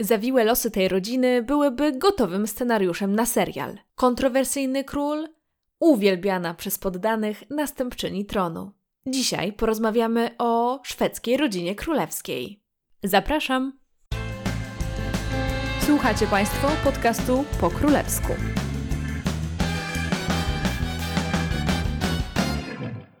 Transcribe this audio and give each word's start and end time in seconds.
Zawiłe 0.00 0.44
losy 0.44 0.70
tej 0.70 0.88
rodziny 0.88 1.42
byłyby 1.42 1.92
gotowym 1.92 2.46
scenariuszem 2.46 3.14
na 3.14 3.26
serial. 3.26 3.78
Kontrowersyjny 3.94 4.84
król, 4.84 5.28
uwielbiana 5.80 6.54
przez 6.54 6.78
poddanych 6.78 7.50
następczyni 7.50 8.26
tronu. 8.26 8.72
Dzisiaj 9.06 9.52
porozmawiamy 9.52 10.30
o 10.38 10.80
szwedzkiej 10.84 11.36
rodzinie 11.36 11.74
królewskiej. 11.74 12.62
Zapraszam! 13.02 13.78
Słuchacie 15.86 16.26
Państwo 16.26 16.68
podcastu 16.84 17.44
po 17.60 17.70
królewsku. 17.70 18.32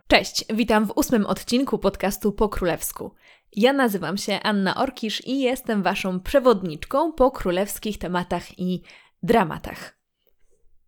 Cześć, 0.08 0.44
witam 0.54 0.86
w 0.86 0.92
ósmym 0.96 1.26
odcinku 1.26 1.78
podcastu 1.78 2.32
po 2.32 2.48
królewsku. 2.48 3.10
Ja 3.56 3.72
nazywam 3.72 4.16
się 4.16 4.40
Anna 4.42 4.74
Orkisz 4.74 5.26
i 5.26 5.40
jestem 5.40 5.82
Waszą 5.82 6.20
przewodniczką 6.20 7.12
po 7.12 7.30
królewskich 7.30 7.98
tematach 7.98 8.58
i 8.58 8.82
dramatach. 9.22 10.04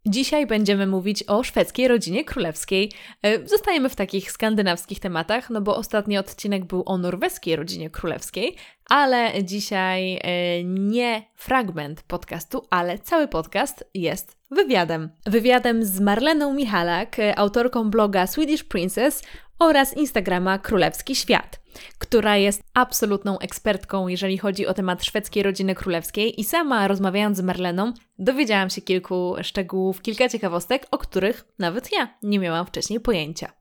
Dzisiaj 0.08 0.46
będziemy 0.46 0.86
mówić 0.86 1.24
o 1.26 1.42
szwedzkiej 1.42 1.88
rodzinie 1.88 2.24
królewskiej. 2.24 2.92
E, 3.22 3.48
zostajemy 3.48 3.88
w 3.88 3.96
takich 3.96 4.32
skandynawskich 4.32 5.00
tematach, 5.00 5.50
no 5.50 5.60
bo 5.60 5.76
ostatni 5.76 6.18
odcinek 6.18 6.64
był 6.64 6.82
o 6.86 6.98
norweskiej 6.98 7.56
rodzinie 7.56 7.90
królewskiej, 7.90 8.56
ale 8.90 9.44
dzisiaj 9.44 10.18
e, 10.22 10.64
nie 10.64 11.22
fragment 11.34 12.02
podcastu, 12.02 12.62
ale 12.70 12.98
cały 12.98 13.28
podcast 13.28 13.84
jest 13.94 14.36
wywiadem. 14.50 15.10
Wywiadem 15.26 15.84
z 15.84 16.00
Marleną 16.00 16.54
Michalak, 16.54 17.18
e, 17.18 17.38
autorką 17.38 17.90
bloga 17.90 18.26
Swedish 18.26 18.64
Princess 18.64 19.22
oraz 19.58 19.96
Instagrama 19.96 20.58
Królewski 20.58 21.16
Świat 21.16 21.66
która 21.98 22.36
jest 22.36 22.62
absolutną 22.74 23.38
ekspertką, 23.38 24.08
jeżeli 24.08 24.38
chodzi 24.38 24.66
o 24.66 24.74
temat 24.74 25.04
szwedzkiej 25.04 25.42
rodziny 25.42 25.74
królewskiej 25.74 26.40
i 26.40 26.44
sama 26.44 26.88
rozmawiając 26.88 27.38
z 27.38 27.40
Marleną, 27.40 27.92
dowiedziałam 28.18 28.70
się 28.70 28.82
kilku 28.82 29.36
szczegółów, 29.42 30.02
kilka 30.02 30.28
ciekawostek, 30.28 30.86
o 30.90 30.98
których 30.98 31.44
nawet 31.58 31.92
ja 31.92 32.18
nie 32.22 32.38
miałam 32.38 32.66
wcześniej 32.66 33.00
pojęcia. 33.00 33.52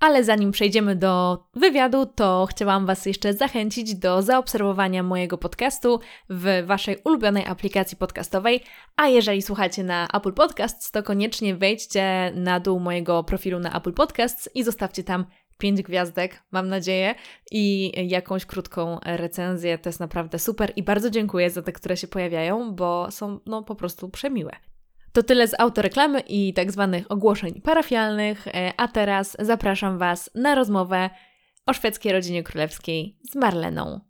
Ale 0.00 0.24
zanim 0.24 0.50
przejdziemy 0.50 0.96
do 0.96 1.44
wywiadu, 1.54 2.06
to 2.06 2.46
chciałam 2.50 2.86
Was 2.86 3.06
jeszcze 3.06 3.34
zachęcić 3.34 3.94
do 3.94 4.22
zaobserwowania 4.22 5.02
mojego 5.02 5.38
podcastu 5.38 6.00
w 6.30 6.62
Waszej 6.66 6.96
ulubionej 7.04 7.46
aplikacji 7.46 7.96
podcastowej. 7.96 8.60
A 8.96 9.08
jeżeli 9.08 9.42
słuchacie 9.42 9.84
na 9.84 10.08
Apple 10.14 10.32
Podcasts, 10.32 10.90
to 10.90 11.02
koniecznie 11.02 11.56
wejdźcie 11.56 12.32
na 12.34 12.60
dół 12.60 12.80
mojego 12.80 13.24
profilu 13.24 13.58
na 13.58 13.76
Apple 13.76 13.92
Podcasts 13.92 14.48
i 14.54 14.64
zostawcie 14.64 15.04
tam 15.04 15.26
pięć 15.58 15.82
gwiazdek, 15.82 16.42
mam 16.52 16.68
nadzieję, 16.68 17.14
i 17.50 17.92
jakąś 18.08 18.46
krótką 18.46 18.98
recenzję. 19.04 19.78
To 19.78 19.88
jest 19.88 20.00
naprawdę 20.00 20.38
super 20.38 20.72
i 20.76 20.82
bardzo 20.82 21.10
dziękuję 21.10 21.50
za 21.50 21.62
te, 21.62 21.72
które 21.72 21.96
się 21.96 22.08
pojawiają, 22.08 22.74
bo 22.74 23.10
są 23.10 23.40
no 23.46 23.62
po 23.62 23.74
prostu 23.74 24.08
przemiłe. 24.08 24.52
To 25.16 25.22
tyle 25.22 25.48
z 25.48 25.60
autoreklamy 25.60 26.20
i 26.20 26.54
tak 26.54 26.72
zwanych 26.72 27.10
ogłoszeń 27.10 27.60
parafialnych, 27.60 28.48
e, 28.48 28.72
a 28.76 28.88
teraz 28.88 29.36
zapraszam 29.40 29.98
Was 29.98 30.30
na 30.34 30.54
rozmowę 30.54 31.10
o 31.66 31.72
szwedzkiej 31.72 32.12
rodzinie 32.12 32.42
królewskiej 32.42 33.18
z 33.30 33.34
Marleną. 33.34 34.00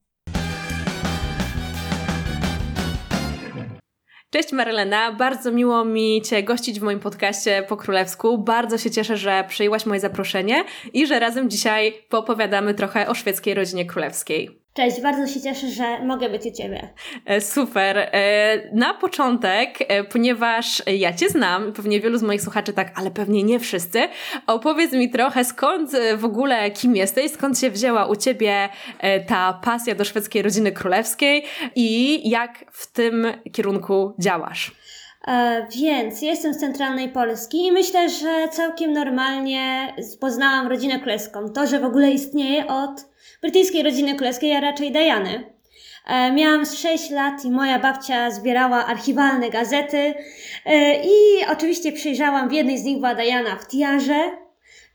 Cześć 4.31 4.53
Marlena, 4.53 5.13
bardzo 5.13 5.53
miło 5.53 5.85
mi 5.85 6.23
Cię 6.23 6.43
gościć 6.43 6.81
w 6.81 6.83
moim 6.83 7.01
podcaście 7.01 7.65
po 7.69 7.77
królewsku. 7.77 8.39
Bardzo 8.39 8.79
się 8.79 8.91
cieszę, 8.91 9.17
że 9.17 9.45
przyjęłaś 9.49 9.87
moje 9.87 10.01
zaproszenie 10.01 10.65
i 10.93 11.07
że 11.07 11.21
razem 11.21 11.51
dzisiaj 11.51 11.93
poopowiadamy 12.09 12.75
trochę 12.75 13.09
o 13.09 13.15
szwedzkiej 13.15 13.55
rodzinie 13.55 13.87
królewskiej. 13.87 14.66
Cześć, 14.77 15.01
bardzo 15.01 15.27
się 15.27 15.41
cieszę, 15.41 15.69
że 15.69 16.05
mogę 16.05 16.31
być 16.31 16.47
u 16.47 16.51
Ciebie. 16.51 16.89
E, 17.27 17.41
super. 17.41 17.99
E, 17.99 18.71
na 18.73 18.95
początek, 18.95 19.79
e, 19.79 20.05
ponieważ 20.05 20.83
ja 20.87 21.13
Cię 21.13 21.29
znam, 21.29 21.73
pewnie 21.73 22.01
wielu 22.01 22.19
z 22.19 22.23
moich 22.23 22.43
słuchaczy 22.43 22.73
tak, 22.73 22.93
ale 22.99 23.11
pewnie 23.11 23.43
nie 23.43 23.61
wszyscy, 23.61 23.99
opowiedz 24.47 24.93
mi 24.93 25.11
trochę 25.11 25.45
skąd 25.45 25.91
w 26.17 26.25
ogóle, 26.25 26.71
kim 26.71 26.97
jesteś, 26.97 27.31
skąd 27.31 27.59
się 27.59 27.71
wzięła 27.71 28.07
u 28.07 28.17
Ciebie 28.17 28.69
ta 29.27 29.61
pasja 29.65 29.95
do 29.95 30.05
szwedzkiej 30.05 30.43
rodziny 30.43 30.73
królewskiej 30.73 31.45
i 31.75 32.31
jak 32.31 32.65
w 32.73 32.93
tym 32.93 33.27
kierunku 33.53 34.15
działasz. 34.19 34.73
Więc 35.77 36.23
jestem 36.23 36.55
z 36.55 36.59
centralnej 36.59 37.09
Polski 37.09 37.67
i 37.67 37.73
myślę, 37.73 38.09
że 38.09 38.49
całkiem 38.51 38.93
normalnie 38.93 39.95
poznałam 40.21 40.67
rodzinę 40.67 40.99
królewską. 40.99 41.49
To, 41.49 41.67
że 41.67 41.81
w 41.81 41.85
ogóle 41.85 42.11
istnieje 42.11 42.67
od 42.67 43.16
brytyjskiej 43.47 43.83
rodziny 43.83 44.15
królewskiej, 44.15 44.57
a 44.57 44.61
raczej 44.61 44.93
Diany. 44.93 45.45
E, 46.07 46.33
miałam 46.33 46.67
6 46.67 47.11
lat 47.11 47.45
i 47.45 47.51
moja 47.51 47.79
babcia 47.79 48.31
zbierała 48.31 48.87
archiwalne 48.87 49.51
gazety 49.51 50.15
e, 50.65 50.95
i 51.05 51.47
oczywiście 51.53 51.93
przyjrzałam, 51.93 52.49
w 52.49 52.53
jednej 52.53 52.79
z 52.79 52.85
nich 52.85 52.97
była 52.97 53.15
Diana 53.15 53.57
w 53.57 53.69
tiarze 53.69 54.31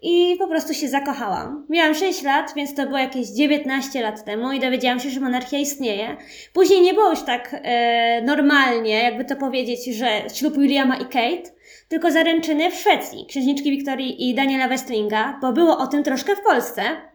i 0.02 0.36
po 0.40 0.48
prostu 0.48 0.74
się 0.74 0.88
zakochałam. 0.88 1.66
Miałam 1.70 1.96
6 1.96 2.24
lat, 2.24 2.54
więc 2.56 2.76
to 2.76 2.86
było 2.86 2.98
jakieś 2.98 3.28
19 3.28 4.02
lat 4.02 4.26
temu 4.26 4.52
i 4.52 4.60
dowiedziałam 4.60 5.00
się, 5.00 5.10
że 5.10 5.20
monarchia 5.20 5.58
istnieje. 5.58 6.18
Później 6.54 6.82
nie 6.82 6.94
było 6.94 7.10
już 7.10 7.24
tak 7.24 7.56
e, 7.64 8.22
normalnie, 8.22 9.04
jakby 9.04 9.26
to 9.26 9.36
powiedzieć, 9.36 9.86
że 9.86 10.22
ślub 10.34 10.58
Williama 10.58 10.96
i 10.96 11.06
Kate, 11.06 11.52
tylko 11.88 12.12
zaręczyny 12.12 12.72
w 12.72 12.76
Szwecji, 12.76 13.26
księżniczki 13.30 13.72
Wiktorii 13.72 14.30
i 14.30 14.36
Daniela 14.36 14.68
Westlinga, 14.68 15.40
bo 15.42 15.54
było 15.54 15.78
o 15.78 15.88
tym 15.88 16.04
troszkę 16.04 16.36
w 16.36 16.42
Polsce. 16.42 17.11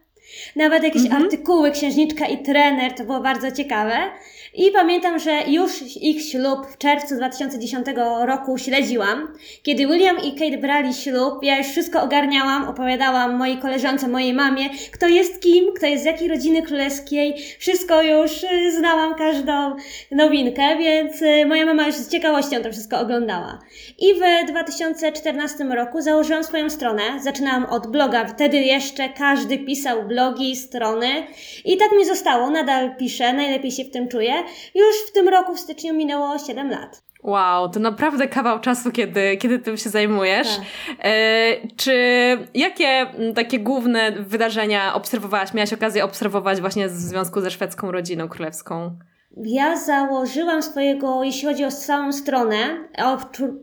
Nawet 0.55 0.83
jakieś 0.83 1.05
mm 1.05 1.21
-hmm. 1.21 1.23
artykuły 1.23 1.71
Księżniczka 1.71 2.27
i 2.27 2.37
trener, 2.43 2.93
to 2.93 3.03
było 3.03 3.21
bardzo 3.21 3.51
ciekawe. 3.51 3.97
I 4.57 4.71
pamiętam, 4.71 5.19
że 5.19 5.41
już 5.47 5.81
ich 6.01 6.31
ślub 6.31 6.67
w 6.71 6.77
czerwcu 6.77 7.15
2010 7.15 7.85
roku 8.25 8.57
śledziłam. 8.57 9.27
Kiedy 9.63 9.87
William 9.87 10.17
i 10.23 10.31
Kate 10.31 10.57
brali 10.57 10.93
ślub, 10.93 11.33
ja 11.43 11.57
już 11.57 11.67
wszystko 11.67 12.01
ogarniałam, 12.01 12.67
opowiadałam 12.67 13.35
mojej 13.35 13.57
koleżance, 13.57 14.07
mojej 14.07 14.33
mamie, 14.33 14.69
kto 14.91 15.07
jest 15.07 15.41
kim, 15.41 15.73
kto 15.73 15.85
jest 15.85 16.03
z 16.03 16.05
jakiej 16.05 16.27
rodziny 16.27 16.61
królewskiej. 16.61 17.33
Wszystko 17.59 18.01
już 18.01 18.43
y, 18.43 18.71
znałam, 18.77 19.15
każdą 19.15 19.75
nowinkę, 20.11 20.77
więc 20.77 21.21
y, 21.21 21.45
moja 21.45 21.65
mama 21.65 21.87
już 21.87 21.95
z 21.95 22.09
ciekawością 22.09 22.61
to 22.61 22.71
wszystko 22.71 22.99
oglądała. 22.99 23.59
I 23.99 24.13
w 24.13 24.51
2014 24.51 25.63
roku 25.63 26.01
założyłam 26.01 26.43
swoją 26.43 26.69
stronę. 26.69 27.01
Zaczynałam 27.23 27.65
od 27.65 27.87
bloga. 27.87 28.25
Wtedy 28.25 28.57
jeszcze 28.57 29.09
każdy 29.09 29.57
pisał 29.57 30.07
blogi, 30.07 30.55
strony. 30.55 31.07
I 31.65 31.77
tak 31.77 31.91
mi 31.91 32.05
zostało. 32.05 32.49
Nadal 32.49 32.95
piszę, 32.95 33.33
najlepiej 33.33 33.71
się 33.71 33.83
w 33.83 33.91
tym 33.91 34.07
czuję. 34.07 34.46
Już 34.75 34.95
w 35.09 35.11
tym 35.11 35.27
roku, 35.27 35.55
w 35.55 35.59
styczniu, 35.59 35.93
minęło 35.93 36.39
7 36.39 36.69
lat. 36.69 37.07
Wow, 37.23 37.69
to 37.69 37.79
naprawdę 37.79 38.27
kawał 38.27 38.59
czasu, 38.59 38.91
kiedy, 38.91 39.37
kiedy 39.37 39.59
tym 39.59 39.77
się 39.77 39.89
zajmujesz. 39.89 40.47
Tak. 40.47 40.65
E, 41.03 41.67
czy 41.77 41.93
jakie 42.53 43.07
takie 43.35 43.59
główne 43.59 44.11
wydarzenia 44.11 44.93
obserwowałaś, 44.93 45.53
miałaś 45.53 45.73
okazję 45.73 46.03
obserwować 46.03 46.61
właśnie 46.61 46.87
w 46.87 46.91
związku 46.91 47.41
ze 47.41 47.51
szwedzką 47.51 47.91
rodziną 47.91 48.29
królewską? 48.29 48.99
Ja 49.45 49.77
założyłam 49.77 50.63
swojego, 50.63 51.23
jeśli 51.23 51.47
chodzi 51.47 51.65
o 51.65 51.71
całą 51.71 52.11
stronę, 52.11 52.55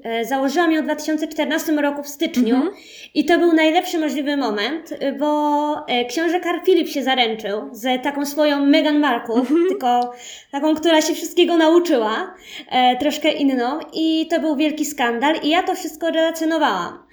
e, 0.04 0.24
założyłam 0.24 0.72
ją 0.72 0.80
w 0.82 0.84
2014 0.84 1.72
roku 1.72 2.02
w 2.02 2.08
styczniu 2.08 2.56
mm 2.56 2.68
-hmm. 2.68 2.72
i 3.14 3.24
to 3.24 3.38
był 3.38 3.52
najlepszy 3.52 3.98
możliwy 3.98 4.36
moment, 4.36 4.94
bo 5.18 5.86
e, 5.86 6.04
książę 6.04 6.40
Karl 6.40 6.58
Filip 6.64 6.88
się 6.88 7.02
zaręczył 7.02 7.68
z 7.72 8.02
taką 8.02 8.26
swoją 8.26 8.66
Meghan 8.66 8.98
Markle, 8.98 9.34
mm 9.34 9.46
-hmm. 9.46 9.68
tylko 9.68 10.12
taką, 10.52 10.74
która 10.74 11.02
się 11.02 11.14
wszystkiego 11.14 11.56
nauczyła, 11.56 12.34
e, 12.70 12.96
troszkę 12.96 13.32
inną 13.32 13.78
i 13.92 14.26
to 14.30 14.40
był 14.40 14.56
wielki 14.56 14.84
skandal 14.84 15.34
i 15.42 15.48
ja 15.48 15.62
to 15.62 15.74
wszystko 15.74 16.10
relacjonowałam. 16.10 17.03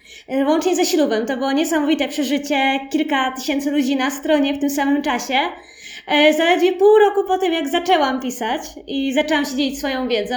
Łącznie 0.47 0.75
ze 0.75 0.85
ślubem, 0.85 1.25
to 1.25 1.37
było 1.37 1.51
niesamowite 1.51 2.07
przeżycie, 2.07 2.79
kilka 2.91 3.31
tysięcy 3.31 3.71
ludzi 3.71 3.95
na 3.95 4.11
stronie 4.11 4.53
w 4.53 4.59
tym 4.59 4.69
samym 4.69 5.01
czasie. 5.01 5.39
E, 6.07 6.33
zaledwie 6.33 6.73
pół 6.73 6.97
roku 6.97 7.23
po 7.27 7.37
tym, 7.37 7.53
jak 7.53 7.69
zaczęłam 7.69 8.21
pisać 8.21 8.61
i 8.87 9.13
zaczęłam 9.13 9.45
się 9.45 9.51
dzielić 9.55 9.79
swoją 9.79 10.07
wiedzą, 10.07 10.35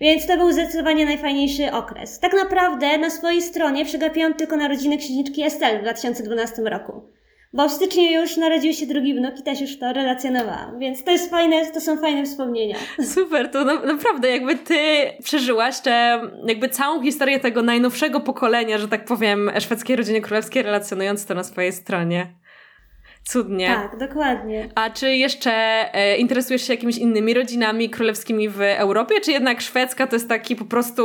więc 0.00 0.26
to 0.26 0.36
był 0.36 0.52
zdecydowanie 0.52 1.04
najfajniejszy 1.04 1.72
okres. 1.72 2.18
Tak 2.18 2.32
naprawdę 2.34 2.98
na 2.98 3.10
swojej 3.10 3.42
stronie 3.42 3.84
przegapiłam 3.84 4.34
tylko 4.34 4.56
narodziny 4.56 4.98
księżniczki 4.98 5.42
Estelle 5.42 5.78
w 5.78 5.82
2012 5.82 6.62
roku. 6.62 7.02
Bo 7.54 7.68
w 7.68 7.72
styczniu 7.72 8.02
już 8.02 8.36
narodził 8.36 8.72
się 8.72 8.86
drugi 8.86 9.14
wnuk 9.14 9.38
i 9.38 9.42
też 9.42 9.60
już 9.60 9.78
to 9.78 9.92
relacjonowałam, 9.92 10.78
więc 10.78 11.04
to 11.04 11.10
jest 11.10 11.30
fajne, 11.30 11.66
to 11.66 11.80
są 11.80 11.96
fajne 11.96 12.24
wspomnienia. 12.24 12.76
Super, 13.14 13.50
to 13.50 13.64
na, 13.64 13.74
naprawdę 13.74 14.30
jakby 14.30 14.56
ty 14.56 14.76
przeżyłaś 15.24 15.80
te, 15.80 16.20
jakby 16.46 16.68
całą 16.68 17.02
historię 17.02 17.40
tego 17.40 17.62
najnowszego 17.62 18.20
pokolenia, 18.20 18.78
że 18.78 18.88
tak 18.88 19.04
powiem, 19.04 19.50
szwedzkiej 19.60 19.96
rodziny 19.96 20.20
królewskiej 20.20 20.62
relacjonując 20.62 21.26
to 21.26 21.34
na 21.34 21.44
swojej 21.44 21.72
stronie. 21.72 22.41
Cudnie. 23.24 23.66
Tak, 23.66 23.98
dokładnie. 23.98 24.68
A 24.74 24.90
czy 24.90 25.16
jeszcze 25.16 25.52
e, 25.94 26.16
interesujesz 26.16 26.66
się 26.66 26.72
jakimiś 26.72 26.98
innymi 26.98 27.34
rodzinami 27.34 27.90
królewskimi 27.90 28.48
w 28.48 28.60
Europie, 28.60 29.20
czy 29.20 29.32
jednak 29.32 29.60
szwedzka 29.60 30.06
to 30.06 30.16
jest 30.16 30.28
taki 30.28 30.56
po 30.56 30.64
prostu 30.64 31.02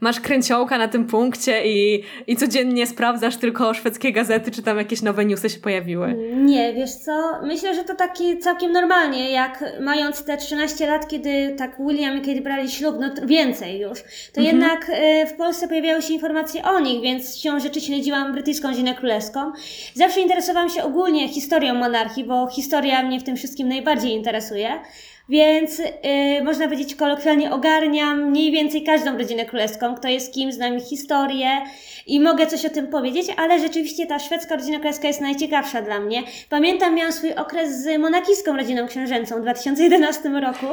masz 0.00 0.20
kręciołka 0.20 0.78
na 0.78 0.88
tym 0.88 1.06
punkcie 1.06 1.66
i, 1.66 2.04
i 2.26 2.36
codziennie 2.36 2.86
sprawdzasz 2.86 3.36
tylko 3.36 3.74
szwedzkie 3.74 4.12
gazety, 4.12 4.50
czy 4.50 4.62
tam 4.62 4.78
jakieś 4.78 5.02
nowe 5.02 5.24
newsy 5.24 5.50
się 5.50 5.58
pojawiły? 5.58 6.14
Nie, 6.34 6.74
wiesz 6.74 6.90
co, 6.90 7.12
myślę, 7.42 7.74
że 7.74 7.84
to 7.84 7.94
taki 7.94 8.38
całkiem 8.38 8.72
normalnie, 8.72 9.30
jak 9.30 9.64
mając 9.80 10.24
te 10.24 10.36
13 10.36 10.86
lat, 10.86 11.08
kiedy 11.08 11.54
tak 11.58 11.76
William 11.88 12.18
i 12.18 12.20
Kate 12.20 12.40
brali 12.40 12.70
ślub, 12.70 12.96
no 13.00 13.26
więcej 13.26 13.80
już, 13.80 13.98
to 14.32 14.40
mhm. 14.40 14.46
jednak 14.46 14.90
e, 14.90 15.26
w 15.26 15.32
Polsce 15.32 15.68
pojawiały 15.68 16.02
się 16.02 16.14
informacje 16.14 16.64
o 16.64 16.80
nich, 16.80 17.02
więc 17.02 17.36
siłą 17.36 17.60
rzeczy 17.60 17.80
śledziłam 17.80 18.32
brytyjską 18.32 18.68
rodzinę 18.68 18.94
królewską. 18.94 19.52
Zawsze 19.94 20.20
interesowałam 20.20 20.70
się 20.70 20.84
ogólnie 20.84 21.28
historią 21.28 21.49
historią 21.50 21.74
monarchii, 21.74 22.24
bo 22.24 22.46
historia 22.46 23.02
mnie 23.02 23.20
w 23.20 23.24
tym 23.24 23.36
wszystkim 23.36 23.68
najbardziej 23.68 24.12
interesuje. 24.12 24.80
Więc 25.28 25.78
yy, 25.78 26.44
można 26.44 26.64
powiedzieć 26.64 26.94
kolokwialnie 26.94 27.50
ogarniam 27.50 28.30
mniej 28.30 28.52
więcej 28.52 28.82
każdą 28.82 29.18
rodzinę 29.18 29.44
królewską, 29.44 29.94
kto 29.94 30.08
jest 30.08 30.34
kim, 30.34 30.52
znam 30.52 30.80
historię 30.80 31.48
i 32.06 32.20
mogę 32.20 32.46
coś 32.46 32.64
o 32.64 32.70
tym 32.70 32.86
powiedzieć, 32.86 33.26
ale 33.36 33.58
rzeczywiście 33.58 34.06
ta 34.06 34.18
szwedzka 34.18 34.56
rodzina 34.56 34.78
królewska 34.78 35.08
jest 35.08 35.20
najciekawsza 35.20 35.82
dla 35.82 36.00
mnie. 36.00 36.22
Pamiętam, 36.48 36.94
miałam 36.94 37.12
swój 37.12 37.34
okres 37.34 37.82
z 37.82 38.00
monakijską 38.00 38.56
rodziną 38.56 38.88
książęcą 38.88 39.36
w 39.38 39.42
2011 39.42 40.28
roku. 40.28 40.66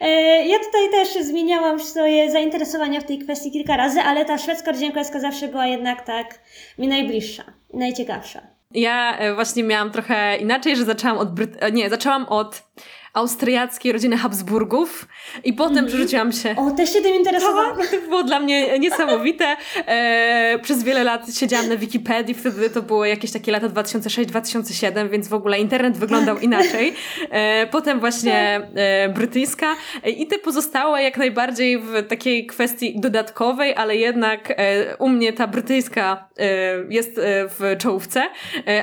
Yy, 0.00 0.08
ja 0.46 0.58
tutaj 0.58 0.90
też 0.90 1.24
zmieniałam 1.24 1.80
swoje 1.80 2.30
zainteresowania 2.30 3.00
w 3.00 3.04
tej 3.04 3.18
kwestii 3.18 3.50
kilka 3.50 3.76
razy, 3.76 4.00
ale 4.00 4.24
ta 4.24 4.38
szwedzka 4.38 4.72
rodzina 4.72 4.90
królewska 4.90 5.20
zawsze 5.20 5.48
była 5.48 5.66
jednak 5.66 6.06
tak 6.06 6.38
mi 6.78 6.88
najbliższa, 6.88 7.44
najciekawsza. 7.74 8.51
Ja 8.74 9.18
e, 9.18 9.34
właśnie 9.34 9.64
miałam 9.64 9.90
trochę 9.90 10.36
inaczej, 10.36 10.76
że 10.76 10.84
zaczęłam 10.84 11.18
od 11.18 11.34
Bryt- 11.34 11.56
e, 11.60 11.72
nie, 11.72 11.90
zaczęłam 11.90 12.26
od 12.28 12.62
austriackiej 13.12 13.92
rodziny 13.92 14.16
Habsburgów 14.16 15.08
i 15.44 15.52
potem 15.52 15.78
mm. 15.78 15.86
przerzuciłam 15.86 16.32
się. 16.32 16.54
O, 16.56 16.70
też 16.70 16.92
się 16.92 17.00
tym 17.00 17.14
interesowałam. 17.14 17.76
To, 17.76 17.82
to 17.82 18.08
było 18.08 18.24
dla 18.24 18.40
mnie 18.40 18.78
niesamowite. 18.78 19.56
E, 19.86 20.58
przez 20.62 20.82
wiele 20.82 21.04
lat 21.04 21.34
siedziałam 21.34 21.68
na 21.68 21.76
Wikipedii, 21.76 22.34
wtedy 22.34 22.70
to 22.70 22.82
było 22.82 23.04
jakieś 23.04 23.32
takie 23.32 23.52
lata 23.52 23.68
2006-2007, 23.68 25.10
więc 25.10 25.28
w 25.28 25.34
ogóle 25.34 25.58
internet 25.58 25.98
wyglądał 25.98 26.34
tak. 26.34 26.44
inaczej. 26.44 26.94
E, 27.30 27.66
potem 27.66 28.00
właśnie 28.00 28.60
tak. 28.60 28.70
e, 28.74 29.08
brytyjska 29.08 29.76
i 30.16 30.26
te 30.26 30.38
pozostałe 30.38 31.02
jak 31.02 31.16
najbardziej 31.16 31.78
w 31.78 32.06
takiej 32.08 32.46
kwestii 32.46 33.00
dodatkowej, 33.00 33.74
ale 33.74 33.96
jednak 33.96 34.54
e, 34.56 34.96
u 34.96 35.08
mnie 35.08 35.32
ta 35.32 35.46
brytyjska 35.46 36.28
e, 36.38 36.44
jest 36.88 37.18
e, 37.18 37.48
w 37.48 37.76
czołówce, 37.78 38.22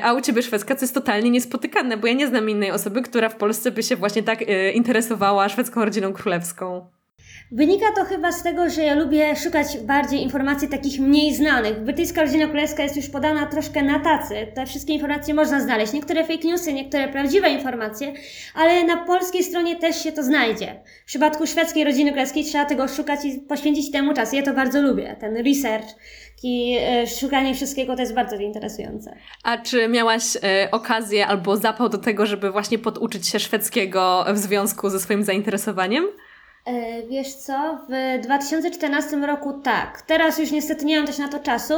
a 0.02 0.12
u 0.12 0.20
ciebie 0.20 0.42
szwedzka, 0.42 0.74
co 0.76 0.84
jest 0.84 0.94
totalnie 0.94 1.30
niespotykane, 1.30 1.96
bo 1.96 2.06
ja 2.06 2.12
nie 2.12 2.26
znam 2.26 2.50
innej 2.50 2.70
osoby, 2.70 3.02
która 3.02 3.28
w 3.28 3.36
Polsce 3.36 3.70
by 3.70 3.82
się 3.82 3.96
właśnie 3.96 4.19
właśnie 4.20 4.36
tak 4.36 4.42
y, 4.42 4.72
interesowała 4.72 5.48
szwedzką 5.48 5.84
rodziną 5.84 6.12
królewską? 6.12 6.86
Wynika 7.52 7.86
to 7.96 8.04
chyba 8.04 8.32
z 8.32 8.42
tego, 8.42 8.70
że 8.70 8.82
ja 8.82 8.94
lubię 8.94 9.36
szukać 9.36 9.78
bardziej 9.78 10.22
informacji 10.22 10.68
takich 10.68 11.00
mniej 11.00 11.34
znanych. 11.34 11.80
Brytyjska 11.84 12.22
rodzina 12.22 12.46
królewska 12.46 12.82
jest 12.82 12.96
już 12.96 13.08
podana 13.08 13.46
troszkę 13.46 13.82
na 13.82 14.00
tacy. 14.00 14.34
Te 14.54 14.66
wszystkie 14.66 14.92
informacje 14.92 15.34
można 15.34 15.60
znaleźć. 15.60 15.92
Niektóre 15.92 16.24
fake 16.24 16.48
newsy, 16.48 16.72
niektóre 16.72 17.08
prawdziwe 17.08 17.50
informacje, 17.50 18.12
ale 18.54 18.84
na 18.84 18.96
polskiej 18.96 19.44
stronie 19.44 19.76
też 19.76 20.02
się 20.02 20.12
to 20.12 20.22
znajdzie. 20.22 20.80
W 21.02 21.06
przypadku 21.06 21.46
szwedzkiej 21.46 21.84
rodziny 21.84 22.10
królewskiej 22.10 22.44
trzeba 22.44 22.64
tego 22.64 22.88
szukać 22.88 23.24
i 23.24 23.38
poświęcić 23.38 23.90
temu 23.90 24.14
czas. 24.14 24.32
Ja 24.32 24.42
to 24.42 24.54
bardzo 24.54 24.82
lubię, 24.82 25.16
ten 25.20 25.36
research 25.36 25.88
i 26.42 26.76
e, 26.80 27.06
szukanie 27.06 27.54
wszystkiego 27.54 27.94
to 27.94 28.00
jest 28.00 28.14
bardzo 28.14 28.36
interesujące. 28.36 29.16
A 29.42 29.58
czy 29.58 29.88
miałaś 29.88 30.36
e, 30.36 30.68
okazję 30.70 31.26
albo 31.26 31.56
zapał 31.56 31.88
do 31.88 31.98
tego, 31.98 32.26
żeby 32.26 32.50
właśnie 32.50 32.78
poduczyć 32.78 33.28
się 33.28 33.40
szwedzkiego 33.40 34.24
w 34.32 34.38
związku 34.38 34.90
ze 34.90 35.00
swoim 35.00 35.24
zainteresowaniem? 35.24 36.04
E, 36.66 37.02
wiesz 37.02 37.34
co, 37.34 37.78
w 37.88 38.22
2014 38.22 39.16
roku 39.16 39.52
tak. 39.52 40.02
Teraz 40.02 40.38
już 40.38 40.50
niestety 40.50 40.84
nie 40.84 40.96
mam 40.96 41.06
też 41.06 41.18
na 41.18 41.28
to 41.28 41.38
czasu, 41.38 41.74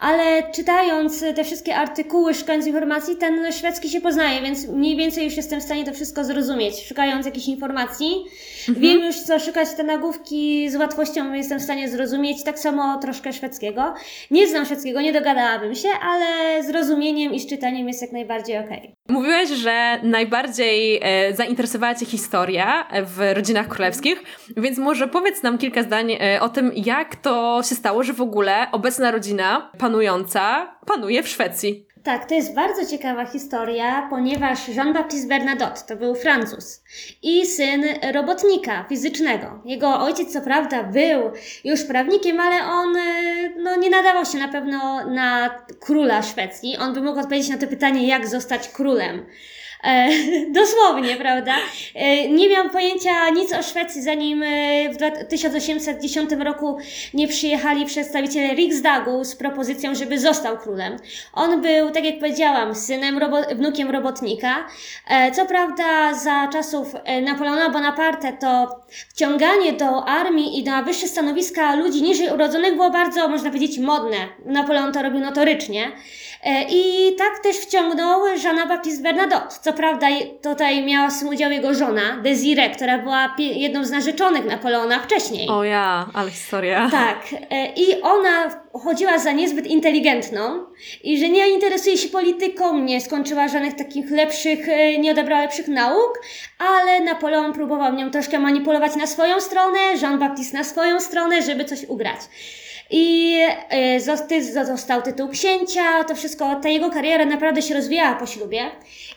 ale 0.00 0.52
czytając 0.52 1.24
te 1.36 1.44
wszystkie 1.44 1.76
artykuły, 1.76 2.34
szukając 2.34 2.66
informacji, 2.66 3.16
ten 3.16 3.52
szwedzki 3.52 3.88
się 3.88 4.00
poznaje, 4.00 4.42
więc 4.42 4.68
mniej 4.68 4.96
więcej 4.96 5.24
już 5.24 5.36
jestem 5.36 5.60
w 5.60 5.62
stanie 5.62 5.84
to 5.84 5.92
wszystko 5.92 6.24
zrozumieć. 6.24 6.86
Szukając 6.86 7.26
jakichś 7.26 7.46
informacji, 7.46 8.24
mhm. 8.68 8.80
wiem 8.80 9.00
już 9.00 9.20
co 9.20 9.38
szukać, 9.38 9.68
te 9.76 9.84
nagłówki 9.84 10.70
z 10.70 10.76
łatwością 10.76 11.32
jestem 11.32 11.58
w 11.58 11.62
stanie 11.62 11.88
zrozumieć, 11.88 12.44
tak 12.44 12.58
samo 12.58 12.98
troszkę 12.98 13.32
szwedzkiego. 13.32 13.94
Nie 14.30 14.48
znam 14.48 14.64
szwedzkiego, 14.64 15.00
nie 15.00 15.12
dogadałabym 15.12 15.74
się, 15.74 15.88
ale 16.02 16.62
zrozumieniem 16.62 17.34
i 17.34 17.40
z 17.40 17.46
czytaniem 17.46 17.88
jest 17.88 18.02
jak 18.02 18.12
najbardziej 18.12 18.58
okej. 18.58 18.78
Okay. 18.78 18.94
Mówiłeś, 19.10 19.50
że 19.50 20.00
najbardziej 20.02 21.00
e, 21.02 21.34
zainteresowała 21.34 21.94
Cię 21.94 22.06
historia 22.06 22.88
w 23.04 23.32
rodzinach 23.34 23.68
królewskich, 23.68 24.22
więc 24.56 24.78
może 24.78 25.08
powiedz 25.08 25.42
nam 25.42 25.58
kilka 25.58 25.82
zdań 25.82 26.12
e, 26.12 26.40
o 26.40 26.48
tym, 26.48 26.72
jak 26.74 27.16
to 27.16 27.62
się 27.68 27.74
stało, 27.74 28.02
że 28.02 28.12
w 28.12 28.20
ogóle 28.20 28.66
obecna 28.72 29.10
rodzina 29.10 29.70
panująca 29.78 30.74
panuje 30.86 31.22
w 31.22 31.28
Szwecji. 31.28 31.89
Tak, 32.02 32.28
to 32.28 32.34
jest 32.34 32.54
bardzo 32.54 32.86
ciekawa 32.86 33.26
historia, 33.26 34.06
ponieważ 34.10 34.68
Jean-Baptiste 34.68 35.28
Bernadotte 35.28 35.82
to 35.88 35.96
był 35.96 36.14
Francuz 36.14 36.82
i 37.22 37.46
syn 37.46 37.84
robotnika 38.12 38.84
fizycznego. 38.88 39.62
Jego 39.64 40.00
ojciec, 40.00 40.32
co 40.32 40.40
prawda, 40.40 40.82
był 40.82 41.30
już 41.64 41.84
prawnikiem, 41.84 42.40
ale 42.40 42.64
on 42.64 42.96
e, 42.96 43.02
no, 43.56 43.76
nie 43.76 43.90
nadawał 43.90 44.24
się 44.24 44.38
na 44.38 44.48
pewno 44.48 45.06
na 45.10 45.50
króla 45.80 46.22
Szwecji. 46.22 46.76
On 46.76 46.94
by 46.94 47.00
mógł 47.00 47.20
odpowiedzieć 47.20 47.50
na 47.50 47.58
to 47.58 47.66
pytanie, 47.66 48.08
jak 48.08 48.28
zostać 48.28 48.68
królem. 48.68 49.26
E, 49.84 50.08
dosłownie, 50.60 51.16
prawda? 51.16 51.54
E, 51.94 52.28
nie 52.28 52.48
miałam 52.48 52.70
pojęcia 52.70 53.30
nic 53.30 53.52
o 53.52 53.62
Szwecji, 53.62 54.02
zanim 54.02 54.42
e, 54.42 54.46
w 54.88 55.28
1810 55.28 56.30
roku 56.32 56.78
nie 57.14 57.28
przyjechali 57.28 57.86
przedstawiciele 57.86 58.54
Riksdagu 58.54 59.24
z 59.24 59.36
propozycją, 59.36 59.94
żeby 59.94 60.18
został 60.18 60.58
królem. 60.58 60.96
On 61.32 61.62
był, 61.62 61.90
tak 61.90 62.04
jak 62.04 62.18
powiedziałam, 62.18 62.74
synem, 62.74 63.18
robo 63.18 63.42
wnukiem 63.42 63.90
robotnika. 63.90 64.66
E, 65.08 65.32
co 65.32 65.46
prawda 65.46 66.14
za 66.14 66.48
czasów 66.52 66.94
e, 67.04 67.20
Napoleona 67.20 67.70
Bonaparte 67.70 68.32
to 68.32 68.80
wciąganie 69.08 69.72
do 69.72 70.04
armii 70.04 70.58
i 70.58 70.64
na 70.64 70.82
wyższe 70.82 71.08
stanowiska 71.08 71.74
ludzi 71.74 72.02
niżej 72.02 72.30
urodzonych 72.30 72.74
było 72.74 72.90
bardzo, 72.90 73.28
można 73.28 73.50
powiedzieć, 73.50 73.78
modne. 73.78 74.16
Napoleon 74.44 74.92
to 74.92 75.02
robił 75.02 75.20
notorycznie. 75.20 75.92
E, 76.44 76.62
I 76.70 77.14
tak 77.16 77.38
też 77.38 77.56
wciągnął 77.56 78.20
Jeana 78.44 78.66
Baptiste 78.66 79.02
Bernadotte. 79.02 79.54
Co 79.62 79.72
prawda 79.72 80.06
tutaj 80.42 80.84
miała 80.84 81.08
w 81.08 81.12
swym 81.12 81.28
udział 81.28 81.50
jego 81.50 81.74
żona, 81.74 82.16
Desiree, 82.22 82.70
która 82.74 82.98
była 82.98 83.34
jedną 83.38 83.84
z 83.84 83.90
narzeczonych 83.90 84.44
Napoleona 84.44 84.98
wcześniej. 84.98 85.48
O 85.48 85.64
ja, 85.64 86.06
ale 86.14 86.30
historia. 86.30 86.88
Tak. 86.90 87.18
E, 87.50 87.72
I 87.72 88.02
ona 88.02 88.60
chodziła 88.72 89.18
za 89.18 89.32
niezbyt 89.32 89.66
inteligentną 89.66 90.66
i 91.04 91.18
że 91.18 91.28
nie 91.28 91.48
interesuje 91.48 91.98
się 91.98 92.08
polityką, 92.08 92.78
nie 92.78 93.00
skończyła 93.00 93.48
żadnych 93.48 93.74
takich 93.74 94.10
lepszych, 94.10 94.68
e, 94.68 94.98
nie 94.98 95.10
odebrała 95.12 95.42
lepszych 95.42 95.68
nauk, 95.68 96.20
ale 96.58 97.00
Napoleon 97.00 97.52
próbował 97.52 97.94
nią 97.94 98.10
troszkę 98.10 98.38
manipulować 98.38 98.96
na 98.96 99.06
swoją 99.06 99.40
stronę, 99.40 99.78
Jean 100.02 100.18
Baptiste 100.18 100.58
na 100.58 100.64
swoją 100.64 101.00
stronę, 101.00 101.42
żeby 101.42 101.64
coś 101.64 101.84
ugrać. 101.84 102.20
I 102.90 103.36
e, 103.68 104.00
został 104.64 105.02
tytuł 105.02 105.28
księcia, 105.28 106.04
to 106.04 106.14
wszystko, 106.14 106.60
ta 106.62 106.68
jego 106.68 106.90
kariera 106.90 107.24
naprawdę 107.24 107.62
się 107.62 107.74
rozwijała 107.74 108.14
po 108.14 108.26
ślubie, 108.26 108.70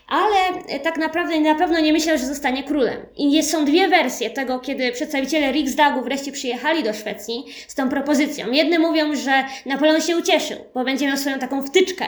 ale 0.08 0.64
e, 0.68 0.80
tak 0.80 0.98
naprawdę 0.98 1.40
na 1.40 1.56
pewno 1.56 1.80
nie 1.80 1.94
myślał, 1.94 2.18
że 2.18 2.26
zostanie 2.26 2.64
królem. 2.64 3.06
I 3.18 3.32
jest, 3.32 3.52
są 3.52 3.66
dwie 3.66 3.88
wersje 3.88 4.30
tego, 4.30 4.60
kiedy 4.60 4.92
przedstawiciele 4.92 5.52
Riksdagu 5.52 6.02
wreszcie 6.02 6.32
przyjechali 6.32 6.84
do 6.84 6.94
Szwecji 6.94 7.46
z 7.68 7.76
tą 7.76 7.90
propozycją. 7.90 8.52
Jedne 8.52 8.80
mówią, 8.80 9.16
że 9.16 9.44
Napoleon 9.66 10.02
się 10.02 10.18
ucieszył, 10.18 10.58
bo 10.74 10.84
będzie 10.84 11.08
miał 11.08 11.18
swoją 11.18 11.40
taką 11.40 11.64
wtyczkę 11.64 12.06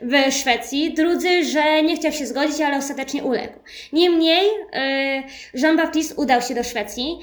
w 0.00 0.32
Szwecji, 0.32 0.94
drudzy, 0.94 1.44
że 1.44 1.82
nie 1.82 1.96
chciał 1.96 2.12
się 2.12 2.26
zgodzić, 2.26 2.60
ale 2.60 2.76
ostatecznie 2.76 3.24
uległ. 3.24 3.58
Niemniej 3.92 4.48
e, 4.72 5.22
Jean-Baptiste 5.54 6.14
udał 6.16 6.42
się 6.42 6.54
do 6.54 6.64
Szwecji. 6.64 7.18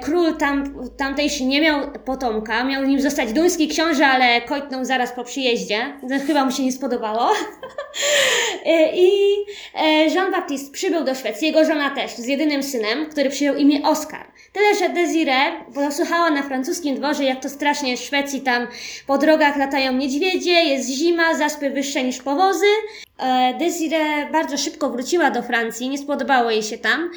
Król 0.00 0.36
tam, 0.36 0.74
tamtejszy 0.96 1.44
nie 1.44 1.60
miał 1.60 1.92
potomka, 2.04 2.64
miał 2.64 2.84
nim 2.84 3.00
zostać 3.00 3.19
zostać 3.20 3.34
duński 3.34 3.68
książę, 3.68 4.06
ale 4.06 4.40
kojtnął 4.40 4.84
zaraz 4.84 5.12
po 5.12 5.24
przyjeździe. 5.24 5.92
Chyba 6.26 6.44
mu 6.44 6.52
się 6.52 6.64
nie 6.64 6.72
spodobało. 6.72 7.30
I 8.94 9.10
e, 9.74 10.06
Jean-Baptiste 10.06 10.72
przybył 10.72 11.04
do 11.04 11.14
Szwecji, 11.14 11.46
jego 11.46 11.64
żona 11.64 11.90
też, 11.90 12.10
z 12.10 12.26
jedynym 12.26 12.62
synem, 12.62 13.06
który 13.10 13.30
przyjął 13.30 13.56
imię 13.56 13.82
Oskar. 13.84 14.26
Tyle, 14.52 14.74
że 14.74 14.88
Desiree 14.88 15.64
posłuchała 15.74 16.30
na 16.30 16.42
francuskim 16.42 16.96
dworze, 16.96 17.24
jak 17.24 17.42
to 17.42 17.48
strasznie 17.48 17.96
w 17.96 18.00
Szwecji 18.00 18.40
tam 18.40 18.66
po 19.06 19.18
drogach 19.18 19.56
latają 19.56 19.92
niedźwiedzie, 19.92 20.50
jest 20.50 20.88
zima, 20.88 21.34
zaspy 21.34 21.70
wyższe 21.70 22.04
niż 22.04 22.22
powozy. 22.22 22.66
E, 23.18 23.54
Desiree 23.58 24.32
bardzo 24.32 24.58
szybko 24.58 24.90
wróciła 24.90 25.30
do 25.30 25.42
Francji, 25.42 25.88
nie 25.88 25.98
spodobało 25.98 26.50
jej 26.50 26.62
się 26.62 26.78
tam. 26.78 27.10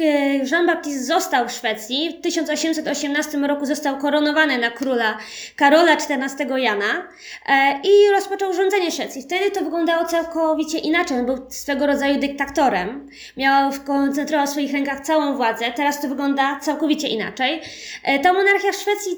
E, 0.00 0.38
Jean-Baptiste 0.50 1.04
został 1.04 1.48
w 1.48 1.52
Szwecji. 1.52 2.16
W 2.18 2.22
1818 2.22 3.38
roku 3.38 3.66
został 3.66 3.98
koronowany 3.98 4.58
na 4.58 4.70
króla 4.70 5.18
Karola 5.56 5.92
XIV 5.92 6.58
Jana 6.58 7.08
e, 7.46 7.80
i 7.84 8.10
rozpoczął 8.12 8.52
rządzenie 8.52 8.92
Szwecji. 8.92 9.22
Wtedy 9.22 9.50
to 9.50 9.64
wyglądało 9.64 10.04
całkowicie 10.04 10.78
inaczej. 10.78 11.18
On 11.18 11.26
był 11.26 11.46
swego 11.50 11.86
rodzaju 11.86 12.20
dyktatorem. 12.20 13.08
Miał 13.36 13.70
koncentrował 13.86 14.46
w 14.46 14.50
swoich 14.50 14.72
rękach 14.72 15.00
całą 15.00 15.36
władzę. 15.36 15.64
Teraz 15.76 16.00
to 16.00 16.08
wygląda 16.08 16.60
całkowicie 16.60 17.08
inaczej. 17.08 17.60
E, 18.02 18.18
ta 18.18 18.32
monarchia 18.32 18.72
w 18.72 18.76
Szwecji 18.76 19.16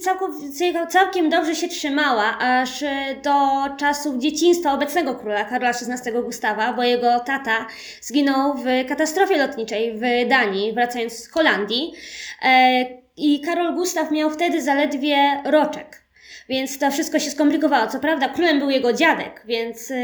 całkiem 0.88 1.30
dobrze 1.30 1.54
się 1.54 1.68
trzymała, 1.68 2.38
aż 2.38 2.84
do 3.22 3.32
czasów 3.76 4.18
dzieciństwa 4.18 4.72
obecnego 4.72 5.14
króla 5.14 5.44
Karola 5.44 5.70
XVI 5.70 6.12
Gustawa, 6.12 6.72
bo 6.72 6.82
jego 6.82 7.20
tata 7.20 7.66
zginął 8.00 8.54
w 8.54 8.88
katastrofie 8.88 9.36
lotniczej 9.36 9.92
w 9.94 10.28
Danii, 10.28 10.65
wracając 10.72 11.12
z 11.12 11.30
Holandii. 11.30 11.92
E, 12.42 12.84
I 13.16 13.40
Karol 13.40 13.74
Gustaw 13.74 14.10
miał 14.10 14.30
wtedy 14.30 14.62
zaledwie 14.62 15.42
roczek. 15.44 16.02
Więc 16.48 16.78
to 16.78 16.90
wszystko 16.90 17.18
się 17.18 17.30
skomplikowało. 17.30 17.86
Co 17.86 18.00
prawda, 18.00 18.28
królem 18.28 18.58
był 18.58 18.70
jego 18.70 18.92
dziadek, 18.92 19.42
więc 19.46 19.90
e, 19.90 19.94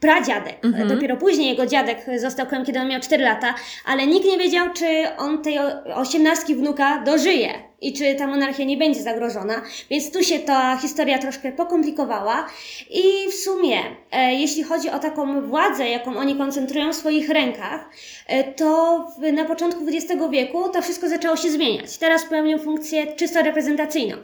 pradziadek. 0.00 0.64
Mhm. 0.64 0.88
Dopiero 0.88 1.16
później 1.16 1.48
jego 1.48 1.66
dziadek 1.66 2.06
został 2.16 2.46
królem, 2.46 2.64
kiedy 2.64 2.80
on 2.80 2.88
miał 2.88 3.00
4 3.00 3.24
lata, 3.24 3.54
ale 3.86 4.06
nikt 4.06 4.26
nie 4.26 4.38
wiedział, 4.38 4.66
czy 4.72 4.86
on 5.18 5.42
tej 5.42 5.58
osiemnastki 5.94 6.54
wnuka 6.54 7.02
dożyje 7.02 7.48
i 7.80 7.92
czy 7.92 8.14
ta 8.14 8.26
monarchia 8.26 8.64
nie 8.64 8.76
będzie 8.76 9.02
zagrożona. 9.02 9.62
Więc 9.90 10.12
tu 10.12 10.24
się 10.24 10.38
ta 10.38 10.76
historia 10.76 11.18
troszkę 11.18 11.52
pokomplikowała. 11.52 12.46
I 12.90 13.30
w 13.30 13.34
sumie, 13.34 13.78
e, 14.12 14.34
jeśli 14.34 14.62
chodzi 14.62 14.90
o 14.90 14.98
taką 14.98 15.48
władzę, 15.48 15.88
jaką 15.88 16.16
oni 16.16 16.36
koncentrują 16.36 16.92
w 16.92 16.96
swoich 16.96 17.28
rękach, 17.28 17.90
e, 18.26 18.44
to 18.44 19.06
w, 19.18 19.32
na 19.32 19.44
początku 19.44 19.80
XX 19.88 20.22
wieku 20.30 20.68
to 20.68 20.82
wszystko 20.82 21.08
zaczęło 21.08 21.36
się 21.36 21.50
zmieniać. 21.50 21.98
Teraz 21.98 22.24
pełnią 22.24 22.58
funkcję 22.58 23.06
czysto 23.06 23.42
reprezentacyjną. 23.42 24.16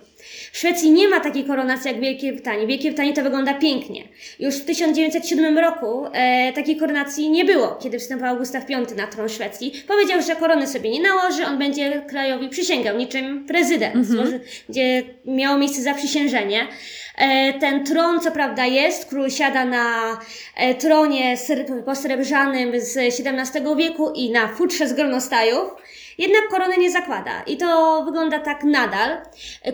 W 0.53 0.59
Szwecji 0.59 0.91
nie 0.91 1.09
ma 1.09 1.21
takiej 1.21 1.45
koronacji 1.45 1.89
jak 1.89 1.97
w 1.97 2.01
Wielkiej 2.01 2.33
Brytanii. 2.33 2.65
W 2.65 2.69
Wielkiej 2.69 2.91
Brytanii 2.91 3.13
to 3.13 3.23
wygląda 3.23 3.55
pięknie. 3.55 4.05
Już 4.39 4.55
w 4.55 4.65
1907 4.65 5.59
roku 5.59 6.07
e, 6.13 6.53
takiej 6.53 6.77
koronacji 6.77 7.31
nie 7.31 7.45
było, 7.45 7.79
kiedy 7.83 7.99
wstępował 7.99 8.37
Gustaw 8.37 8.67
V 8.69 8.97
na 8.97 9.07
tron 9.07 9.29
Szwecji. 9.29 9.73
Powiedział, 9.89 10.23
że 10.23 10.37
korony 10.37 10.67
sobie 10.67 10.91
nie 10.91 11.03
nałoży, 11.03 11.47
on 11.47 11.59
będzie 11.59 12.03
krajowi 12.09 12.49
przysięgał, 12.49 12.97
niczym 12.97 13.42
prezydent, 13.49 13.95
mhm. 13.95 14.41
gdzie 14.69 15.03
miało 15.25 15.59
miejsce 15.59 15.83
zaprzysiężenie. 15.83 16.67
E, 17.19 17.53
ten 17.53 17.85
tron, 17.85 18.21
co 18.21 18.31
prawda, 18.31 18.67
jest, 18.67 19.09
król 19.09 19.31
siada 19.31 19.65
na 19.65 20.19
e, 20.57 20.75
tronie 20.75 21.37
posrebrzanym 21.85 22.81
z 22.81 22.97
XVII 22.97 23.77
wieku 23.77 24.13
i 24.15 24.31
na 24.31 24.49
futrze 24.49 24.89
z 24.89 24.93
gronostajów. 24.93 25.71
Jednak 26.19 26.49
korony 26.51 26.77
nie 26.77 26.91
zakłada 26.91 27.43
i 27.47 27.57
to 27.57 28.03
wygląda 28.05 28.39
tak 28.39 28.65
nadal. 28.65 29.19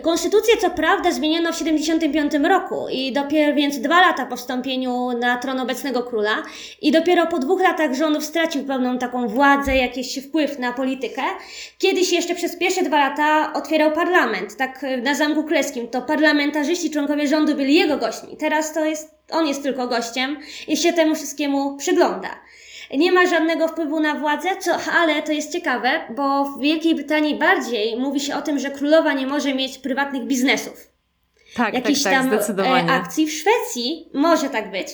Konstytucję 0.01 0.57
co 0.57 0.69
prawda 0.69 1.11
zmieniono 1.11 1.53
w 1.53 1.57
75 1.57 2.33
roku 2.33 2.87
i 2.91 3.11
dopiero 3.13 3.55
więc 3.55 3.79
dwa 3.79 4.01
lata 4.01 4.25
po 4.25 4.35
wstąpieniu 4.35 5.11
na 5.19 5.37
tron 5.37 5.59
obecnego 5.59 6.03
króla 6.03 6.43
i 6.81 6.91
dopiero 6.91 7.27
po 7.27 7.39
dwóch 7.39 7.61
latach 7.61 7.93
rządów 7.93 8.25
stracił 8.25 8.63
pełną 8.63 8.97
taką 8.97 9.27
władzę, 9.27 9.77
jakiś 9.77 10.19
wpływ 10.19 10.59
na 10.59 10.73
politykę. 10.73 11.21
Kiedyś 11.77 12.11
jeszcze 12.11 12.35
przez 12.35 12.55
pierwsze 12.55 12.83
dwa 12.83 12.97
lata 12.97 13.53
otwierał 13.53 13.91
parlament, 13.91 14.55
tak 14.57 14.85
na 15.03 15.15
Zamku 15.15 15.43
Królewskim. 15.43 15.87
To 15.87 16.01
parlamentarzyści, 16.01 16.91
członkowie 16.91 17.27
rządu 17.27 17.55
byli 17.55 17.75
jego 17.75 17.97
gośćmi. 17.97 18.37
Teraz 18.37 18.73
to 18.73 18.85
jest, 18.85 19.15
on 19.31 19.47
jest 19.47 19.63
tylko 19.63 19.87
gościem 19.87 20.37
i 20.67 20.77
się 20.77 20.93
temu 20.93 21.15
wszystkiemu 21.15 21.77
przygląda 21.77 22.29
nie 22.97 23.11
ma 23.11 23.25
żadnego 23.25 23.67
wpływu 23.67 23.99
na 23.99 24.15
władzę, 24.15 24.49
co, 24.59 24.75
ale 24.99 25.21
to 25.21 25.31
jest 25.31 25.51
ciekawe, 25.51 25.89
bo 26.15 26.45
w 26.45 26.59
Wielkiej 26.61 26.95
Brytanii 26.95 27.35
bardziej 27.35 27.97
mówi 27.97 28.19
się 28.19 28.35
o 28.35 28.41
tym, 28.41 28.59
że 28.59 28.69
królowa 28.71 29.13
nie 29.13 29.27
może 29.27 29.53
mieć 29.53 29.77
prywatnych 29.77 30.23
biznesów. 30.23 30.87
Tak, 31.55 31.73
Jakichś 31.73 32.03
tak, 32.03 32.13
tak, 32.13 32.21
tam 32.21 32.31
zdecydowanie. 32.31 32.91
akcji. 32.91 33.27
W 33.27 33.31
Szwecji 33.33 34.09
może 34.13 34.49
tak 34.49 34.71
być. 34.71 34.87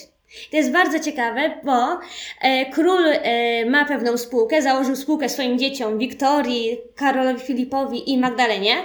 To 0.51 0.57
jest 0.57 0.71
bardzo 0.71 0.99
ciekawe, 0.99 1.61
bo 1.63 1.99
e, 2.41 2.65
król 2.65 3.05
e, 3.07 3.65
ma 3.65 3.85
pewną 3.85 4.17
spółkę, 4.17 4.61
założył 4.61 4.95
spółkę 4.95 5.29
swoim 5.29 5.59
dzieciom, 5.59 5.97
Wiktorii, 5.97 6.77
Karolowi 6.95 7.39
Filipowi 7.39 8.11
i 8.11 8.17
Magdalenie. 8.17 8.75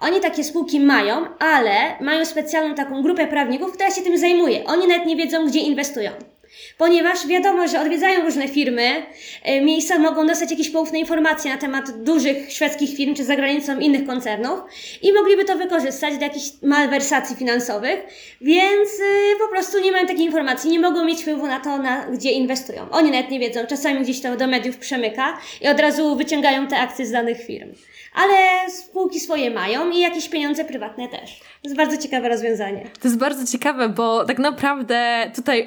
Oni 0.00 0.20
takie 0.20 0.44
spółki 0.44 0.80
mają, 0.80 1.26
ale 1.38 1.72
mają 2.00 2.24
specjalną 2.24 2.74
taką 2.74 3.02
grupę 3.02 3.26
prawników, 3.26 3.72
która 3.72 3.90
się 3.90 4.02
tym 4.02 4.18
zajmuje. 4.18 4.64
Oni 4.64 4.86
nawet 4.88 5.06
nie 5.06 5.16
wiedzą, 5.16 5.46
gdzie 5.46 5.60
inwestują 5.60 6.10
ponieważ 6.78 7.26
wiadomo, 7.26 7.68
że 7.68 7.80
odwiedzają 7.80 8.24
różne 8.24 8.48
firmy, 8.48 9.06
e, 9.42 9.60
miejsca 9.60 9.98
mogą 9.98 10.26
dostać 10.26 10.50
jakieś 10.50 10.70
poufne 10.70 10.98
informacje 10.98 11.52
na 11.52 11.58
temat 11.58 12.02
dużych 12.02 12.52
szwedzkich 12.52 12.96
firm 12.96 13.14
czy 13.14 13.24
za 13.24 13.36
granicą 13.36 13.78
innych 13.78 14.06
koncernów 14.06 14.60
i 15.02 15.12
mogliby 15.12 15.44
to 15.44 15.56
wykorzystać 15.56 16.14
do 16.14 16.24
jakichś 16.24 16.46
malwersacji 16.62 17.36
finansowych, 17.36 18.00
więc 18.40 18.88
e, 18.88 19.38
po 19.38 19.48
prostu 19.48 19.80
nie 19.80 19.92
mają 19.92 20.06
takiej 20.06 20.24
informacji, 20.24 20.70
nie 20.70 20.80
mogą 20.80 21.04
mieć 21.04 21.20
wpływu 21.20 21.46
na 21.46 21.60
to, 21.60 21.78
na, 21.78 22.06
gdzie 22.06 22.30
inwestują. 22.30 22.90
Oni 22.90 23.10
nawet 23.10 23.30
nie 23.30 23.40
wiedzą, 23.40 23.66
czasami 23.66 24.00
gdzieś 24.00 24.20
to 24.20 24.36
do 24.36 24.46
mediów 24.46 24.76
przemyka 24.76 25.38
i 25.60 25.68
od 25.68 25.80
razu 25.80 26.16
wyciągają 26.16 26.66
te 26.66 26.78
akcje 26.78 27.06
z 27.06 27.10
danych 27.10 27.44
firm. 27.46 27.72
Ale 28.14 28.70
spółki 28.70 29.20
swoje 29.20 29.50
mają 29.50 29.90
i 29.90 30.00
jakieś 30.00 30.28
pieniądze 30.28 30.64
prywatne 30.64 31.08
też. 31.08 31.40
To 31.40 31.68
jest 31.68 31.76
bardzo 31.76 31.96
ciekawe 31.96 32.28
rozwiązanie. 32.28 32.82
To 33.00 33.08
jest 33.08 33.18
bardzo 33.18 33.52
ciekawe, 33.52 33.88
bo 33.88 34.24
tak 34.24 34.38
naprawdę 34.38 35.30
tutaj 35.34 35.66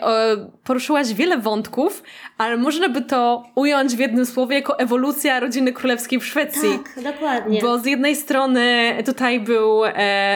poruszyłaś 0.64 1.14
wiele 1.14 1.38
wątków, 1.38 2.04
ale 2.38 2.58
można 2.58 2.90
by 2.90 3.02
to 3.02 3.44
ująć 3.56 3.96
w 3.96 4.00
jednym 4.00 4.26
słowie 4.26 4.56
jako 4.56 4.80
ewolucja 4.80 5.40
rodziny 5.40 5.74
królewskiej 5.74 6.20
w 6.20 6.26
Szwecji. 6.26 6.70
Tak, 6.96 7.04
dokładnie. 7.04 7.62
Bo 7.62 7.80
z 7.80 7.86
jednej 7.86 8.16
strony 8.16 8.94
tutaj 9.06 9.40
był 9.40 9.86
e, 9.86 9.92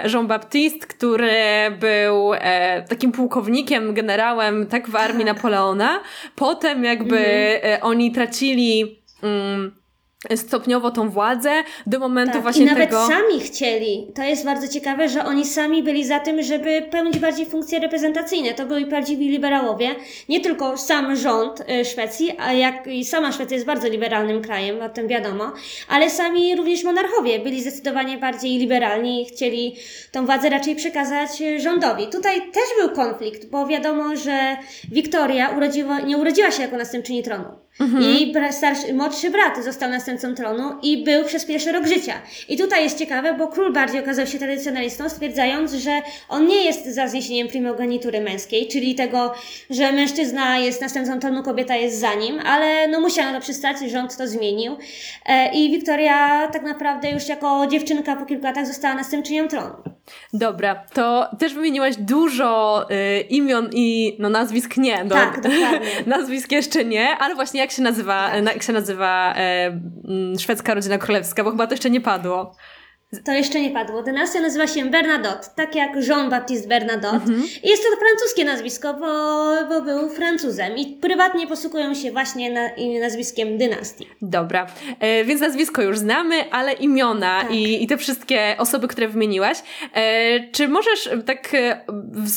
Jean-Baptiste, 0.06 0.88
który 0.88 1.32
był 1.80 2.34
e, 2.34 2.84
takim 2.90 3.12
pułkownikiem, 3.12 3.94
generałem 3.94 4.68
tak 4.68 4.90
w 4.90 4.96
armii 4.96 5.26
tak. 5.26 5.36
Napoleona. 5.36 6.00
Potem 6.36 6.84
jakby 6.84 7.18
mhm. 7.18 7.74
e, 7.74 7.82
oni 7.82 8.12
tracili... 8.12 9.02
Mm, 9.24 9.87
stopniowo 10.36 10.92
tą 10.92 11.10
władzę 11.10 11.64
do 11.88 12.00
momentu 12.00 12.34
tak, 12.34 12.42
właśnie 12.42 12.68
tego... 12.68 12.76
I 12.76 12.80
nawet 12.80 12.90
tego... 12.90 13.08
sami 13.08 13.40
chcieli. 13.40 14.12
To 14.16 14.24
jest 14.24 14.46
bardzo 14.46 14.68
ciekawe, 14.68 15.10
że 15.10 15.26
oni 15.26 15.46
sami 15.46 15.84
byli 15.84 16.06
za 16.06 16.20
tym, 16.20 16.44
żeby 16.44 16.82
pełnić 16.92 17.20
bardziej 17.20 17.46
funkcje 17.46 17.80
reprezentacyjne. 17.80 18.54
To 18.54 18.66
byli 18.66 18.86
prawdziwi 18.86 19.30
liberałowie. 19.30 19.96
Nie 20.30 20.42
tylko 20.42 20.78
sam 20.78 21.16
rząd 21.16 21.64
y, 21.82 21.86
Szwecji, 21.86 22.32
a 22.40 22.54
jak 22.54 22.88
i 22.88 23.06
sama 23.06 23.32
Szwecja 23.32 23.56
jest 23.56 23.68
bardzo 23.68 23.88
liberalnym 23.88 24.42
krajem, 24.42 24.82
o 24.82 24.90
tym 24.90 25.08
wiadomo, 25.08 25.52
ale 25.90 26.10
sami 26.10 26.56
również 26.56 26.84
monarchowie 26.84 27.40
byli 27.40 27.62
zdecydowanie 27.62 28.18
bardziej 28.18 28.58
liberalni 28.58 29.22
i 29.22 29.26
chcieli 29.26 29.76
tą 30.12 30.26
władzę 30.26 30.50
raczej 30.50 30.76
przekazać 30.76 31.42
y, 31.42 31.60
rządowi. 31.60 32.08
Tutaj 32.08 32.42
też 32.52 32.64
był 32.80 32.96
konflikt, 32.96 33.50
bo 33.50 33.68
wiadomo, 33.68 34.16
że 34.16 34.58
Wiktoria 34.92 35.50
urodziła, 35.50 36.00
nie 36.00 36.18
urodziła 36.18 36.52
się 36.52 36.62
jako 36.62 36.78
następczyni 36.78 37.24
tronu. 37.24 37.67
Mhm. 37.80 38.04
I 38.04 38.34
starszy, 38.52 38.94
młodszy 38.94 39.30
brat 39.30 39.64
został 39.64 39.90
następcą 39.90 40.36
tronu 40.36 40.76
i 40.82 41.04
był 41.04 41.26
przez 41.26 41.46
pierwszy 41.46 41.72
rok 41.72 41.88
życia. 41.88 42.14
I 42.50 42.58
tutaj 42.58 42.84
jest 42.84 43.00
ciekawe, 43.00 43.34
bo 43.34 43.48
król 43.48 43.74
bardziej 43.74 44.00
okazał 44.00 44.28
się 44.28 44.40
tradycjonalistą, 44.40 45.10
stwierdzając, 45.10 45.74
że 45.74 46.02
on 46.30 46.48
nie 46.48 46.64
jest 46.64 46.86
za 46.96 47.08
zniesieniem 47.08 47.48
primogenitury 47.48 48.22
męskiej, 48.22 48.68
czyli 48.68 48.96
tego, 48.96 49.34
że 49.70 49.92
mężczyzna 49.92 50.58
jest 50.58 50.82
następcą 50.82 51.20
tronu, 51.20 51.44
kobieta 51.44 51.76
jest 51.76 52.00
za 52.00 52.14
nim, 52.14 52.40
ale 52.46 52.88
no 52.88 53.02
musiał 53.02 53.26
na 53.26 53.34
to 53.34 53.42
przystać, 53.42 53.78
rząd 53.92 54.18
to 54.18 54.28
zmienił. 54.28 54.78
E, 55.26 55.54
I 55.54 55.72
Wiktoria 55.72 56.48
tak 56.48 56.64
naprawdę 56.64 57.12
już 57.12 57.28
jako 57.28 57.68
dziewczynka 57.68 58.16
po 58.16 58.26
kilku 58.26 58.44
latach 58.44 58.68
została 58.68 58.96
następczynią 58.96 59.48
tronu. 59.48 59.74
Dobra, 60.34 60.76
to 60.94 61.28
też 61.40 61.54
wymieniłaś 61.54 61.96
dużo 61.96 62.86
y, 62.92 63.22
imion 63.22 63.70
i 63.74 64.18
no 64.20 64.30
nazwisk 64.30 64.78
nie. 64.78 65.06
Do, 65.06 65.16
tak, 65.16 65.42
dokładnie. 65.42 65.80
nazwisk 66.18 66.52
jeszcze 66.52 66.86
nie, 66.86 67.10
ale 67.18 67.36
właśnie 67.36 67.60
jak 67.60 67.67
się 67.72 67.82
nazywa, 67.82 68.36
jak 68.36 68.64
się 68.64 68.74
nazywa 68.74 69.34
e, 69.38 69.80
szwedzka 70.40 70.74
rodzina 70.74 70.98
królewska, 70.98 71.44
bo 71.44 71.52
chyba 71.52 71.68
to 71.68 71.74
jeszcze 71.74 71.90
nie 71.90 72.02
padło. 72.02 72.56
To 73.26 73.32
jeszcze 73.32 73.62
nie 73.62 73.70
padło. 73.70 74.04
Dynastia 74.04 74.42
nazywa 74.42 74.68
się 74.68 74.86
Bernadotte, 74.86 75.48
tak 75.56 75.76
jak 75.76 75.96
Jean-Baptiste 75.96 76.68
Bernadotte. 76.68 77.16
Mhm. 77.16 77.44
I 77.64 77.70
jest 77.70 77.84
to 77.84 77.90
francuskie 78.00 78.46
nazwisko, 78.46 78.94
bo, 78.94 79.08
bo 79.70 79.82
był 79.82 80.10
Francuzem. 80.10 80.78
I 80.78 80.86
prywatnie 80.86 81.48
posługują 81.48 81.94
się 81.94 82.12
właśnie 82.12 82.52
na, 82.52 82.70
nazwiskiem 83.02 83.58
dynastii. 83.58 84.08
Dobra, 84.22 84.68
e, 85.00 85.26
więc 85.26 85.42
nazwisko 85.42 85.82
już 85.82 85.98
znamy, 85.98 86.52
ale 86.52 86.74
imiona 86.74 87.42
tak. 87.42 87.54
i, 87.54 87.84
i 87.84 87.88
te 87.88 87.98
wszystkie 87.98 88.56
osoby, 88.58 88.88
które 88.88 89.08
wymieniłaś. 89.08 89.58
E, 89.94 90.52
czy 90.52 90.68
możesz 90.68 91.10
tak 91.26 91.54
e, 91.54 91.82
w, 92.14 92.32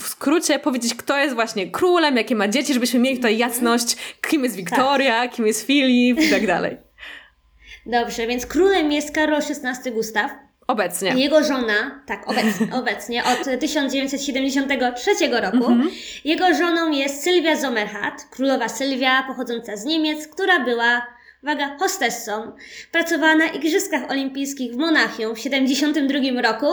w, 0.00 0.08
skrócie 0.08 0.58
powiedzieć, 0.58 0.94
kto 0.94 1.18
jest 1.18 1.34
właśnie 1.34 1.70
królem, 1.70 2.16
jakie 2.16 2.34
ma 2.34 2.48
dzieci, 2.48 2.74
żebyśmy 2.74 3.00
mieli 3.00 3.16
tutaj 3.16 3.32
mhm. 3.32 3.50
jasność, 3.50 3.96
kim 4.28 4.44
jest 4.44 4.56
Wiktoria, 4.56 5.20
tak. 5.20 5.32
kim 5.34 5.46
jest 5.46 5.66
Filip 5.66 6.20
i 6.20 6.30
tak 6.30 6.46
dalej. 6.46 6.87
Dobrze, 7.88 8.26
więc 8.26 8.46
królem 8.46 8.92
jest 8.92 9.14
Karol 9.14 9.40
XVI 9.64 9.90
Gustaw. 9.92 10.30
Obecnie. 10.66 11.10
Jego 11.16 11.44
żona, 11.44 12.00
tak, 12.06 12.30
obecnie, 12.30 12.66
obecnie 12.80 13.22
od 13.24 13.60
1973 13.60 15.10
roku. 15.30 15.56
Mhm. 15.56 15.90
Jego 16.24 16.54
żoną 16.54 16.90
jest 16.90 17.22
Sylwia 17.22 17.56
Sommerhat, 17.56 18.26
królowa 18.30 18.68
Sylwia, 18.68 19.22
pochodząca 19.22 19.76
z 19.76 19.84
Niemiec, 19.84 20.28
która 20.28 20.64
była 20.64 21.06
uwaga, 21.42 21.76
hostessą. 21.78 22.52
Pracowała 22.92 23.34
na 23.34 23.46
Igrzyskach 23.46 24.10
Olimpijskich 24.10 24.72
w 24.72 24.76
Monachium 24.76 25.34
w 25.34 25.38
72 25.38 26.42
roku 26.42 26.66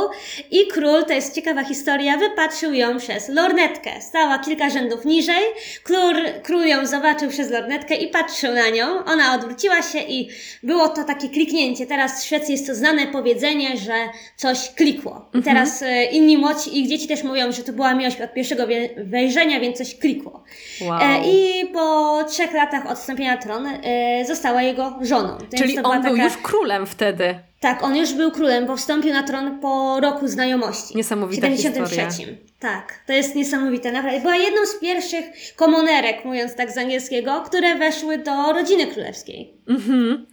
i 0.51 0.67
król, 0.67 1.05
to 1.05 1.13
jest 1.13 1.35
ciekawa 1.35 1.63
historia, 1.63 2.17
wypatrzył 2.17 2.73
ją 2.73 2.97
przez 2.97 3.29
lornetkę. 3.29 4.01
Stała 4.01 4.39
kilka 4.39 4.69
rzędów 4.69 5.05
niżej, 5.05 5.43
król, 5.83 6.15
król 6.43 6.65
ją 6.65 6.85
zobaczył 6.85 7.29
przez 7.29 7.51
lornetkę 7.51 7.95
i 7.95 8.07
patrzył 8.07 8.53
na 8.53 8.69
nią. 8.69 9.05
Ona 9.05 9.35
odwróciła 9.35 9.81
się 9.81 9.99
i 9.99 10.29
było 10.63 10.89
to 10.89 11.03
takie 11.03 11.29
kliknięcie. 11.29 11.85
Teraz 11.85 12.21
w 12.21 12.25
Szwecji 12.25 12.51
jest 12.51 12.67
to 12.67 12.75
znane 12.75 13.07
powiedzenie, 13.07 13.77
że 13.77 13.93
coś 14.35 14.71
klikło. 14.75 15.29
I 15.33 15.37
mhm. 15.37 15.55
teraz 15.55 15.81
mhm. 15.81 16.11
inni 16.11 16.37
młodzi, 16.37 16.79
ich 16.79 16.89
dzieci 16.89 17.07
też 17.07 17.23
mówią, 17.23 17.51
że 17.51 17.63
to 17.63 17.73
była 17.73 17.93
miłość 17.93 18.21
od 18.21 18.33
pierwszego 18.33 18.67
wejrzenia, 18.97 19.59
więc 19.59 19.77
coś 19.77 19.95
klikło. 19.95 20.43
Wow. 20.81 20.99
E, 21.01 21.31
I 21.31 21.65
po 21.73 22.23
trzech 22.29 22.53
latach 22.53 22.91
odstąpienia 22.91 23.37
tronu 23.37 23.69
e, 23.83 24.25
została 24.55 24.61
jego 24.61 25.05
żoną. 25.05 25.37
Więc 25.37 25.63
Czyli 25.63 25.79
on 25.79 26.01
był 26.01 26.11
taka... 26.11 26.23
już 26.23 26.37
królem 26.37 26.85
wtedy. 26.85 27.39
Tak, 27.59 27.83
on 27.83 27.95
już 27.95 28.13
był 28.13 28.31
królem, 28.31 28.65
bo 28.65 28.77
wstąpił 28.77 29.13
na 29.13 29.23
tron 29.23 29.59
po 29.59 29.99
roku 29.99 30.27
znajomości. 30.27 30.97
Niesamowita 30.97 31.47
w 31.47 31.57
73. 31.57 32.01
Historia. 32.01 32.35
Tak, 32.59 33.03
to 33.07 33.13
jest 33.13 33.35
niesamowite, 33.35 33.91
naprawdę. 33.91 34.19
Była 34.19 34.35
jedną 34.35 34.65
z 34.65 34.79
pierwszych 34.79 35.25
komonerek, 35.55 36.25
mówiąc 36.25 36.55
tak 36.55 36.71
z 36.71 36.77
angielskiego, 36.77 37.43
które 37.45 37.75
weszły 37.75 38.17
do 38.17 38.53
rodziny 38.53 38.87
królewskiej. 38.87 39.53
Mhm. 39.69 40.25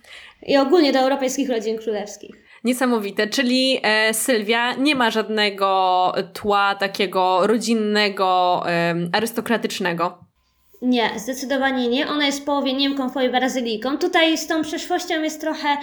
I 0.46 0.56
ogólnie 0.56 0.92
do 0.92 0.98
europejskich 0.98 1.48
rodzin 1.50 1.78
królewskich. 1.78 2.30
Niesamowite, 2.64 3.26
czyli 3.26 3.80
e, 3.82 4.14
Sylwia 4.14 4.74
nie 4.74 4.94
ma 4.94 5.10
żadnego 5.10 6.12
tła 6.32 6.74
takiego 6.74 7.46
rodzinnego, 7.46 8.62
e, 8.66 8.94
arystokratycznego. 9.12 10.31
Nie, 10.82 11.10
zdecydowanie 11.16 11.88
nie. 11.88 12.08
Ona 12.08 12.26
jest 12.26 12.40
w 12.40 12.44
połowie 12.44 12.72
Niemką, 12.72 13.08
w 13.08 13.12
połowie 13.12 13.30
Brazylijką. 13.30 13.98
Tutaj 13.98 14.38
z 14.38 14.46
tą 14.46 14.62
przeszłością 14.62 15.22
jest 15.22 15.40
trochę 15.40 15.76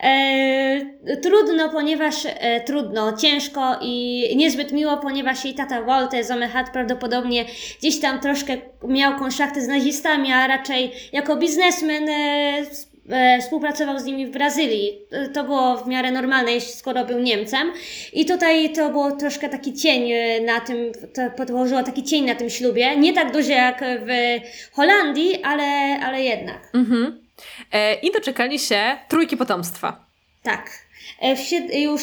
e, 0.00 1.16
trudno, 1.22 1.68
ponieważ 1.68 2.14
e, 2.26 2.60
trudno, 2.60 3.16
ciężko 3.16 3.78
i 3.82 4.24
niezbyt 4.36 4.72
miło, 4.72 4.96
ponieważ 4.96 5.44
jej 5.44 5.54
tata 5.54 5.82
Walter 5.82 6.24
Zomehat 6.24 6.70
prawdopodobnie 6.70 7.44
gdzieś 7.78 8.00
tam 8.00 8.20
troszkę 8.20 8.56
miał 8.84 9.18
konszachty 9.18 9.62
z 9.62 9.68
nazistami, 9.68 10.32
a 10.32 10.46
raczej 10.46 10.92
jako 11.12 11.36
biznesmen 11.36 12.08
E, 12.08 12.89
współpracował 13.40 13.98
z 13.98 14.04
nimi 14.04 14.26
w 14.26 14.30
Brazylii. 14.30 14.98
E, 15.10 15.28
to 15.28 15.44
było 15.44 15.76
w 15.76 15.86
miarę 15.86 16.10
normalne, 16.10 16.60
skoro 16.60 17.04
był 17.04 17.18
Niemcem. 17.18 17.72
I 18.12 18.26
tutaj 18.26 18.72
to 18.72 18.88
było 18.88 19.12
troszkę 19.12 19.48
taki 19.48 19.74
cień 19.74 20.12
e, 20.12 20.40
na 20.40 20.60
tym, 20.60 20.92
to 21.14 21.30
podłożyło 21.36 21.82
taki 21.82 22.04
cień 22.04 22.24
na 22.24 22.34
tym 22.34 22.50
ślubie. 22.50 22.96
Nie 22.96 23.12
tak 23.12 23.32
duży 23.32 23.52
jak 23.52 23.84
w 23.84 24.10
Holandii, 24.72 25.42
ale, 25.42 26.00
ale 26.00 26.22
jednak. 26.22 26.70
Mhm. 26.74 27.28
E, 27.72 27.94
I 27.94 28.12
doczekali 28.12 28.58
się 28.58 28.96
trójki 29.08 29.36
potomstwa. 29.36 30.04
Tak. 30.42 30.70
Już 31.72 32.02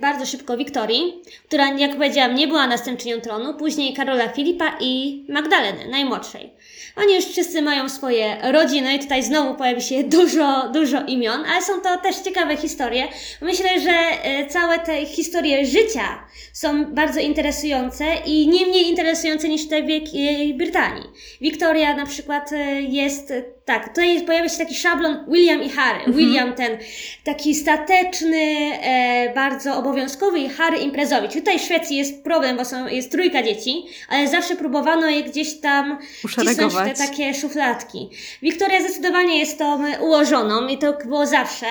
bardzo 0.00 0.26
szybko 0.26 0.56
Wiktorii, 0.56 1.22
która, 1.48 1.68
jak 1.68 1.92
powiedziałam, 1.92 2.34
nie 2.34 2.48
była 2.48 2.66
następczynią 2.66 3.20
tronu, 3.20 3.54
później 3.54 3.94
Karola 3.94 4.28
Filipa 4.28 4.76
i 4.80 5.24
Magdaleny, 5.28 5.88
najmłodszej. 5.88 6.50
Oni 6.96 7.14
już 7.14 7.24
wszyscy 7.24 7.62
mają 7.62 7.88
swoje 7.88 8.36
rodziny 8.52 8.94
i 8.94 8.98
tutaj 8.98 9.22
znowu 9.22 9.54
pojawi 9.54 9.82
się 9.82 10.04
dużo, 10.04 10.68
dużo 10.68 11.04
imion, 11.06 11.44
ale 11.52 11.62
są 11.62 11.80
to 11.80 11.96
też 11.96 12.16
ciekawe 12.16 12.56
historie. 12.56 13.08
Myślę, 13.40 13.80
że 13.80 13.90
e, 13.90 14.46
całe 14.46 14.78
te 14.78 15.06
historie 15.06 15.66
życia 15.66 16.26
są 16.52 16.84
bardzo 16.84 17.20
interesujące 17.20 18.04
i 18.26 18.48
nie 18.48 18.66
mniej 18.66 18.88
interesujące 18.88 19.48
niż 19.48 19.68
te 19.68 19.82
w 19.82 19.86
Wielkiej 19.86 20.54
Brytanii. 20.54 21.04
Wiktoria 21.40 21.96
na 21.96 22.06
przykład 22.06 22.52
e, 22.52 22.82
jest 22.82 23.32
tak, 23.66 23.88
tutaj 23.88 24.22
pojawia 24.22 24.48
się 24.48 24.58
taki 24.58 24.74
szablon 24.74 25.24
William 25.28 25.62
i 25.62 25.68
Harry. 25.68 25.98
Mhm. 25.98 26.16
William 26.16 26.52
ten 26.52 26.78
taki 27.24 27.54
stateczny, 27.54 28.70
e, 28.82 29.32
bardzo 29.34 29.76
obowiązkowy 29.76 30.38
i 30.38 30.48
Harry 30.48 30.78
imprezowicz. 30.78 31.32
Tutaj 31.32 31.58
w 31.58 31.62
Szwecji 31.62 31.96
jest 31.96 32.24
problem, 32.24 32.56
bo 32.56 32.64
są, 32.64 32.86
jest 32.86 33.12
trójka 33.12 33.42
dzieci, 33.42 33.84
ale 34.08 34.28
zawsze 34.28 34.56
próbowano 34.56 35.08
je 35.08 35.22
gdzieś 35.22 35.60
tam 35.60 35.98
wcisnąć 36.28 36.74
w 36.74 36.76
te 36.76 36.94
takie 36.94 37.34
szufladki. 37.34 38.08
Wiktoria 38.42 38.80
zdecydowanie 38.80 39.38
jest 39.38 39.58
tą 39.58 39.98
ułożoną 40.00 40.68
i 40.68 40.78
to 40.78 40.92
było 40.92 41.26
zawsze. 41.26 41.66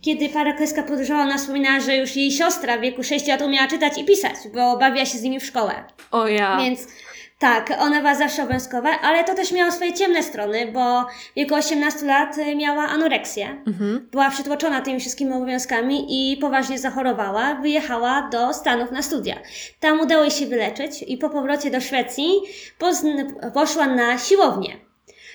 Kiedy 0.00 0.28
para 0.28 0.52
kreska 0.52 0.82
podróżowała, 0.82 1.24
ona 1.24 1.38
wspominała, 1.38 1.80
że 1.80 1.96
już 1.96 2.16
jej 2.16 2.32
siostra 2.32 2.78
w 2.78 2.80
wieku 2.80 3.02
6 3.02 3.26
lat 3.26 3.42
umiała 3.42 3.68
czytać 3.68 3.98
i 3.98 4.04
pisać, 4.04 4.34
bo 4.54 4.76
bawiła 4.76 5.06
się 5.06 5.18
z 5.18 5.22
nimi 5.22 5.40
w 5.40 5.46
szkołę. 5.46 5.84
O 6.10 6.28
ja. 6.28 6.58
Więc 6.58 6.86
tak, 7.38 7.72
ona 7.78 7.98
była 7.98 8.14
zawsze 8.14 8.42
obowiązkowa, 8.42 9.00
ale 9.02 9.24
to 9.24 9.34
też 9.34 9.52
miało 9.52 9.72
swoje 9.72 9.92
ciemne 9.92 10.22
strony, 10.22 10.72
bo 10.72 11.02
w 11.02 11.34
wieku 11.36 11.54
18 11.54 12.06
lat 12.06 12.38
y, 12.38 12.56
miała 12.56 12.82
anoreksję. 12.82 13.62
Mhm. 13.66 14.08
Była 14.12 14.30
przytłoczona 14.30 14.80
tymi 14.80 15.00
wszystkimi 15.00 15.32
obowiązkami 15.32 16.06
i 16.08 16.36
poważnie 16.36 16.78
zachorowała. 16.78 17.54
Wyjechała 17.54 18.28
do 18.32 18.54
Stanów 18.54 18.90
na 18.90 19.02
studia. 19.02 19.36
Tam 19.80 20.00
udało 20.00 20.22
jej 20.22 20.30
się 20.30 20.46
wyleczyć 20.46 21.02
i 21.02 21.18
po 21.18 21.30
powrocie 21.30 21.70
do 21.70 21.80
Szwecji 21.80 22.30
poszła 23.54 23.86
na 23.86 24.18
siłownię. 24.18 24.87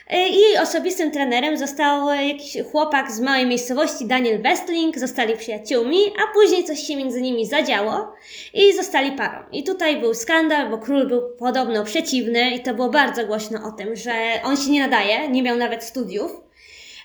E, 0.08 0.30
I 0.30 0.40
jej 0.40 0.58
osobistym 0.58 1.12
trenerem 1.12 1.58
został 1.58 2.08
jakiś 2.10 2.58
chłopak 2.72 3.12
z 3.12 3.20
małej 3.20 3.46
miejscowości, 3.46 4.06
Daniel 4.06 4.42
Westling. 4.42 5.00
Zostali 5.00 5.38
przyjaciółmi, 5.38 5.98
a 6.08 6.34
później 6.34 6.64
coś 6.64 6.80
się 6.80 6.96
między 6.96 7.22
nimi 7.22 7.46
zadziało 7.46 8.14
i 8.54 8.74
zostali 8.74 9.12
parą. 9.12 9.44
I 9.52 9.64
tutaj 9.64 10.00
był 10.00 10.14
skandal, 10.14 10.70
bo 10.70 10.78
król 10.78 11.08
był 11.08 11.22
podobno 11.40 11.84
przeciwny 11.84 12.52
i 12.52 12.60
to 12.60 12.74
było 12.74 12.90
bardzo 12.90 13.26
głośno 13.26 13.68
o 13.68 13.72
tym, 13.72 13.96
że 13.96 14.14
on 14.44 14.58
się 14.58 14.72
nie 14.72 14.82
nadaje, 14.82 15.30
nie 15.30 15.44
miał 15.44 15.58
nawet 15.58 15.84
studiów 15.84 16.44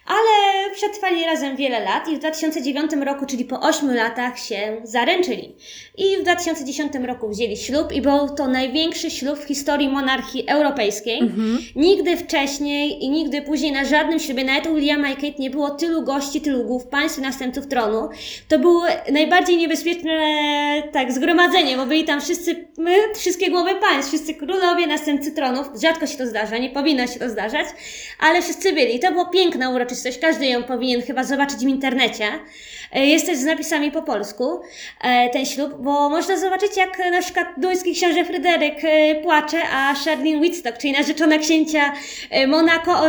ale 0.09 0.59
przetrwali 0.75 1.25
razem 1.25 1.57
wiele 1.57 1.81
lat 1.81 2.09
i 2.09 2.17
w 2.17 2.19
2009 2.19 2.93
roku, 3.05 3.27
czyli 3.27 3.45
po 3.45 3.61
8 3.61 3.95
latach 3.95 4.39
się 4.39 4.81
zaręczyli. 4.85 5.57
I 5.97 6.17
w 6.17 6.23
2010 6.23 6.93
roku 7.07 7.29
wzięli 7.29 7.57
ślub 7.57 7.93
i 7.93 8.03
był 8.03 8.29
to 8.37 8.47
największy 8.47 9.11
ślub 9.11 9.39
w 9.39 9.45
historii 9.45 9.89
monarchii 9.89 10.49
europejskiej. 10.49 11.19
Mhm. 11.19 11.59
Nigdy 11.77 12.17
wcześniej 12.17 13.05
i 13.05 13.11
nigdy 13.11 13.43
później 13.43 13.73
na 13.73 13.85
żadnym 13.85 14.21
ślubie, 14.21 14.45
nawet 14.45 14.67
u 14.67 14.75
Williama 14.75 15.11
i 15.11 15.15
Kate 15.15 15.39
nie 15.39 15.51
było 15.51 15.71
tylu 15.71 16.03
gości, 16.03 16.41
tylu 16.41 16.65
głów, 16.65 16.87
państw 16.87 17.19
i 17.19 17.23
następców 17.23 17.67
tronu. 17.67 18.09
To 18.49 18.59
było 18.59 18.85
najbardziej 19.13 19.57
niebezpieczne 19.57 20.13
tak 20.93 21.13
zgromadzenie, 21.13 21.77
bo 21.77 21.87
byli 21.87 22.05
tam 22.05 22.21
wszyscy, 22.21 22.69
my, 22.79 22.95
wszystkie 23.15 23.51
głowy 23.51 23.71
państw, 23.75 24.11
wszyscy 24.11 24.35
królowie, 24.35 24.87
następcy 24.87 25.33
tronów. 25.33 25.67
Rzadko 25.83 26.07
się 26.07 26.19
to 26.19 26.27
zdarza, 26.27 26.59
nie 26.59 26.71
powinno 26.71 27.07
się 27.07 27.19
to 27.19 27.29
zdarzać, 27.29 27.67
ale 28.21 28.43
wszyscy 28.43 28.73
byli. 28.73 28.97
I 28.97 28.99
to 28.99 29.13
było 29.13 29.27
piękne 29.27 29.71
uroczystość 29.71 29.98
uroczystość, 29.99 30.19
każdy 30.19 30.47
ją 30.47 30.63
powinien 30.63 31.03
chyba 31.03 31.25
zobaczyć 31.25 31.59
w 31.59 31.69
internecie. 31.69 32.25
E, 32.93 33.07
jest 33.07 33.27
też 33.27 33.39
z 33.39 33.45
napisami 33.45 33.93
po 33.93 34.03
polsku 34.03 34.61
e, 35.01 35.31
ten 35.31 35.47
ślub, 35.47 35.75
bo 35.79 36.09
można 36.09 36.37
zobaczyć 36.37 36.77
jak 36.77 36.99
na 37.13 37.21
przykład 37.21 37.49
duński 37.57 37.95
książę 37.95 38.25
Fryderyk 38.25 38.85
e, 38.85 39.15
płacze, 39.15 39.59
a 39.73 39.95
Charlene 39.95 40.39
Whitstock, 40.39 40.79
czyli 40.79 40.93
narzeczona 40.93 41.39
księcia 41.39 41.93
Monako, 42.49 43.03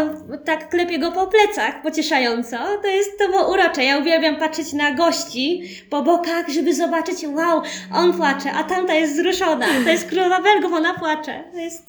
tak 0.46 0.70
klepie 0.70 1.00
go 1.00 1.12
po 1.12 1.28
plecach 1.28 1.82
pocieszająco. 1.82 2.58
To 2.82 2.88
jest, 2.88 3.20
to 3.20 3.28
było 3.28 3.54
urocze. 3.54 3.84
Ja 3.84 3.98
uwielbiam 3.98 4.36
patrzeć 4.36 4.74
na 4.74 4.92
gości 4.92 5.62
po 5.90 6.02
bokach, 6.02 6.50
żeby 6.50 6.74
zobaczyć, 6.76 7.18
wow, 7.28 7.62
on 7.96 8.14
płacze, 8.14 8.52
a 8.52 8.64
tamta 8.64 8.94
jest 8.94 9.14
wzruszona. 9.14 9.66
To 9.84 9.90
jest 9.90 10.10
królowa 10.10 10.42
Belgów, 10.42 10.74
ona 10.74 10.94
płacze. 10.94 11.44
To, 11.54 11.60
jest, 11.60 11.88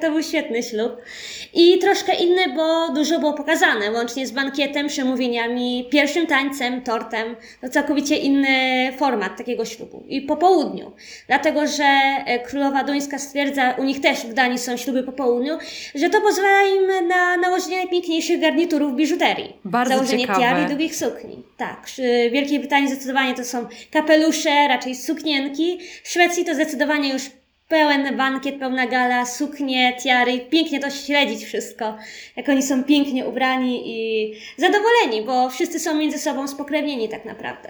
to 0.00 0.10
był 0.10 0.22
świetny 0.22 0.62
ślub. 0.62 0.92
I 1.54 1.78
troszkę 1.78 2.14
inny, 2.14 2.42
bo 2.56 2.88
dużo 2.94 3.18
było 3.18 3.32
pokazane, 3.32 3.90
łącznie 3.92 4.26
z 4.26 4.30
bankietem, 4.30 4.88
przemówieniami, 4.88 5.88
pierwszym 5.90 6.26
tańcem, 6.26 6.82
tortem. 6.82 7.25
To 7.60 7.68
całkowicie 7.68 8.16
inny 8.16 8.92
format 8.98 9.36
takiego 9.38 9.64
ślubu. 9.64 10.04
I 10.08 10.22
po 10.22 10.36
południu. 10.36 10.92
Dlatego, 11.26 11.66
że 11.66 11.84
e, 11.84 12.38
królowa 12.38 12.84
duńska 12.84 13.18
stwierdza, 13.18 13.74
u 13.78 13.84
nich 13.84 14.00
też 14.00 14.18
w 14.18 14.32
Danii 14.34 14.58
są 14.58 14.76
śluby 14.76 15.02
po 15.02 15.12
południu, 15.12 15.58
że 15.94 16.10
to 16.10 16.20
pozwala 16.20 16.62
im 16.62 17.08
na 17.08 17.36
nałożenie 17.36 17.76
najpiękniejszych 17.76 18.40
garniturów 18.40 18.96
biżuterii. 18.96 19.56
Bardzo 19.64 19.94
Założenie 19.94 20.20
ciekawe. 20.20 20.40
tiar 20.40 20.62
i 20.62 20.66
długich 20.66 20.96
sukni. 20.96 21.42
Tak. 21.56 21.86
W 21.86 22.32
Wielkiej 22.32 22.58
Brytanii 22.58 22.88
zdecydowanie 22.88 23.34
to 23.34 23.44
są 23.44 23.66
kapelusze, 23.90 24.68
raczej 24.68 24.94
suknienki. 24.94 25.78
W 26.02 26.08
Szwecji 26.08 26.44
to 26.44 26.54
zdecydowanie 26.54 27.12
już 27.12 27.22
pełen 27.68 28.16
bankiet, 28.16 28.58
pełna 28.58 28.86
gala, 28.86 29.26
suknie, 29.26 29.96
tiary. 30.02 30.40
Pięknie 30.50 30.80
to 30.80 30.90
śledzić 30.90 31.44
wszystko, 31.44 31.96
jak 32.36 32.48
oni 32.48 32.62
są 32.62 32.84
pięknie 32.84 33.26
ubrani 33.26 33.82
i 33.86 34.32
zadowoleni, 34.56 35.22
bo 35.26 35.50
wszyscy 35.50 35.80
są 35.80 35.94
między 35.94 36.18
sobą 36.18 36.48
spokrewnieni 36.48 37.08
tak 37.08 37.24
naprawdę. 37.24 37.68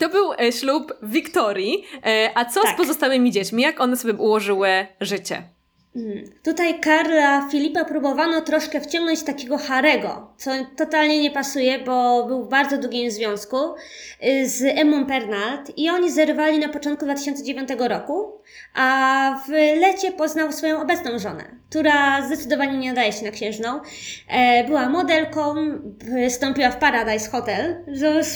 To 0.00 0.08
był 0.08 0.32
e, 0.32 0.52
ślub 0.52 0.92
Wiktorii, 1.02 1.84
e, 2.06 2.30
a 2.34 2.44
co 2.44 2.62
tak. 2.62 2.74
z 2.74 2.76
pozostałymi 2.76 3.30
dziećmi? 3.30 3.62
Jak 3.62 3.80
one 3.80 3.96
sobie 3.96 4.14
ułożyły 4.14 4.86
życie? 5.00 5.42
Mhm. 5.98 6.24
Tutaj 6.42 6.80
Karla 6.80 7.48
Filipa 7.50 7.84
próbowano 7.84 8.40
troszkę 8.40 8.80
wciągnąć 8.80 9.22
takiego 9.22 9.58
Harego, 9.58 10.32
co 10.36 10.50
totalnie 10.76 11.22
nie 11.22 11.30
pasuje, 11.30 11.78
bo 11.78 12.26
był 12.26 12.44
w 12.44 12.48
bardzo 12.48 12.78
długim 12.78 13.10
związku 13.10 13.56
y, 14.24 14.48
z 14.48 14.62
Emmą 14.62 15.06
Pernald 15.06 15.78
i 15.78 15.90
oni 15.90 16.10
zerwali 16.10 16.58
na 16.58 16.68
początku 16.68 17.04
2009 17.04 17.68
roku, 17.78 18.32
a 18.74 19.40
w 19.46 19.50
lecie 19.80 20.12
poznał 20.12 20.52
swoją 20.52 20.82
obecną 20.82 21.18
żonę, 21.18 21.44
która 21.70 22.26
zdecydowanie 22.26 22.78
nie 22.78 22.88
nadaje 22.88 23.12
się 23.12 23.24
na 23.24 23.30
księżną. 23.30 23.80
E, 24.28 24.64
była 24.64 24.88
modelką, 24.88 25.54
wystąpiła 25.98 26.70
w 26.70 26.78
Paradise 26.78 27.30
Hotel, 27.30 27.84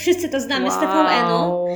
wszyscy 0.01 0.29
to 0.29 0.41
znamy 0.41 0.69
wow. 0.69 0.75
z 0.75 0.81
TVN-u. 0.81 1.67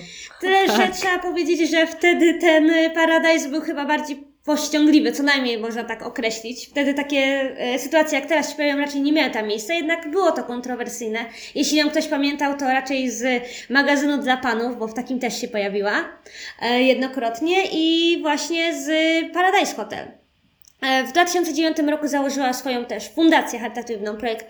Tyle, 0.41 0.67
tak. 0.67 0.77
że 0.77 0.93
trzeba 0.93 1.19
powiedzieć, 1.19 1.71
że 1.71 1.87
wtedy 1.87 2.35
ten 2.35 2.71
Paradise 2.95 3.49
był 3.49 3.61
chyba 3.61 3.85
bardziej 3.85 4.36
pościągliwy, 4.47 5.13
co 5.13 5.23
najmniej 5.23 5.59
można 5.59 5.85
tak 5.85 6.03
określić. 6.03 6.67
Wtedy 6.67 6.95
takie 6.95 7.19
e, 7.59 7.79
sytuacje, 7.79 8.19
jak 8.19 8.29
teraz 8.29 8.51
się 8.51 8.57
pojawią, 8.57 8.81
raczej 8.81 9.01
nie 9.01 9.13
miały 9.13 9.31
tam 9.31 9.47
miejsca, 9.47 9.75
jednak 9.75 10.11
było 10.11 10.33
to 10.33 10.45
kontrowersyjne. 10.45 11.19
Jeśli 11.55 11.79
ją 11.79 11.91
ktoś 11.91 12.07
pamiętał, 12.07 12.57
to 12.57 12.67
raczej 12.67 13.11
z 13.11 13.43
magazynu 13.71 14.19
dla 14.19 14.37
panów, 14.37 14.79
bo 14.79 14.89
w 14.89 14.95
takim 14.95 15.19
też 15.19 15.41
się 15.41 15.49
pojawiła 15.49 16.05
e, 16.63 16.83
jednokrotnie 16.83 17.57
i 17.73 18.19
właśnie 18.23 18.75
z 18.75 18.89
Paradise 19.33 19.75
Hotel. 19.75 20.09
E, 20.81 21.05
w 21.05 21.13
2009 21.13 21.79
roku 21.79 22.09
założyła 22.09 22.53
swoją 22.53 22.85
też 22.85 23.09
fundację 23.09 23.59
charytatywną, 23.59 24.17
projekt 24.17 24.49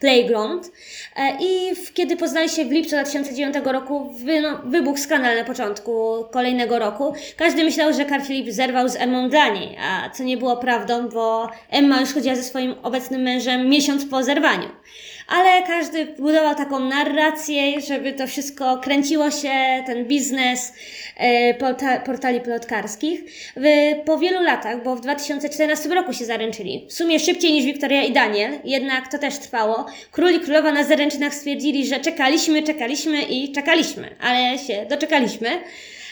Playground. 0.00 0.72
E, 1.16 1.36
I 1.40 1.76
kiedy 1.94 2.16
poznali 2.16 2.48
się 2.48 2.64
w 2.64 2.70
lipcu 2.70 2.90
2009 2.90 3.56
roku, 3.64 4.10
wy, 4.24 4.42
wybuchł 4.64 4.98
skandal 4.98 5.36
na 5.36 5.44
początku 5.44 6.24
kolejnego 6.30 6.78
roku. 6.78 7.14
Każdy 7.36 7.64
myślał, 7.64 7.92
że 7.92 8.06
Carl 8.06 8.24
Philip 8.24 8.50
zerwał 8.50 8.88
z 8.88 8.96
Emmą 8.96 9.28
dla 9.28 9.48
niej, 9.48 9.76
a 9.80 10.10
co 10.10 10.24
nie 10.24 10.36
było 10.36 10.56
prawdą, 10.56 11.08
bo 11.08 11.50
Emma 11.70 12.00
już 12.00 12.14
chodziła 12.14 12.34
ze 12.34 12.42
swoim 12.42 12.74
obecnym 12.82 13.22
mężem 13.22 13.68
miesiąc 13.68 14.06
po 14.06 14.24
zerwaniu 14.24 14.68
ale 15.28 15.62
każdy 15.62 16.06
budował 16.06 16.54
taką 16.54 16.78
narrację, 16.78 17.80
żeby 17.80 18.12
to 18.12 18.26
wszystko 18.26 18.78
kręciło 18.78 19.30
się, 19.30 19.82
ten 19.86 20.04
biznes 20.04 20.72
e, 21.16 21.54
portali 22.06 22.40
plotkarskich. 22.40 23.20
po 24.04 24.18
wielu 24.18 24.42
latach, 24.42 24.82
bo 24.82 24.96
w 24.96 25.00
2014 25.00 25.88
roku 25.88 26.12
się 26.12 26.24
zaręczyli, 26.24 26.86
w 26.88 26.92
sumie 26.92 27.20
szybciej 27.20 27.52
niż 27.52 27.64
Wiktoria 27.64 28.02
i 28.02 28.12
Daniel, 28.12 28.58
jednak 28.64 29.08
to 29.08 29.18
też 29.18 29.37
trwało. 29.38 29.86
Król 30.10 30.34
i 30.34 30.40
królowa 30.40 30.72
na 30.72 30.84
zaręczynach 30.84 31.34
stwierdzili, 31.34 31.86
że 31.86 32.00
czekaliśmy, 32.00 32.62
czekaliśmy 32.62 33.22
i 33.22 33.52
czekaliśmy, 33.52 34.16
ale 34.20 34.58
się 34.58 34.86
doczekaliśmy. 34.90 35.48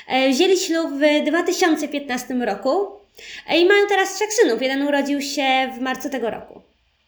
E, 0.08 0.30
wzięli 0.30 0.58
ślub 0.58 0.90
w 0.92 1.24
2015 1.26 2.34
roku 2.34 2.86
e, 3.48 3.60
i 3.60 3.66
mają 3.66 3.86
teraz 3.88 4.14
trzech 4.14 4.32
synów. 4.32 4.62
Jeden 4.62 4.82
urodził 4.82 5.20
się 5.20 5.72
w 5.78 5.80
marcu 5.80 6.10
tego 6.10 6.30
roku 6.30 6.62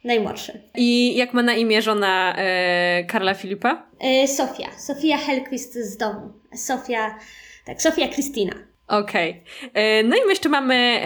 najmłodszy. 0.05 0.61
I 0.77 1.17
jak 1.17 1.35
ma 1.35 1.43
na 1.43 1.55
imię 1.55 1.83
żona 1.83 2.35
e, 2.37 3.05
Karla 3.05 3.35
Filipa? 3.35 3.87
E, 4.01 4.29
Sofia. 4.29 4.69
Sofia 4.79 5.17
Helquist 5.17 5.75
z 5.75 5.97
domu. 5.97 6.33
Sofia, 6.55 7.19
tak, 7.67 7.83
Sofia 7.83 8.09
Krystyna. 8.09 8.53
Okej. 8.89 9.31
Okay. 9.31 9.83
E, 9.83 10.03
no 10.03 10.17
i 10.17 10.21
my 10.21 10.29
jeszcze 10.29 10.49
mamy 10.49 11.01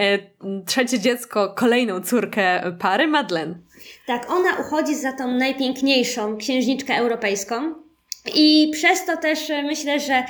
trzecie 0.65 0.99
dziecko, 0.99 1.53
kolejną 1.57 2.01
córkę 2.01 2.75
pary, 2.79 3.07
Madeleine. 3.07 3.55
Tak, 4.05 4.31
ona 4.31 4.49
uchodzi 4.59 4.95
za 4.95 5.13
tą 5.13 5.27
najpiękniejszą 5.27 6.37
księżniczkę 6.37 6.95
europejską. 6.95 7.83
I 8.35 8.71
przez 8.73 9.05
to 9.05 9.17
też 9.17 9.49
e, 9.49 9.63
myślę, 9.63 9.99
że 9.99 10.23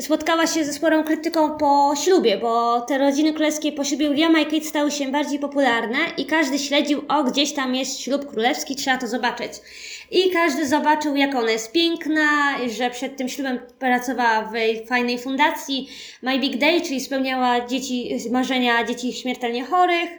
spotkała 0.00 0.46
się 0.46 0.64
ze 0.64 0.72
sporą 0.72 1.04
krytyką 1.04 1.58
po 1.58 1.94
ślubie, 2.04 2.38
bo 2.38 2.80
te 2.80 2.98
rodziny 2.98 3.32
królewskie 3.32 3.72
po 3.72 3.84
ślubie 3.84 4.08
Williama 4.08 4.40
i 4.40 4.44
Kate 4.44 4.64
stały 4.64 4.90
się 4.90 5.12
bardziej 5.12 5.38
popularne 5.38 5.98
i 6.16 6.26
każdy 6.26 6.58
śledził, 6.58 7.02
o 7.08 7.24
gdzieś 7.24 7.52
tam 7.52 7.74
jest 7.74 8.00
ślub 8.00 8.30
królewski, 8.30 8.76
trzeba 8.76 8.98
to 8.98 9.06
zobaczyć. 9.06 9.52
I 10.10 10.30
każdy 10.30 10.68
zobaczył, 10.68 11.16
jak 11.16 11.34
ona 11.34 11.50
jest 11.50 11.72
piękna, 11.72 12.58
że 12.76 12.90
przed 12.90 13.16
tym 13.16 13.28
ślubem 13.28 13.58
pracowała 13.78 14.42
w 14.42 14.88
fajnej 14.88 15.18
fundacji 15.18 15.88
My 16.22 16.38
Big 16.38 16.56
Day, 16.56 16.80
czyli 16.80 17.00
spełniała 17.00 17.66
dzieci, 17.66 18.10
marzenia 18.30 18.84
dzieci 18.84 19.12
śmiertelnie 19.12 19.64
chorych, 19.64 20.10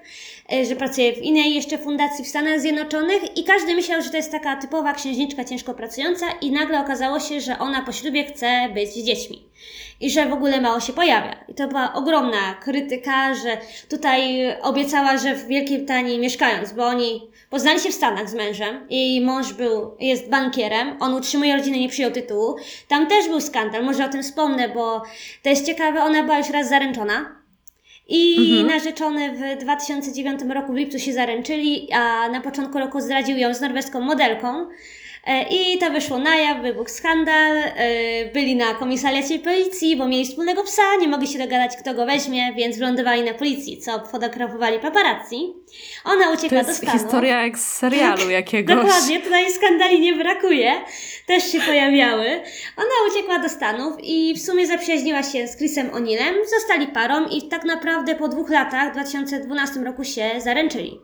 e, 0.51 0.65
że 0.65 0.75
pracuje 0.75 1.13
w 1.13 1.21
innej 1.21 1.55
jeszcze 1.55 1.77
fundacji 1.77 2.25
w 2.25 2.27
Stanach 2.27 2.59
Zjednoczonych 2.59 3.37
i 3.37 3.43
każdy 3.43 3.75
myślał, 3.75 4.01
że 4.01 4.09
to 4.09 4.17
jest 4.17 4.31
taka 4.31 4.55
typowa 4.55 4.93
księżniczka 4.93 5.43
ciężko 5.43 5.73
pracująca 5.73 6.25
i 6.41 6.51
nagle 6.51 6.79
okazało 6.79 7.19
się, 7.19 7.41
że 7.41 7.59
ona 7.59 7.81
po 7.81 7.91
ślubie 7.91 8.25
chce 8.25 8.69
być 8.73 8.89
z 8.89 9.03
dziećmi 9.03 9.47
i 10.01 10.09
że 10.09 10.25
w 10.25 10.33
ogóle 10.33 10.61
mało 10.61 10.79
się 10.79 10.93
pojawia. 10.93 11.35
I 11.47 11.53
to 11.53 11.67
była 11.67 11.93
ogromna 11.93 12.53
krytyka, 12.61 13.33
że 13.33 13.57
tutaj 13.89 14.47
obiecała, 14.61 15.17
że 15.17 15.35
w 15.35 15.47
Wielkiej 15.47 15.77
Brytanii 15.77 16.19
mieszkając, 16.19 16.73
bo 16.73 16.85
oni 16.85 17.21
poznali 17.49 17.79
się 17.79 17.89
w 17.89 17.93
Stanach 17.93 18.29
z 18.29 18.33
mężem, 18.33 18.87
jej 18.89 19.21
mąż 19.21 19.53
był, 19.53 19.95
jest 19.99 20.29
bankierem, 20.29 20.97
on 20.99 21.13
utrzymuje 21.13 21.57
rodzinę, 21.57 21.79
nie 21.79 21.89
przyjął 21.89 22.11
tytułu. 22.11 22.55
Tam 22.87 23.07
też 23.07 23.27
był 23.27 23.41
skandal, 23.41 23.85
może 23.85 24.05
o 24.05 24.09
tym 24.09 24.23
wspomnę, 24.23 24.69
bo 24.69 25.03
to 25.43 25.49
jest 25.49 25.65
ciekawe, 25.65 26.03
ona 26.03 26.23
była 26.23 26.37
już 26.37 26.49
raz 26.49 26.69
zaręczona. 26.69 27.37
I 28.09 28.51
mhm. 28.51 28.67
narzeczony 28.67 29.55
w 29.55 29.61
2009 29.61 30.39
roku 30.53 30.73
w 30.73 30.75
lipcu 30.75 30.99
się 30.99 31.13
zaręczyli, 31.13 31.93
a 31.93 32.29
na 32.29 32.41
początku 32.41 32.79
roku 32.79 33.01
zdradził 33.01 33.37
ją 33.37 33.53
z 33.53 33.61
norweską 33.61 34.01
modelką. 34.01 34.67
E, 35.25 35.45
I 35.49 35.77
to 35.77 35.91
wyszło 35.91 36.19
na 36.19 36.35
jaw, 36.35 36.61
wybuchł 36.61 36.89
skandal, 36.89 37.57
e, 37.57 37.73
byli 38.33 38.55
na 38.55 38.73
komisariacie 38.73 39.39
policji, 39.39 39.97
bo 39.97 40.07
mieli 40.07 40.25
wspólnego 40.25 40.63
psa, 40.63 40.81
nie 40.99 41.07
mogli 41.07 41.27
się 41.27 41.39
dogadać 41.39 41.77
kto 41.77 41.93
go 41.93 42.05
weźmie, 42.05 42.53
więc 42.53 42.77
wylądowali 42.77 43.23
na 43.23 43.33
policji, 43.33 43.77
co 43.77 44.05
fotografowali 44.05 44.79
paparazzi. 44.79 45.53
Ona 46.05 46.31
uciekła 46.31 46.63
do 46.63 46.73
Stanów. 46.73 47.01
historia 47.01 47.43
jak 47.43 47.59
z 47.59 47.67
serialu 47.67 48.21
tak, 48.21 48.29
jakiegoś. 48.29 48.75
Dokładnie, 48.75 49.19
tutaj 49.19 49.51
skandali 49.51 49.99
nie 49.99 50.15
brakuje, 50.15 50.71
też 51.25 51.51
się 51.51 51.59
pojawiały. 51.59 52.27
Ona 52.77 53.11
uciekła 53.11 53.39
do 53.39 53.49
Stanów 53.49 53.93
i 54.03 54.33
w 54.35 54.41
sumie 54.41 54.67
zaprzyjaźniła 54.67 55.23
się 55.23 55.47
z 55.47 55.57
Chrisem 55.57 55.89
O'Neillem, 55.89 56.33
zostali 56.59 56.87
parą 56.87 57.25
i 57.25 57.47
tak 57.47 57.63
naprawdę 57.63 58.15
po 58.15 58.27
dwóch 58.27 58.49
latach, 58.49 58.89
w 58.89 58.93
2012 58.93 59.79
roku 59.79 60.03
się 60.03 60.31
zaręczyli. 60.37 60.99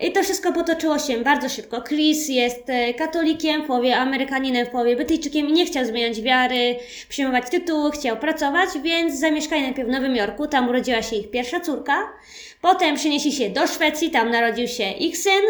I 0.00 0.12
to 0.12 0.22
wszystko 0.22 0.52
potoczyło 0.52 0.98
się 0.98 1.18
bardzo 1.18 1.48
szybko. 1.48 1.82
Chris 1.82 2.28
jest 2.28 2.62
e, 2.66 2.94
katolikiem, 2.94 3.62
w 3.62 3.66
połowie 3.66 3.96
Amerykaninem, 3.96 4.66
w 4.66 4.70
połowie 4.70 4.96
Brytyjczykiem 4.96 5.48
i 5.48 5.52
nie 5.52 5.66
chciał 5.66 5.84
zmieniać 5.84 6.20
wiary, 6.20 6.76
przyjmować 7.08 7.50
tytuły, 7.50 7.90
chciał 7.90 8.16
pracować, 8.16 8.68
więc 8.82 9.20
zamieszkali 9.20 9.62
najpierw 9.62 9.88
w 9.88 9.92
Nowym 9.92 10.16
Jorku, 10.16 10.46
tam 10.46 10.68
urodziła 10.68 11.02
się 11.02 11.16
ich 11.16 11.30
pierwsza 11.30 11.60
córka. 11.60 12.12
Potem 12.60 12.96
przenieśli 12.96 13.32
się 13.32 13.50
do 13.50 13.66
Szwecji, 13.66 14.10
tam 14.10 14.30
narodził 14.30 14.68
się 14.68 14.90
ich 14.90 15.18
syn. 15.18 15.42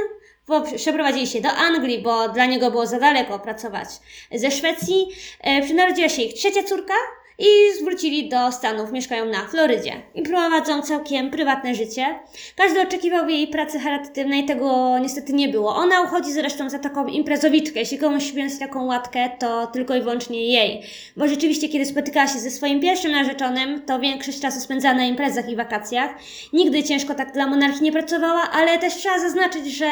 Przeprowadzili 0.77 1.27
się 1.27 1.41
do 1.41 1.49
Anglii, 1.49 2.03
bo 2.03 2.29
dla 2.29 2.47
niego 2.47 2.71
było 2.71 2.87
za 2.87 2.99
daleko 2.99 3.39
pracować 3.39 3.89
ze 4.33 4.51
Szwecji. 4.51 5.07
E, 5.41 5.75
narodziła 5.75 6.09
się 6.09 6.23
ich 6.23 6.35
trzecia 6.35 6.63
córka, 6.63 6.95
i 7.39 7.47
zwrócili 7.81 8.29
do 8.29 8.53
Stanów, 8.53 8.93
mieszkają 8.93 9.25
na 9.25 9.47
Florydzie 9.47 9.93
i 10.15 10.23
prowadzą 10.23 10.83
całkiem 10.83 11.31
prywatne 11.31 11.75
życie. 11.75 12.19
Każdy 12.57 12.83
oczekiwał 12.83 13.29
jej 13.29 13.49
pracy 13.49 13.79
charytatywnej, 13.79 14.45
tego 14.45 14.99
niestety 14.99 15.33
nie 15.33 15.49
było. 15.49 15.77
Ona 15.77 16.03
uchodzi 16.03 16.33
zresztą 16.33 16.71
za 16.71 16.79
taką 16.79 17.07
imprezowiczkę. 17.07 17.81
Jeśli 17.81 17.99
komuś 17.99 18.33
wziąć 18.33 18.59
taką 18.59 18.87
łatkę, 18.87 19.31
to 19.39 19.67
tylko 19.67 19.95
i 19.95 20.01
wyłącznie 20.01 20.53
jej. 20.53 20.83
Bo 21.17 21.29
rzeczywiście, 21.29 21.69
kiedy 21.69 21.87
spotykała 21.87 22.27
się 22.27 22.39
ze 22.39 22.51
swoim 22.51 22.81
pierwszym 22.81 23.13
narzeczonym, 23.13 23.83
to 23.83 24.01
większość 24.01 24.41
czasu 24.41 24.61
spędzała 24.61 24.95
na 24.95 25.05
imprezach 25.05 25.49
i 25.49 25.57
wakacjach. 25.57 26.11
Nigdy 26.53 26.83
ciężko 26.83 27.15
tak 27.15 27.33
dla 27.33 27.47
monarchii 27.47 27.83
nie 27.83 27.93
pracowała, 27.93 28.51
ale 28.53 28.79
też 28.79 28.95
trzeba 28.95 29.19
zaznaczyć, 29.19 29.67
że 29.67 29.87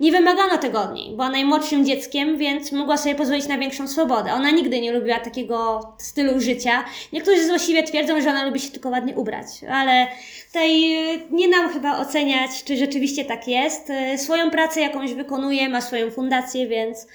nie 0.00 0.12
wymagano 0.12 0.58
tego 0.58 0.82
od 0.82 0.94
niej. 0.94 1.10
Była 1.10 1.30
najmłodszym 1.30 1.84
dzieckiem, 1.84 2.38
więc 2.38 2.72
mogła 2.72 2.96
sobie 2.96 3.14
pozwolić 3.14 3.48
na 3.48 3.58
większą 3.58 3.88
swobodę. 3.88 4.32
Ona 4.32 4.50
nigdy 4.50 4.80
nie 4.80 4.92
lubiła 4.92 5.18
takiego 5.18 5.80
stylu 5.98 6.40
życia 6.40 6.69
życia. 6.70 6.84
Niektórzy 7.12 7.46
złośliwie 7.46 7.82
twierdzą, 7.82 8.20
że 8.20 8.30
ona 8.30 8.44
lubi 8.44 8.60
się 8.60 8.70
tylko 8.70 8.88
ładnie 8.88 9.14
ubrać, 9.14 9.46
ale 9.70 10.06
tutaj 10.46 10.94
e, 10.94 11.18
nie 11.30 11.48
nam 11.48 11.72
chyba 11.72 11.98
oceniać, 11.98 12.64
czy 12.64 12.76
rzeczywiście 12.76 13.24
tak 13.24 13.48
jest. 13.48 13.90
E, 13.90 14.18
swoją 14.18 14.50
pracę 14.50 14.80
jakąś 14.80 15.14
wykonuje, 15.14 15.68
ma 15.68 15.80
swoją 15.80 16.10
fundację, 16.10 16.66
więc 16.66 17.06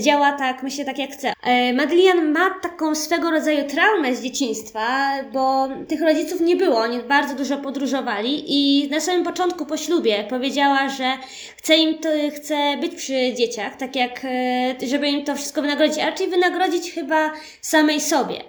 działa 0.00 0.32
tak, 0.32 0.62
myślę 0.62 0.84
tak 0.84 0.98
jak 0.98 1.10
chce. 1.10 1.32
E, 1.42 1.72
Madeleine 1.72 2.22
ma 2.22 2.50
taką 2.62 2.94
swego 2.94 3.30
rodzaju 3.30 3.68
traumę 3.68 4.14
z 4.14 4.22
dzieciństwa, 4.22 5.12
bo 5.32 5.68
tych 5.88 6.00
rodziców 6.02 6.40
nie 6.40 6.56
było, 6.56 6.78
oni 6.78 6.98
bardzo 6.98 7.34
dużo 7.34 7.56
podróżowali 7.56 8.44
i 8.46 8.90
na 8.90 9.00
samym 9.00 9.24
początku 9.24 9.66
po 9.66 9.76
ślubie 9.76 10.24
powiedziała, 10.28 10.88
że 10.88 11.12
chce 11.56 11.76
im 11.76 11.98
to, 11.98 12.08
chce 12.36 12.76
być 12.80 12.94
przy 12.94 13.34
dzieciach, 13.34 13.76
tak 13.76 13.96
jak, 13.96 14.26
żeby 14.88 15.08
im 15.08 15.24
to 15.24 15.34
wszystko 15.34 15.62
wynagrodzić, 15.62 15.98
a 15.98 16.06
raczej 16.06 16.28
wynagrodzić 16.28 16.92
chyba 16.92 17.32
samej 17.60 18.00
sobie. 18.00 18.44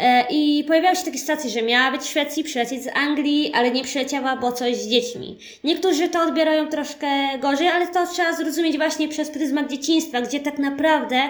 E, 0.00 0.24
I 0.30 0.64
pojawiały 0.64 0.96
się 0.96 1.04
takie 1.04 1.18
sytuacje, 1.18 1.50
że 1.50 1.62
miała 1.62 1.90
być 1.90 2.02
w 2.02 2.08
Szwecji, 2.08 2.44
przylecieć 2.44 2.84
z 2.84 2.88
Anglii, 2.94 3.52
ale 3.54 3.70
nie 3.70 3.84
przyleciała, 3.84 4.36
bo 4.36 4.52
coś 4.52 4.76
z 4.76 4.88
dziećmi. 4.88 5.38
Niektórzy 5.64 6.08
to 6.08 6.22
odbierają 6.22 6.68
troszkę 6.68 7.38
gorzej, 7.38 7.68
ale 7.68 7.86
to 7.86 8.06
trzeba 8.06 8.32
zrozumieć 8.32 8.76
właśnie 8.76 9.08
przez 9.08 9.30
pryzmat 9.30 9.70
dzieciństwa, 9.70 10.20
gdzie 10.20 10.40
tak 10.40 10.58
naprawdę 10.58 11.28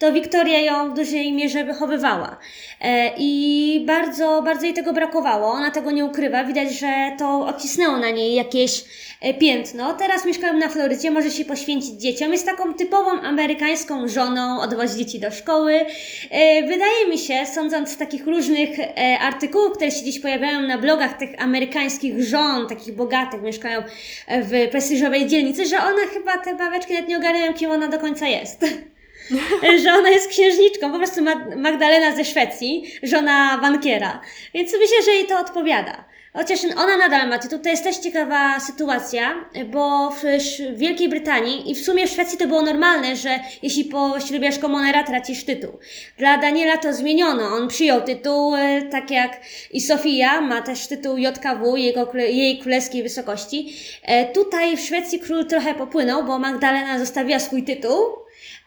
to 0.00 0.12
Wiktoria 0.12 0.60
ją 0.60 0.90
w 0.90 0.94
dużej 0.94 1.32
mierze 1.32 1.64
wychowywała. 1.64 2.36
E, 2.80 3.12
I 3.18 3.84
bardzo, 3.86 4.42
bardzo 4.42 4.64
jej 4.64 4.74
tego 4.74 4.92
brakowało. 4.92 5.46
Ona 5.46 5.70
tego 5.70 5.90
nie 5.90 6.04
ukrywa. 6.04 6.44
Widać, 6.44 6.72
że 6.72 6.88
to 7.18 7.46
odcisnęło 7.46 7.96
na 7.96 8.10
niej 8.10 8.34
jakieś 8.34 8.84
e, 9.20 9.34
piętno. 9.34 9.94
Teraz 9.94 10.24
mieszkają 10.24 10.52
na 10.52 10.68
Florydzie, 10.68 11.10
może 11.10 11.30
się 11.30 11.44
poświęcić 11.44 11.90
dzieciom. 11.90 12.32
Jest 12.32 12.46
taką 12.46 12.74
typową 12.74 13.10
amerykańską 13.10 14.08
żoną, 14.08 14.60
odwozi 14.60 14.96
dzieci 14.96 15.20
do 15.20 15.30
szkoły. 15.30 15.74
E, 16.30 16.62
wydaje 16.62 17.06
mi 17.10 17.18
się, 17.18 17.46
sądząc 17.54 17.90
z 17.90 17.96
takich 17.96 18.26
różnych 18.26 18.70
artykułów, 19.20 19.72
które 19.72 19.90
się 19.90 20.04
dziś 20.04 20.20
pojawiają 20.20 20.62
na 20.62 20.78
blogach 20.78 21.18
tych 21.18 21.42
amerykańskich 21.42 22.24
żon, 22.24 22.68
takich 22.68 22.94
bogatych, 22.94 23.42
mieszkają 23.42 23.82
w 24.28 24.68
prestiżowej 24.70 25.26
dzielnicy, 25.26 25.66
że 25.66 25.76
one 25.76 26.06
chyba 26.14 26.38
te 26.38 26.54
baweczki 26.54 26.92
nawet 26.92 27.08
nie 27.08 27.16
ogarniają, 27.16 27.54
kim 27.54 27.70
ona 27.70 27.88
do 27.88 27.98
końca 27.98 28.26
jest. 28.26 28.64
że 29.82 29.92
ona 29.92 30.10
jest 30.10 30.28
księżniczką, 30.28 30.92
po 30.92 30.98
prostu 30.98 31.20
Magdalena 31.56 32.16
ze 32.16 32.24
Szwecji, 32.24 32.94
żona 33.02 33.58
bankiera. 33.58 34.20
Więc 34.54 34.72
myślę, 34.72 35.02
że 35.04 35.10
jej 35.10 35.26
to 35.26 35.40
odpowiada. 35.40 36.10
Chociaż 36.32 36.60
ona 36.76 36.96
nadal 36.96 37.28
ma 37.28 37.38
tytuł. 37.38 37.58
To 37.58 37.68
jest 37.68 37.84
też 37.84 37.96
ciekawa 37.96 38.60
sytuacja, 38.60 39.44
bo 39.66 40.10
w 40.10 40.22
Wielkiej 40.76 41.08
Brytanii 41.08 41.70
i 41.70 41.74
w 41.74 41.84
sumie 41.84 42.06
w 42.06 42.10
Szwecji 42.10 42.38
to 42.38 42.46
było 42.46 42.62
normalne, 42.62 43.16
że 43.16 43.40
jeśli 43.62 43.84
poślubiasz 43.84 44.58
komonera, 44.58 45.04
tracisz 45.04 45.44
tytuł. 45.44 45.78
Dla 46.18 46.38
Daniela 46.38 46.76
to 46.76 46.92
zmieniono. 46.92 47.42
On 47.42 47.68
przyjął 47.68 48.00
tytuł, 48.00 48.54
e, 48.56 48.82
tak 48.82 49.10
jak 49.10 49.40
i 49.70 49.80
Sofia 49.80 50.40
ma 50.40 50.62
też 50.62 50.86
tytuł 50.86 51.16
JKW, 51.16 51.76
jego, 51.76 52.12
jej 52.14 52.58
królewskiej 52.58 53.02
wysokości. 53.02 53.76
E, 54.02 54.32
tutaj 54.32 54.76
w 54.76 54.80
Szwecji 54.80 55.20
król 55.20 55.46
trochę 55.46 55.74
popłynął, 55.74 56.24
bo 56.24 56.38
Magdalena 56.38 56.98
zostawiła 56.98 57.38
swój 57.38 57.62
tytuł, 57.62 58.00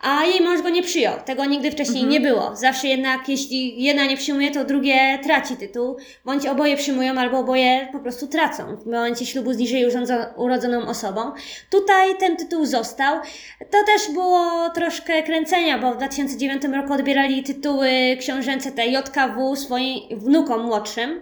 a 0.04 0.26
jej 0.26 0.42
mąż 0.42 0.62
go 0.62 0.70
nie 0.70 0.84
przyjął. 0.84 1.14
Tego 1.26 1.46
nigdy 1.46 1.72
wcześniej 1.72 2.04
mhm. 2.04 2.12
nie 2.12 2.30
było. 2.30 2.56
Zawsze 2.56 2.88
jednak, 2.88 3.30
jeśli 3.30 3.84
jedna 3.84 4.06
nie 4.06 4.18
przyjmuje, 4.18 4.52
to 4.52 4.66
drugie 4.66 5.20
traci 5.24 5.58
tytuł, 5.58 5.98
bądź 6.26 6.46
oboje 6.46 6.78
przyjmują, 6.78 7.18
albo 7.18 7.40
oboje 7.40 7.88
po 7.92 8.00
prostu 8.00 8.28
tracą 8.28 8.76
w 8.76 8.86
momencie 8.86 9.26
ślubu 9.26 9.54
z 9.54 9.58
niżej 9.58 9.86
urodzoną 10.36 10.88
osobą. 10.88 11.32
Tutaj 11.70 12.18
ten 12.20 12.38
tytuł 12.38 12.66
został. 12.66 13.20
To 13.60 13.78
też 13.86 14.14
było 14.14 14.70
troszkę 14.70 15.24
kręcenia, 15.24 15.78
bo 15.78 15.94
w 15.94 15.98
2009 15.98 16.64
roku 16.64 16.94
odbierali 16.94 17.44
tytuły 17.44 17.90
książęce 18.20 18.72
te 18.72 18.88
JKW 18.88 19.56
swoim 19.56 20.00
wnukom 20.12 20.66
młodszym. 20.66 21.22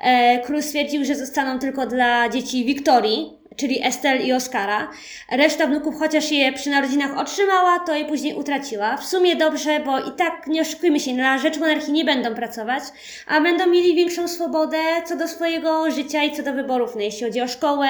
E, 0.00 0.38
król 0.38 0.62
stwierdził, 0.62 1.04
że 1.04 1.14
zostaną 1.14 1.58
tylko 1.58 1.86
dla 1.86 2.28
dzieci 2.28 2.64
Wiktorii, 2.64 3.32
czyli 3.56 3.86
Estel 3.86 4.26
i 4.26 4.32
Oskara. 4.32 4.90
Reszta 5.30 5.66
wnuków, 5.66 5.94
chociaż 5.98 6.30
je 6.30 6.52
przy 6.52 6.70
narodzinach 6.70 7.18
otrzymała, 7.18 7.78
to 7.78 7.94
je 7.94 8.04
później 8.04 8.34
utraciła. 8.34 8.96
W 8.96 9.04
sumie 9.04 9.36
dobrze, 9.36 9.80
bo 9.80 9.98
i 10.00 10.12
tak 10.16 10.46
nie 10.46 10.60
oszukujmy 10.62 11.00
się, 11.00 11.12
na 11.12 11.38
rzecz 11.38 11.58
monarchii 11.58 11.92
nie 11.92 12.04
będą 12.04 12.34
pracować, 12.34 12.82
a 13.26 13.40
będą 13.40 13.66
mieli 13.66 13.94
większą 13.94 14.28
swobodę 14.28 14.78
co 15.06 15.16
do 15.16 15.28
swojego 15.28 15.90
życia 15.90 16.22
i 16.22 16.32
co 16.32 16.42
do 16.42 16.52
wyborów, 16.52 16.94
no, 16.94 17.00
jeśli 17.00 17.26
chodzi 17.26 17.40
o 17.40 17.48
szkołę, 17.48 17.88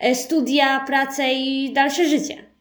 e, 0.00 0.14
studia, 0.14 0.84
pracę 0.86 1.32
i 1.32 1.72
dalsze 1.72 2.08
życie. 2.08 2.54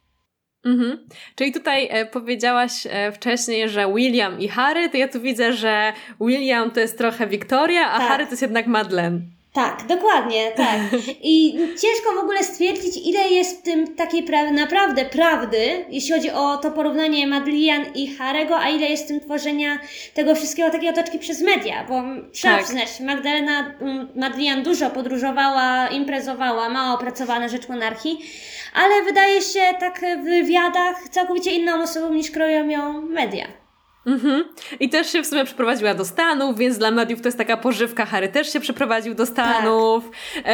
Mhm. 0.65 1.07
Czyli 1.35 1.51
tutaj 1.51 1.87
e, 1.91 2.05
powiedziałaś 2.05 2.87
e, 2.89 3.11
wcześniej, 3.11 3.69
że 3.69 3.93
William 3.93 4.39
i 4.39 4.47
Harry, 4.47 4.89
to 4.89 4.97
ja 4.97 5.07
tu 5.07 5.21
widzę, 5.21 5.53
że 5.53 5.93
William 6.21 6.71
to 6.71 6.79
jest 6.79 6.97
trochę 6.97 7.27
Victoria, 7.27 7.91
a 7.91 7.97
tak. 7.97 8.07
Harry 8.07 8.25
to 8.25 8.31
jest 8.31 8.41
jednak 8.41 8.67
Madeleine. 8.67 9.21
Tak, 9.53 9.85
dokładnie, 9.87 10.51
tak. 10.51 10.79
I 11.23 11.57
ciężko 11.81 12.13
w 12.15 12.23
ogóle 12.23 12.43
stwierdzić, 12.43 13.07
ile 13.07 13.29
jest 13.29 13.59
w 13.59 13.61
tym 13.61 13.95
takiej 13.95 14.23
pra 14.23 14.51
naprawdę 14.51 15.05
prawdy, 15.05 15.85
jeśli 15.89 16.13
chodzi 16.13 16.31
o 16.31 16.57
to 16.57 16.71
porównanie 16.71 17.27
Madlian 17.27 17.85
i 17.95 18.15
Harego, 18.15 18.59
a 18.59 18.69
ile 18.69 18.87
jest 18.87 19.05
w 19.05 19.07
tym 19.07 19.19
tworzenia 19.19 19.79
tego 20.13 20.35
wszystkiego 20.35 20.69
takiej 20.69 20.89
otoczki 20.89 21.19
przez 21.19 21.41
media, 21.41 21.85
bo 21.89 22.03
trzeba 22.31 22.55
tak. 22.55 22.63
przyznać, 22.63 22.99
Magdalena 22.99 23.73
mm, 23.81 24.07
Madlian 24.15 24.63
dużo 24.63 24.89
podróżowała, 24.89 25.87
imprezowała, 25.87 26.69
mało 26.69 26.97
pracowała 26.97 27.39
na 27.39 27.47
rzecz 27.47 27.69
monarchii, 27.69 28.19
ale 28.73 29.03
wydaje 29.03 29.41
się 29.41 29.61
tak 29.79 30.01
w 30.21 30.23
wywiadach 30.23 31.09
całkowicie 31.09 31.51
inną 31.51 31.83
osobą 31.83 32.13
niż 32.13 32.31
kroją 32.31 32.69
ją 32.69 33.01
media. 33.01 33.62
Mhm. 34.05 34.43
I 34.79 34.89
też 34.89 35.11
się 35.11 35.23
w 35.23 35.27
sumie 35.27 35.45
przeprowadziła 35.45 35.93
do 35.93 36.05
Stanów, 36.05 36.57
więc 36.57 36.77
dla 36.77 36.91
mediów 36.91 37.21
to 37.21 37.27
jest 37.27 37.37
taka 37.37 37.57
pożywka. 37.57 38.05
Harry 38.05 38.29
też 38.29 38.53
się 38.53 38.59
przeprowadził 38.59 39.15
do 39.15 39.25
Stanów. 39.25 40.11
Tak. 40.35 40.45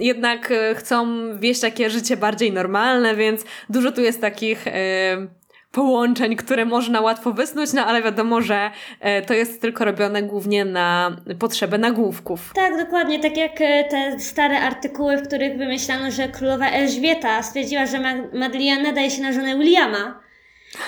Jednak 0.00 0.50
e, 0.50 0.74
chcą 0.74 1.06
wieść 1.38 1.60
takie 1.60 1.90
życie 1.90 2.16
bardziej 2.16 2.52
normalne, 2.52 3.16
więc 3.16 3.44
dużo 3.70 3.92
tu 3.92 4.00
jest 4.00 4.20
takich 4.20 4.64
um, 4.66 5.30
połączeń, 5.72 6.36
które 6.36 6.64
można 6.64 7.00
łatwo 7.00 7.32
wysnuć, 7.32 7.72
no 7.72 7.86
ale 7.86 8.02
wiadomo, 8.02 8.40
że 8.40 8.70
e, 9.00 9.22
to 9.22 9.34
jest 9.34 9.60
tylko 9.60 9.84
robione 9.84 10.22
głównie 10.22 10.64
na 10.64 11.16
potrzebę 11.38 11.78
nagłówków. 11.78 12.52
Tak, 12.54 12.84
dokładnie. 12.84 13.18
Tak 13.18 13.36
jak 13.36 13.60
e, 13.60 13.84
te 13.84 14.20
stare 14.20 14.60
artykuły, 14.60 15.16
w 15.16 15.26
których 15.28 15.58
wymyślano, 15.58 16.10
że 16.10 16.28
królowa 16.28 16.70
Elżbieta 16.70 17.42
stwierdziła, 17.42 17.86
że 17.86 17.98
Madeleine 18.34 18.82
nadaje 18.82 19.10
się 19.10 19.22
na 19.22 19.32
żonę 19.32 19.58
Williama 19.58 20.25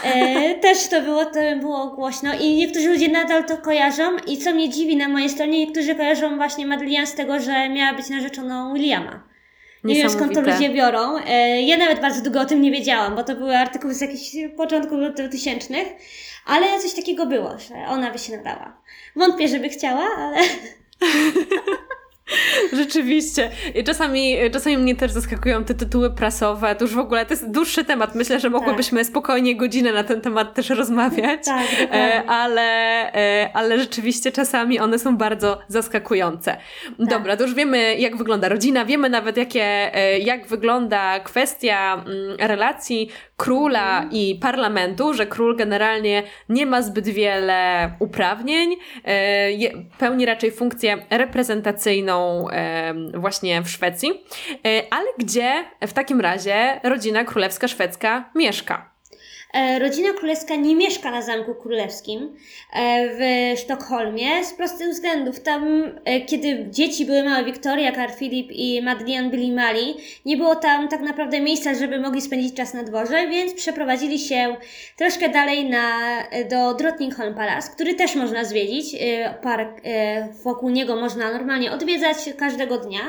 E, 0.05 0.55
też 0.55 0.89
to 0.89 1.03
było, 1.03 1.25
to 1.25 1.41
było 1.61 1.87
głośno 1.87 2.35
i 2.41 2.55
niektórzy 2.55 2.89
ludzie 2.89 3.09
nadal 3.09 3.45
to 3.45 3.57
kojarzą 3.57 4.17
i 4.27 4.39
co 4.39 4.55
mnie 4.55 4.69
dziwi 4.69 4.97
na 4.97 5.09
mojej 5.09 5.31
stronie, 5.31 5.59
niektórzy 5.59 5.95
kojarzą 5.95 6.37
właśnie 6.37 6.67
Madeleine 6.67 7.07
z 7.07 7.15
tego, 7.15 7.41
że 7.41 7.69
miała 7.69 7.95
być 7.95 8.09
narzeczoną 8.09 8.75
Williama. 8.75 9.29
Nie 9.85 9.95
wiem 9.95 10.11
skąd 10.11 10.35
to 10.35 10.41
ludzie 10.41 10.71
biorą. 10.71 11.17
E, 11.27 11.63
ja 11.63 11.77
nawet 11.77 12.01
bardzo 12.01 12.23
długo 12.23 12.41
o 12.41 12.45
tym 12.45 12.63
nie 12.63 12.71
wiedziałam, 12.71 13.17
bo 13.17 13.25
to 13.25 13.35
były 13.35 13.57
artykuły 13.57 13.95
z 13.95 14.01
jakichś 14.01 14.31
początków 14.57 14.99
lat 14.99 15.15
2000, 15.15 15.75
ale 16.47 16.81
coś 16.81 16.95
takiego 16.95 17.27
było, 17.27 17.59
że 17.59 17.75
ona 17.89 18.11
by 18.11 18.19
się 18.19 18.37
nadała. 18.37 18.83
Wątpię, 19.17 19.49
żeby 19.49 19.69
chciała, 19.69 20.05
ale... 20.19 20.37
Rzeczywiście. 22.81 23.51
I 23.75 23.85
czasami, 23.85 24.37
czasami 24.53 24.79
mnie 24.79 24.95
też 24.97 25.13
zaskakują 25.13 25.65
te 25.65 25.75
tytuły 25.75 26.11
prasowe. 26.11 26.75
To 26.75 26.85
już 26.85 26.95
w 26.95 26.99
ogóle 26.99 27.27
to 27.27 27.33
jest 27.33 27.51
dłuższy 27.51 27.85
temat. 27.85 28.15
Myślę, 28.15 28.41
że 28.41 28.51
mogłybyśmy 28.51 29.01
tak. 29.01 29.09
spokojnie 29.09 29.57
godzinę 29.57 29.93
na 29.93 30.05
ten 30.05 30.21
temat 30.21 30.55
też 30.55 30.71
rozmawiać. 30.71 31.45
Tak, 31.45 31.67
e, 31.93 32.23
ale, 32.27 32.63
e, 33.15 33.51
ale 33.55 33.79
rzeczywiście 33.79 34.33
czasami 34.33 34.81
one 34.81 34.99
są 34.99 35.17
bardzo 35.17 35.59
zaskakujące. 35.69 36.57
Tak. 36.99 37.09
Dobra, 37.09 37.37
to 37.37 37.43
już 37.43 37.55
wiemy, 37.55 37.95
jak 37.95 38.17
wygląda 38.17 38.49
rodzina, 38.49 38.85
wiemy 38.85 39.09
nawet, 39.09 39.37
jakie, 39.37 39.95
e, 39.95 40.19
jak 40.19 40.47
wygląda 40.47 41.21
kwestia 41.21 41.95
mm, 41.95 42.37
relacji 42.41 43.11
króla 43.37 43.97
mhm. 43.97 44.13
i 44.13 44.39
parlamentu, 44.43 45.15
że 45.15 45.27
król 45.27 45.57
generalnie 45.57 46.23
nie 46.49 46.67
ma 46.67 46.83
zbyt 46.83 47.09
wiele 47.09 47.91
uprawnień, 47.99 48.77
pełni 49.99 50.27
raczej 50.27 50.51
funkcję 50.51 50.99
reprezentacyjną 51.11 52.18
właśnie 53.15 53.63
w 53.63 53.71
Szwecji, 53.71 54.25
e, 54.67 54.83
ale 54.91 55.07
gdzie 55.19 55.65
w 55.81 55.93
takim 55.93 56.21
razie 56.21 56.81
rodzina 56.83 57.25
królewska 57.25 57.69
szwedzka 57.69 58.31
mieszka? 58.35 58.98
E, 59.55 59.79
rodzina 59.79 60.13
królewska 60.13 60.57
nie 60.57 60.77
mieszka 60.77 61.11
na 61.11 61.23
Zamku 61.23 61.55
Królewskim 61.55 62.37
e, 62.73 63.09
w 63.09 63.59
Sztokholmie 63.61 64.45
z 64.45 64.55
prostych 64.55 64.89
względów. 64.89 65.41
Tam, 65.41 65.85
e, 66.05 66.21
kiedy 66.21 66.67
dzieci 66.71 67.05
były 67.05 67.23
małe, 67.23 67.45
Wiktoria, 67.45 67.93
Karl 67.93 68.13
Philip 68.13 68.49
i 68.53 68.83
Madeleine 68.83 69.31
byli 69.31 69.53
mali, 69.53 69.95
nie 70.27 70.37
było 70.37 70.57
tam 70.57 70.89
tak 70.89 71.01
naprawdę 71.01 71.41
miejsca, 71.41 71.75
żeby 71.75 72.01
mogli 72.01 72.21
spędzić 72.21 72.55
czas 72.55 72.75
na 72.75 72.83
dworze, 72.83 73.27
więc 73.29 73.55
przeprowadzili 73.55 74.19
się 74.19 74.57
troszkę 74.97 75.29
dalej 75.29 75.71
na, 75.71 75.99
do 76.51 76.75
Drottningholm 76.75 77.35
Palace, 77.35 77.71
który 77.75 77.95
też 77.95 78.15
można 78.15 78.45
zwiedzić. 78.45 78.97
Park 79.43 79.81
wokół 80.43 80.71
niego 80.71 80.97
można 80.97 81.33
normalnie 81.33 81.73
odwiedzać 81.73 82.17
każdego 82.39 82.79
dnia. 82.79 83.01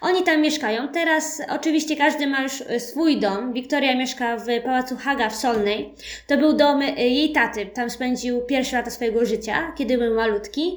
Oni 0.00 0.22
tam 0.22 0.40
mieszkają. 0.40 0.88
Teraz 0.88 1.42
oczywiście 1.48 1.96
każdy 1.96 2.26
ma 2.26 2.42
już 2.42 2.52
swój 2.78 3.16
dom. 3.16 3.52
Wiktoria 3.52 3.96
mieszka 3.96 4.36
w 4.36 4.44
Pałacu 4.64 4.96
Haga 4.96 5.28
w 5.30 5.36
Solnej, 5.36 5.83
to 6.26 6.38
był 6.38 6.52
dom 6.52 6.82
e, 6.82 7.08
jej 7.08 7.32
taty. 7.32 7.66
Tam 7.66 7.90
spędził 7.90 8.40
pierwsze 8.40 8.76
lata 8.76 8.90
swojego 8.90 9.26
życia, 9.26 9.72
kiedy 9.76 9.98
był 9.98 10.14
malutki. 10.14 10.76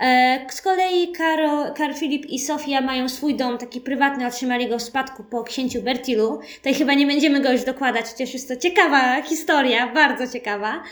E, 0.00 0.46
z 0.50 0.62
kolei 0.62 1.12
Karol, 1.12 1.74
Karl 1.74 1.94
Filip 1.94 2.26
i 2.26 2.38
Sofia 2.38 2.80
mają 2.80 3.08
swój 3.08 3.34
dom, 3.34 3.58
taki 3.58 3.80
prywatny, 3.80 4.26
otrzymali 4.26 4.68
go 4.68 4.78
w 4.78 4.82
spadku 4.82 5.24
po 5.24 5.44
księciu 5.44 5.82
Bertilu. 5.82 6.40
Tutaj 6.56 6.74
chyba 6.74 6.94
nie 6.94 7.06
będziemy 7.06 7.40
go 7.40 7.52
już 7.52 7.64
dokładać, 7.64 8.06
chociaż 8.06 8.32
jest 8.32 8.48
to 8.48 8.56
ciekawa 8.56 9.22
historia, 9.22 9.92
bardzo 9.94 10.32
ciekawa. 10.32 10.82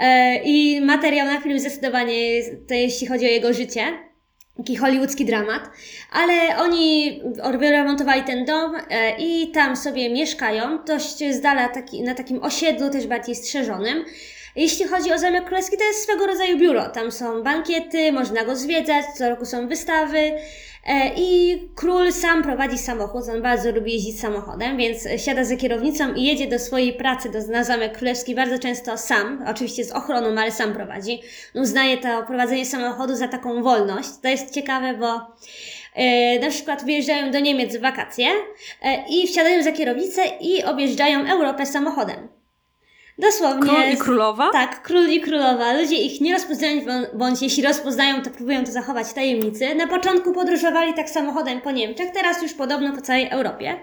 E, 0.00 0.36
I 0.44 0.80
materiał 0.80 1.26
na 1.26 1.40
film 1.40 1.58
zdecydowanie, 1.58 2.42
to 2.68 2.74
jeśli 2.74 3.06
chodzi 3.06 3.26
o 3.26 3.28
jego 3.28 3.52
życie 3.52 4.13
taki 4.56 4.76
hollywoodzki 4.76 5.24
dramat, 5.24 5.70
ale 6.12 6.58
oni 6.58 7.20
remontowali 7.60 8.22
ten 8.22 8.44
dom 8.44 8.74
e, 8.90 9.16
i 9.18 9.50
tam 9.50 9.76
sobie 9.76 10.10
mieszkają, 10.10 10.84
dość 10.84 11.18
z 11.18 11.40
dala 11.40 11.68
taki, 11.68 12.02
na 12.02 12.14
takim 12.14 12.42
osiedlu, 12.42 12.90
też 12.90 13.06
bardziej 13.06 13.34
strzeżonym. 13.34 14.04
Jeśli 14.56 14.88
chodzi 14.88 15.12
o 15.12 15.18
Zamek 15.18 15.44
Królewski, 15.44 15.76
to 15.78 15.84
jest 15.84 16.02
swego 16.02 16.26
rodzaju 16.26 16.58
biuro. 16.58 16.88
Tam 16.88 17.12
są 17.12 17.42
bankiety, 17.42 18.12
można 18.12 18.44
go 18.44 18.56
zwiedzać, 18.56 19.04
co 19.18 19.28
roku 19.28 19.44
są 19.44 19.68
wystawy. 19.68 20.32
E, 20.86 21.12
I 21.16 21.58
król 21.74 22.12
sam 22.12 22.42
prowadzi 22.42 22.78
samochód, 22.78 23.28
on 23.28 23.42
bardzo 23.42 23.72
lubi 23.72 23.92
jeździć 23.92 24.20
samochodem, 24.20 24.76
więc 24.76 25.08
siada 25.16 25.44
za 25.44 25.56
kierownicą 25.56 26.14
i 26.14 26.24
jedzie 26.24 26.46
do 26.46 26.58
swojej 26.58 26.92
pracy 26.92 27.30
do, 27.30 27.38
na 27.52 27.64
Zamek 27.64 27.98
Królewski 27.98 28.34
bardzo 28.34 28.58
często 28.58 28.98
sam, 28.98 29.44
oczywiście 29.46 29.84
z 29.84 29.92
ochroną, 29.92 30.40
ale 30.40 30.52
sam 30.52 30.72
prowadzi. 30.72 31.22
Uznaje 31.54 31.98
to 31.98 32.22
prowadzenie 32.22 32.66
samochodu 32.66 33.16
za 33.16 33.28
taką 33.28 33.62
wolność. 33.62 34.08
To 34.22 34.28
jest 34.28 34.54
ciekawe, 34.54 34.94
bo 34.94 35.20
e, 35.94 36.38
na 36.38 36.50
przykład 36.50 36.84
wyjeżdżają 36.84 37.30
do 37.30 37.40
Niemiec 37.40 37.76
w 37.76 37.80
wakacje 37.80 38.26
e, 38.82 39.04
i 39.08 39.26
wsiadają 39.26 39.62
za 39.62 39.72
kierownicę 39.72 40.22
i 40.40 40.64
objeżdżają 40.64 41.26
Europę 41.26 41.66
samochodem. 41.66 42.33
Dosłownie. 43.18 43.62
Król 43.62 43.92
i 43.92 43.96
królowa? 43.96 44.50
Tak, 44.52 44.82
król 44.82 45.08
i 45.08 45.20
królowa. 45.20 45.72
Ludzie 45.72 45.96
ich 45.96 46.20
nie 46.20 46.32
rozpoznają, 46.32 46.82
bądź 47.14 47.42
jeśli 47.42 47.62
rozpoznają, 47.62 48.22
to 48.22 48.30
próbują 48.30 48.64
to 48.64 48.72
zachować 48.72 49.06
w 49.06 49.14
tajemnicy. 49.14 49.74
Na 49.74 49.86
początku 49.86 50.32
podróżowali 50.32 50.94
tak 50.94 51.10
samochodem 51.10 51.60
po 51.60 51.70
Niemczech, 51.70 52.10
teraz 52.10 52.42
już 52.42 52.52
podobno 52.52 52.92
po 52.92 53.00
całej 53.00 53.28
Europie. 53.28 53.80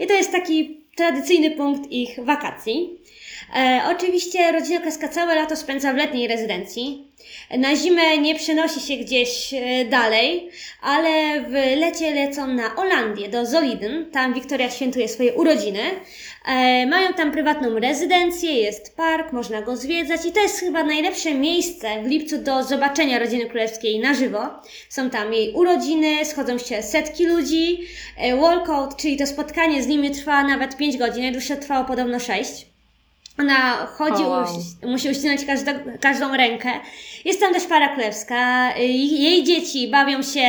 I 0.00 0.06
to 0.06 0.12
jest 0.14 0.32
taki 0.32 0.80
tradycyjny 0.96 1.50
punkt 1.50 1.90
ich 1.90 2.24
wakacji. 2.24 2.98
E, 3.56 3.82
oczywiście 3.96 4.52
rodzina 4.52 4.80
Kreska 4.80 5.08
całe 5.08 5.34
lato 5.34 5.56
spędza 5.56 5.92
w 5.92 5.96
letniej 5.96 6.28
rezydencji. 6.28 7.11
Na 7.58 7.76
zimę 7.76 8.18
nie 8.18 8.34
przenosi 8.34 8.80
się 8.80 8.96
gdzieś 8.96 9.54
e, 9.54 9.84
dalej, 9.84 10.50
ale 10.82 11.40
w 11.40 11.52
lecie 11.80 12.14
lecą 12.14 12.46
na 12.46 12.68
Holandię, 12.68 13.28
do 13.28 13.46
Zoliden. 13.46 14.10
Tam 14.10 14.34
Wiktoria 14.34 14.70
świętuje 14.70 15.08
swoje 15.08 15.34
urodziny. 15.34 15.80
E, 16.46 16.86
mają 16.86 17.14
tam 17.14 17.32
prywatną 17.32 17.78
rezydencję, 17.78 18.52
jest 18.52 18.96
park, 18.96 19.32
można 19.32 19.62
go 19.62 19.76
zwiedzać 19.76 20.26
i 20.26 20.32
to 20.32 20.40
jest 20.40 20.60
chyba 20.60 20.84
najlepsze 20.84 21.34
miejsce 21.34 22.02
w 22.02 22.06
lipcu 22.06 22.38
do 22.38 22.62
zobaczenia 22.62 23.18
rodziny 23.18 23.46
królewskiej 23.46 24.00
na 24.00 24.14
żywo. 24.14 24.40
Są 24.88 25.10
tam 25.10 25.32
jej 25.32 25.52
urodziny, 25.54 26.24
schodzą 26.24 26.58
się 26.58 26.82
setki 26.82 27.26
ludzi. 27.26 27.78
E, 28.16 28.36
walkout, 28.36 28.96
czyli 28.96 29.16
to 29.16 29.26
spotkanie 29.26 29.82
z 29.82 29.86
nimi 29.86 30.10
trwa 30.10 30.42
nawet 30.44 30.76
5 30.76 30.96
godzin, 30.96 31.22
najdłuższe 31.22 31.56
trwało 31.56 31.84
podobno 31.84 32.20
6. 32.20 32.66
Ona 33.38 33.86
chodzi, 33.86 34.22
wow. 34.22 34.46
musi 34.82 35.10
uścinać 35.10 35.44
każdą, 35.44 35.72
każdą 36.00 36.36
rękę. 36.36 36.70
Jest 37.24 37.40
tam 37.40 37.54
też 37.54 37.64
para 37.64 37.88
królewska. 37.88 38.72
Jej 38.78 39.44
dzieci 39.44 39.88
bawią 39.88 40.22
się 40.22 40.48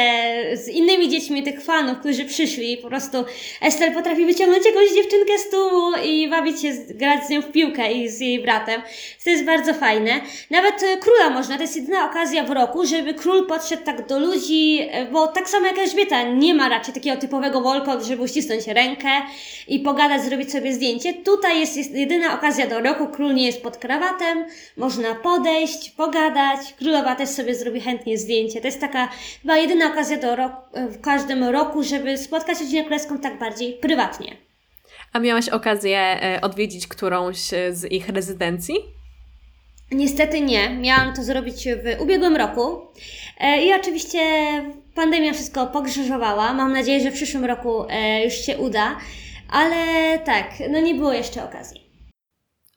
z 0.53 0.67
innymi 0.67 1.09
dziećmi 1.09 1.43
tych 1.43 1.63
fanów, 1.63 1.99
którzy 1.99 2.25
przyszli. 2.25 2.77
Po 2.77 2.87
prostu 2.87 3.17
Estel 3.61 3.93
potrafi 3.93 4.25
wyciągnąć 4.25 4.65
jakąś 4.65 4.89
dziewczynkę 4.89 5.37
z 5.39 5.49
tłumu 5.49 5.97
i 6.05 6.29
bawić 6.29 6.61
się, 6.61 6.73
grać 6.89 7.25
z 7.25 7.29
nią 7.29 7.41
w 7.41 7.51
piłkę 7.51 7.91
i 7.91 8.09
z 8.09 8.19
jej 8.19 8.41
bratem. 8.41 8.81
To 9.23 9.29
jest 9.29 9.45
bardzo 9.45 9.73
fajne. 9.73 10.21
Nawet 10.49 10.83
e, 10.83 10.97
króla 10.97 11.29
można, 11.29 11.55
to 11.55 11.61
jest 11.61 11.75
jedyna 11.75 12.05
okazja 12.05 12.43
w 12.43 12.51
roku, 12.51 12.85
żeby 12.85 13.13
król 13.13 13.47
podszedł 13.47 13.83
tak 13.83 14.07
do 14.07 14.19
ludzi, 14.19 14.79
e, 14.91 15.05
bo 15.05 15.27
tak 15.27 15.49
samo 15.49 15.67
jak 15.67 15.77
Elżbieta 15.77 16.23
nie 16.23 16.53
ma 16.53 16.69
raczej 16.69 16.93
takiego 16.93 17.21
typowego 17.21 17.61
walkout, 17.61 18.03
żeby 18.03 18.23
uścisnąć 18.23 18.67
rękę 18.67 19.09
i 19.67 19.79
pogadać, 19.79 20.21
zrobić 20.21 20.51
sobie 20.51 20.73
zdjęcie. 20.73 21.13
Tutaj 21.13 21.59
jest, 21.59 21.77
jest 21.77 21.91
jedyna 21.91 22.33
okazja 22.33 22.67
do 22.67 22.79
roku 22.79 23.07
król 23.07 23.33
nie 23.33 23.45
jest 23.45 23.63
pod 23.63 23.77
krawatem, 23.77 24.45
można 24.77 25.15
podejść, 25.15 25.89
pogadać, 25.89 26.62
królowa 26.79 27.15
też 27.15 27.29
sobie 27.29 27.55
zrobi 27.55 27.81
chętnie 27.81 28.17
zdjęcie. 28.17 28.61
To 28.61 28.67
jest 28.67 28.81
taka 28.81 29.09
chyba 29.41 29.57
jedyna 29.57 29.87
okazja 29.87 30.17
do 30.17 30.35
roku, 30.35 30.61
w 30.89 31.01
każdym 31.01 31.43
roku, 31.43 31.83
żeby 31.83 32.17
spotkać 32.17 32.59
rodzinę 32.59 32.83
królewską 32.83 33.17
tak 33.17 33.39
bardziej 33.39 33.73
prywatnie. 33.73 34.37
A 35.13 35.19
miałaś 35.19 35.49
okazję 35.49 35.97
e, 35.99 36.41
odwiedzić 36.41 36.87
którąś 36.87 37.37
z 37.71 37.91
ich 37.91 38.09
rezydencji? 38.09 38.75
Niestety 39.91 40.41
nie. 40.41 40.69
Miałam 40.69 41.15
to 41.15 41.23
zrobić 41.23 41.67
w 41.67 42.01
ubiegłym 42.01 42.35
roku. 42.35 42.81
E, 43.39 43.63
I 43.65 43.73
oczywiście 43.73 44.19
pandemia 44.95 45.33
wszystko 45.33 45.67
pogrzyżowała. 45.67 46.53
Mam 46.53 46.73
nadzieję, 46.73 46.99
że 46.99 47.11
w 47.11 47.13
przyszłym 47.13 47.45
roku 47.45 47.85
e, 47.89 48.23
już 48.23 48.33
się 48.33 48.57
uda. 48.57 48.97
Ale 49.49 49.75
tak, 50.19 50.45
no 50.69 50.79
nie 50.79 50.95
było 50.95 51.13
jeszcze 51.13 51.43
okazji. 51.43 51.82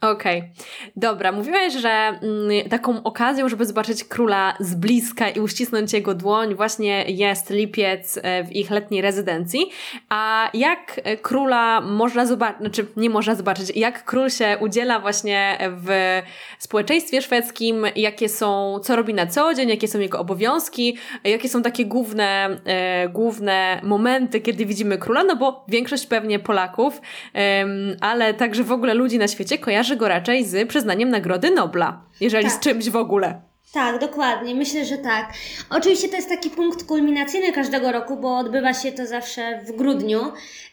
Okej, 0.01 0.39
okay. 0.39 0.51
dobra. 0.97 1.33
Mówiłaś, 1.33 1.73
że 1.73 1.89
mm, 1.89 2.69
taką 2.71 3.03
okazją, 3.03 3.49
żeby 3.49 3.67
zobaczyć 3.67 4.05
króla 4.05 4.57
z 4.61 4.75
bliska 4.75 5.29
i 5.29 5.41
uścisnąć 5.41 5.93
jego 5.93 6.15
dłoń, 6.15 6.55
właśnie 6.55 7.05
jest 7.09 7.51
lipiec 7.51 8.19
e, 8.23 8.45
w 8.45 8.53
ich 8.53 8.71
letniej 8.71 9.03
rezydencji. 9.03 9.71
A 10.09 10.51
jak 10.55 11.01
króla 11.23 11.81
można 11.81 12.27
zobaczyć, 12.27 12.61
znaczy 12.61 12.87
nie 12.97 13.11
można 13.11 13.35
zobaczyć, 13.35 13.73
jak 13.77 14.05
król 14.05 14.31
się 14.31 14.57
udziela 14.61 15.01
właśnie 15.01 15.59
w 15.61 16.23
społeczeństwie 16.59 17.23
szwedzkim, 17.23 17.87
jakie 17.97 18.29
są, 18.29 18.79
co 18.83 18.97
robi 18.97 19.15
na 19.15 19.27
co 19.27 19.55
dzień, 19.55 19.69
jakie 19.69 19.89
są 19.89 20.01
jego 20.01 20.19
obowiązki, 20.19 20.97
jakie 21.25 21.49
są 21.49 21.63
takie 21.63 21.87
główne, 21.87 22.59
e, 22.65 23.09
główne 23.09 23.81
momenty, 23.83 24.41
kiedy 24.41 24.67
widzimy 24.67 24.99
króla, 24.99 25.25
no 25.25 25.37
bo 25.37 25.65
większość 25.69 26.07
pewnie 26.07 26.39
Polaków, 26.39 27.01
e, 27.35 27.67
ale 28.01 28.35
także 28.35 28.65
w 28.65 28.73
ogóle 28.73 28.95
ludzi 28.95 29.19
na 29.19 29.29
świecie 29.29 29.59
kojarzy 29.59 29.86
go 29.95 30.09
raczej 30.09 30.45
z 30.45 30.69
przyznaniem 30.69 31.11
Nagrody 31.11 31.51
Nobla, 31.51 32.01
jeżeli 32.21 32.45
tak. 32.45 32.53
z 32.53 32.61
czymś 32.61 32.91
w 32.91 32.97
ogóle. 32.97 33.41
Tak, 33.73 34.01
dokładnie. 34.01 34.55
Myślę, 34.55 34.85
że 34.85 34.99
tak. 34.99 35.33
Oczywiście 35.71 36.09
to 36.09 36.17
jest 36.17 36.29
taki 36.29 36.51
punkt 36.51 36.85
kulminacyjny 36.85 37.53
każdego 37.53 37.93
roku, 37.93 38.17
bo 38.17 38.39
odbywa 38.39 38.75
się 38.75 38.93
to 38.93 39.07
zawsze 39.07 39.61
w 39.67 39.73
grudniu. 39.73 40.21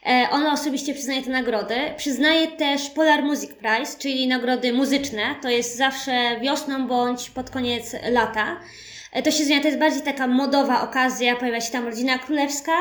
E, 0.06 0.28
ona 0.32 0.54
osobiście 0.54 0.94
przyznaje 0.94 1.22
te 1.22 1.30
nagrody. 1.30 1.76
Przyznaje 1.98 2.48
też 2.48 2.90
Polar 2.90 3.24
Music 3.24 3.52
Prize, 3.54 3.98
czyli 4.00 4.28
nagrody 4.28 4.74
muzyczne. 4.74 5.22
To 5.42 5.50
jest 5.50 5.78
zawsze 5.78 6.40
wiosną 6.42 6.88
bądź 6.88 7.30
pod 7.30 7.50
koniec 7.50 7.96
lata. 8.12 8.60
E, 9.14 9.24
to 9.24 9.32
się 9.32 9.44
zmienia, 9.44 9.62
to 9.62 9.68
jest 9.68 9.80
bardziej 9.80 10.02
taka 10.02 10.28
modowa 10.28 10.82
okazja, 10.82 11.36
pojawia 11.36 11.62
się 11.62 11.72
tam 11.72 11.86
rodzina 11.86 12.18
królewska 12.18 12.72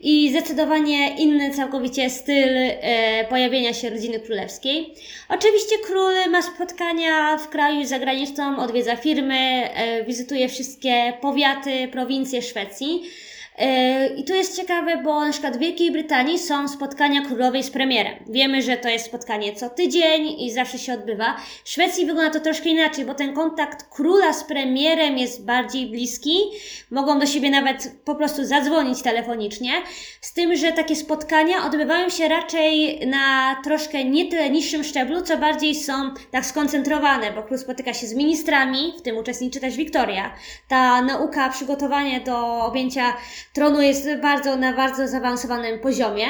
i 0.00 0.30
zdecydowanie 0.30 1.16
inny 1.16 1.50
całkowicie 1.50 2.10
styl 2.10 2.48
e, 2.48 3.24
pojawienia 3.28 3.74
się 3.74 3.90
rodziny 3.90 4.20
królewskiej. 4.20 4.94
Oczywiście 5.28 5.76
król 5.86 6.12
ma 6.30 6.42
spotkania 6.42 7.36
w 7.36 7.48
kraju 7.48 7.80
i 7.80 7.86
za 7.86 7.98
granicą, 7.98 8.58
odwiedza 8.58 8.96
firmy, 8.96 9.34
e, 9.34 10.04
wizytuje 10.04 10.48
wszystkie 10.48 11.12
powiaty, 11.20 11.88
prowincje 11.92 12.42
Szwecji. 12.42 13.02
E, 13.58 14.06
I 14.06 14.24
tu 14.24 14.34
jest 14.34 14.56
ciekawe, 14.56 14.96
bo 15.04 15.20
na 15.20 15.32
przykład 15.32 15.56
w 15.56 15.60
Wielkiej 15.60 15.92
Brytanii 15.92 16.38
są 16.38 16.68
spotkania 16.68 17.20
królowej 17.20 17.62
z 17.62 17.70
premierem. 17.70 18.14
Wiemy, 18.28 18.62
że 18.62 18.76
to 18.76 18.88
jest 18.88 19.06
spotkanie 19.06 19.52
co 19.52 19.70
tydzień 19.70 20.40
i 20.40 20.50
zawsze 20.50 20.78
się 20.78 20.94
odbywa. 20.94 21.36
W 21.64 21.70
Szwecji 21.70 22.06
wygląda 22.06 22.30
to 22.30 22.40
troszkę 22.40 22.68
inaczej, 22.68 23.04
bo 23.04 23.14
ten 23.14 23.34
kontakt 23.34 23.86
króla 23.90 24.32
z 24.32 24.44
premierem 24.44 25.18
jest 25.18 25.44
bardziej 25.44 25.86
bliski. 25.86 26.38
Mogą 26.90 27.18
do 27.18 27.26
siebie 27.26 27.50
nawet 27.50 27.92
po 28.04 28.14
prostu 28.14 28.44
zadzwonić 28.44 29.02
telefonicznie. 29.02 29.72
Z 30.20 30.32
tym, 30.32 30.56
że 30.56 30.72
takie 30.72 30.96
spotkania 30.96 31.66
odbywają 31.66 32.08
się 32.08 32.28
raczej 32.28 33.00
na 33.06 33.56
troszkę 33.64 34.04
nie 34.04 34.30
tyle 34.30 34.50
niższym 34.50 34.84
szczeblu, 34.84 35.22
co 35.22 35.36
bardziej 35.36 35.74
są 35.74 35.92
tak 36.30 36.46
skoncentrowane, 36.46 37.32
bo 37.32 37.42
król 37.42 37.58
spotyka 37.58 37.94
się 37.94 38.06
z 38.06 38.14
ministrami, 38.14 38.94
w 38.98 39.02
tym 39.02 39.16
uczestniczy 39.16 39.60
też 39.60 39.76
Wiktoria. 39.76 40.34
Ta 40.68 41.02
nauka, 41.02 41.48
przygotowanie 41.48 42.20
do 42.20 42.64
objęcia 42.64 43.16
tronu 43.56 43.80
jest 43.80 44.08
bardzo 44.22 44.56
na 44.56 44.72
bardzo 44.72 45.08
zaawansowanym 45.08 45.78
poziomie. 45.78 46.26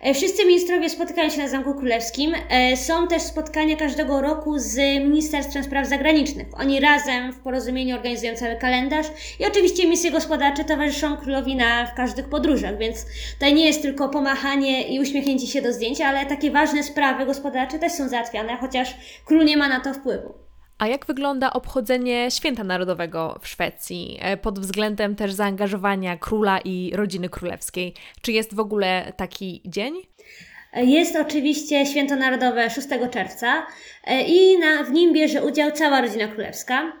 E, 0.00 0.14
wszyscy 0.14 0.44
ministrowie 0.44 0.90
spotykają 0.90 1.30
się 1.30 1.38
na 1.38 1.48
Zamku 1.48 1.74
Królewskim. 1.74 2.34
E, 2.48 2.76
są 2.76 3.08
też 3.08 3.22
spotkania 3.22 3.76
każdego 3.76 4.20
roku 4.20 4.58
z 4.58 4.76
Ministerstwem 5.04 5.64
Spraw 5.64 5.88
Zagranicznych. 5.88 6.46
Oni 6.60 6.80
razem 6.80 7.32
w 7.32 7.38
porozumieniu 7.38 7.96
organizują 7.96 8.36
cały 8.36 8.56
kalendarz 8.56 9.06
i 9.40 9.46
oczywiście 9.46 9.88
misje 9.88 10.10
gospodarcze 10.10 10.64
towarzyszą 10.64 11.16
królowi 11.16 11.56
na, 11.56 11.86
w 11.86 11.94
każdych 11.94 12.28
podróżach, 12.28 12.78
więc 12.78 13.06
tutaj 13.32 13.54
nie 13.54 13.66
jest 13.66 13.82
tylko 13.82 14.08
pomachanie 14.08 14.88
i 14.88 15.00
uśmiechnięcie 15.00 15.46
się 15.46 15.62
do 15.62 15.72
zdjęcia, 15.72 16.06
ale 16.06 16.26
takie 16.26 16.50
ważne 16.50 16.82
sprawy 16.82 17.26
gospodarcze 17.26 17.78
też 17.78 17.92
są 17.92 18.08
załatwiane, 18.08 18.56
chociaż 18.56 18.96
król 19.24 19.44
nie 19.44 19.56
ma 19.56 19.68
na 19.68 19.80
to 19.80 19.94
wpływu. 19.94 20.45
A 20.78 20.86
jak 20.86 21.06
wygląda 21.06 21.52
obchodzenie 21.52 22.30
Święta 22.30 22.64
Narodowego 22.64 23.38
w 23.42 23.48
Szwecji 23.48 24.18
e, 24.20 24.36
pod 24.36 24.58
względem 24.58 25.16
też 25.16 25.32
zaangażowania 25.32 26.16
króla 26.16 26.60
i 26.60 26.92
rodziny 26.94 27.28
królewskiej? 27.28 27.94
Czy 28.20 28.32
jest 28.32 28.54
w 28.54 28.60
ogóle 28.60 29.12
taki 29.16 29.62
dzień? 29.64 29.94
Jest 30.74 31.16
oczywiście 31.16 31.86
Święto 31.86 32.16
Narodowe 32.16 32.70
6 32.70 32.88
czerwca 33.12 33.66
e, 34.04 34.22
i 34.22 34.58
na, 34.58 34.84
w 34.84 34.90
nim 34.92 35.12
bierze 35.12 35.44
udział 35.44 35.72
cała 35.72 36.00
rodzina 36.00 36.28
królewska. 36.28 36.92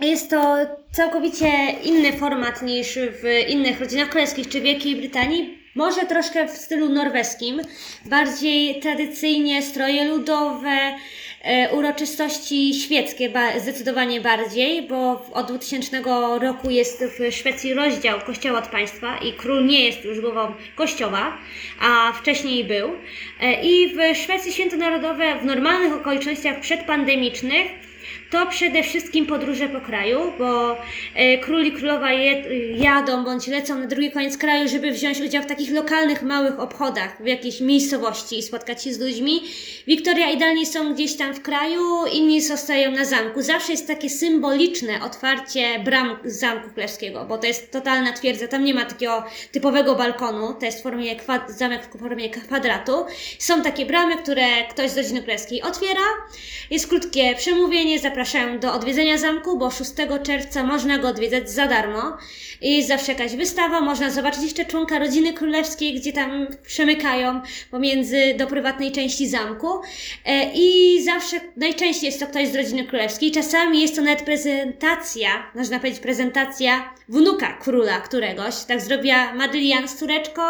Jest 0.00 0.30
to 0.30 0.56
całkowicie 0.92 1.48
inny 1.84 2.12
format 2.12 2.62
niż 2.62 2.98
w 2.98 3.48
innych 3.48 3.80
rodzinach 3.80 4.08
królewskich 4.08 4.48
czy 4.48 4.60
Wielkiej 4.60 4.96
Brytanii. 4.96 5.60
Może 5.74 6.06
troszkę 6.06 6.48
w 6.48 6.50
stylu 6.50 6.88
norweskim, 6.88 7.60
bardziej 8.04 8.80
tradycyjnie 8.80 9.62
stroje 9.62 10.04
ludowe, 10.04 10.70
E, 10.70 11.29
uroczystości 11.72 12.74
świeckie 12.74 13.30
zdecydowanie 13.58 14.20
bardziej, 14.20 14.82
bo 14.82 15.26
od 15.32 15.46
2000 15.46 16.02
roku 16.40 16.70
jest 16.70 17.04
w 17.04 17.34
Szwecji 17.34 17.74
rozdział 17.74 18.20
kościoła 18.20 18.58
od 18.58 18.68
państwa 18.68 19.18
i 19.18 19.32
król 19.32 19.66
nie 19.66 19.84
jest 19.84 20.04
już 20.04 20.20
głową 20.20 20.52
kościoła, 20.76 21.38
a 21.80 22.12
wcześniej 22.12 22.64
był. 22.64 22.90
E, 23.40 23.62
I 23.62 23.94
w 23.94 24.16
Szwecji 24.16 24.52
święto 24.52 24.76
narodowe 24.76 25.38
w 25.38 25.44
normalnych 25.44 25.92
okolicznościach 25.92 26.60
przedpandemicznych 26.60 27.89
to 28.30 28.46
przede 28.46 28.82
wszystkim 28.82 29.26
podróże 29.26 29.68
po 29.68 29.80
kraju, 29.80 30.32
bo 30.38 30.76
e, 31.14 31.38
król 31.38 31.66
i 31.66 31.72
królowa 31.72 32.12
jadą 32.76 33.24
bądź 33.24 33.46
lecą 33.46 33.78
na 33.78 33.86
drugi 33.86 34.10
koniec 34.10 34.38
kraju, 34.38 34.68
żeby 34.68 34.90
wziąć 34.90 35.20
udział 35.20 35.42
w 35.42 35.46
takich 35.46 35.72
lokalnych, 35.72 36.22
małych 36.22 36.60
obchodach 36.60 37.22
w 37.22 37.26
jakiejś 37.26 37.60
miejscowości 37.60 38.38
i 38.38 38.42
spotkać 38.42 38.84
się 38.84 38.92
z 38.92 39.00
ludźmi. 39.00 39.40
Wiktoria 39.86 40.30
i 40.30 40.38
Dani 40.38 40.66
są 40.66 40.94
gdzieś 40.94 41.16
tam 41.16 41.34
w 41.34 41.42
kraju, 41.42 42.06
inni 42.12 42.42
zostają 42.42 42.90
na 42.90 43.04
zamku. 43.04 43.42
Zawsze 43.42 43.72
jest 43.72 43.86
takie 43.86 44.10
symboliczne 44.10 45.04
otwarcie 45.04 45.78
bram 45.84 46.16
Zamku 46.24 46.70
Królewskiego, 46.70 47.24
bo 47.24 47.38
to 47.38 47.46
jest 47.46 47.70
totalna 47.70 48.12
twierdza, 48.12 48.48
tam 48.48 48.64
nie 48.64 48.74
ma 48.74 48.84
takiego 48.84 49.24
typowego 49.52 49.94
balkonu, 49.94 50.54
to 50.54 50.66
jest 50.66 50.80
w 50.80 50.82
formie 50.82 51.16
zamek 51.48 51.88
w 51.94 51.98
formie 51.98 52.30
kwadratu. 52.30 52.92
Są 53.38 53.62
takie 53.62 53.86
bramy, 53.86 54.16
które 54.16 54.44
ktoś 54.70 54.90
z 54.90 54.96
rodziny 54.96 55.22
królewskiej 55.22 55.62
otwiera, 55.62 56.00
jest 56.70 56.88
krótkie 56.88 57.34
przemówienie, 57.34 57.98
zapraszają 58.24 58.58
do 58.58 58.72
odwiedzenia 58.72 59.18
zamku, 59.18 59.58
bo 59.58 59.70
6 59.70 59.90
czerwca 60.22 60.64
można 60.64 60.98
go 60.98 61.08
odwiedzać 61.08 61.50
za 61.50 61.66
darmo. 61.66 62.16
I 62.62 62.82
zawsze 62.82 63.12
jakaś 63.12 63.36
wystawa, 63.36 63.80
można 63.80 64.10
zobaczyć 64.10 64.42
jeszcze 64.42 64.64
członka 64.64 64.98
rodziny 64.98 65.32
królewskiej, 65.32 65.94
gdzie 65.94 66.12
tam 66.12 66.46
przemykają 66.66 67.40
pomiędzy 67.70 68.34
do 68.38 68.46
prywatnej 68.46 68.92
części 68.92 69.28
zamku. 69.28 69.68
E, 70.26 70.50
I 70.54 71.02
zawsze, 71.02 71.40
najczęściej 71.56 72.06
jest 72.06 72.20
to 72.20 72.26
ktoś 72.26 72.48
z 72.48 72.54
rodziny 72.54 72.84
królewskiej. 72.84 73.30
Czasami 73.30 73.80
jest 73.82 73.96
to 73.96 74.02
nawet 74.02 74.22
prezentacja, 74.24 75.30
można 75.54 75.78
powiedzieć 75.78 76.00
prezentacja 76.00 76.94
wnuka 77.08 77.52
króla 77.52 78.00
któregoś. 78.00 78.54
Tak 78.68 78.80
zrobiła 78.80 79.34
Madlian 79.34 79.88
z 79.88 79.96
córeczką 79.96 80.42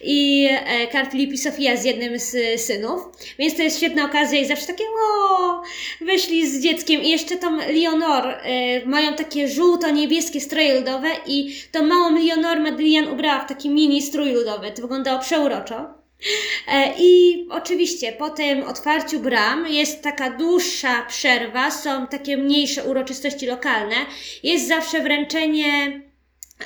i 0.00 0.48
e, 0.50 0.86
Karl 0.86 1.10
Filip 1.10 1.32
i 1.32 1.38
Sofia 1.38 1.76
z 1.76 1.84
jednym 1.84 2.18
z 2.18 2.60
synów. 2.60 3.02
Więc 3.38 3.56
to 3.56 3.62
jest 3.62 3.76
świetna 3.76 4.04
okazja 4.04 4.40
i 4.40 4.46
zawsze 4.46 4.66
takie 4.66 4.84
o, 4.84 5.62
wyszli 6.00 6.50
z 6.50 6.62
dzieckiem 6.62 6.97
i 7.02 7.08
jeszcze 7.08 7.36
tą 7.36 7.56
Leonor, 7.56 8.28
y, 8.28 8.86
mają 8.86 9.14
takie 9.14 9.48
żółto-niebieskie 9.48 10.40
stroje 10.40 10.78
ludowe 10.78 11.08
i 11.26 11.54
tą 11.72 11.82
małą 11.82 12.14
Leonor 12.14 12.60
Madlian 12.60 13.08
ubrała 13.08 13.44
w 13.44 13.48
taki 13.48 13.70
mini 13.70 14.02
strój 14.02 14.32
ludowy. 14.32 14.70
To 14.70 14.82
wyglądało 14.82 15.18
przeuroczo. 15.18 15.98
E, 16.68 16.94
I 16.98 17.46
oczywiście 17.50 18.12
po 18.12 18.30
tym 18.30 18.62
otwarciu 18.62 19.20
bram 19.20 19.68
jest 19.68 20.02
taka 20.02 20.30
dłuższa 20.30 21.02
przerwa, 21.02 21.70
są 21.70 22.06
takie 22.06 22.36
mniejsze 22.36 22.84
uroczystości 22.84 23.46
lokalne. 23.46 23.96
Jest 24.42 24.68
zawsze 24.68 25.00
wręczenie 25.00 26.00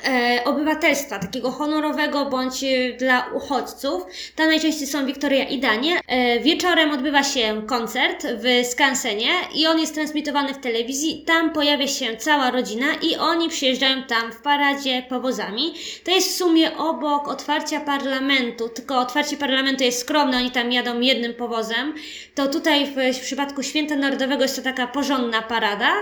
e, 0.05 0.41
obywatelstwa, 0.45 1.19
takiego 1.19 1.51
honorowego 1.51 2.25
bądź 2.25 2.63
e, 2.63 2.93
dla 2.93 3.27
uchodźców. 3.33 4.03
Tam 4.35 4.47
najczęściej 4.47 4.87
są 4.87 5.05
Wiktoria 5.05 5.43
i 5.43 5.59
Daniel. 5.59 5.99
E, 6.07 6.39
wieczorem 6.39 6.91
odbywa 6.91 7.23
się 7.23 7.61
koncert 7.67 8.27
w 8.27 8.67
Skansenie 8.67 9.29
i 9.55 9.67
on 9.67 9.79
jest 9.79 9.93
transmitowany 9.93 10.53
w 10.53 10.57
telewizji. 10.57 11.23
Tam 11.27 11.53
pojawia 11.53 11.87
się 11.87 12.17
cała 12.17 12.51
rodzina 12.51 12.85
i 13.01 13.15
oni 13.15 13.49
przyjeżdżają 13.49 14.03
tam 14.03 14.31
w 14.31 14.41
paradzie 14.41 15.03
powozami. 15.09 15.73
To 16.03 16.11
jest 16.11 16.29
w 16.29 16.37
sumie 16.37 16.77
obok 16.77 17.27
otwarcia 17.27 17.79
parlamentu, 17.79 18.69
tylko 18.69 18.99
otwarcie 18.99 19.37
parlamentu 19.37 19.83
jest 19.83 19.99
skromne, 19.99 20.37
oni 20.37 20.51
tam 20.51 20.71
jadą 20.71 20.99
jednym 20.99 21.33
powozem. 21.33 21.93
To 22.35 22.47
tutaj 22.47 22.85
w, 22.85 23.17
w 23.17 23.21
przypadku 23.21 23.63
Święta 23.63 23.95
Narodowego 23.95 24.43
jest 24.43 24.55
to 24.55 24.61
taka 24.61 24.87
porządna 24.87 25.41
parada 25.41 25.93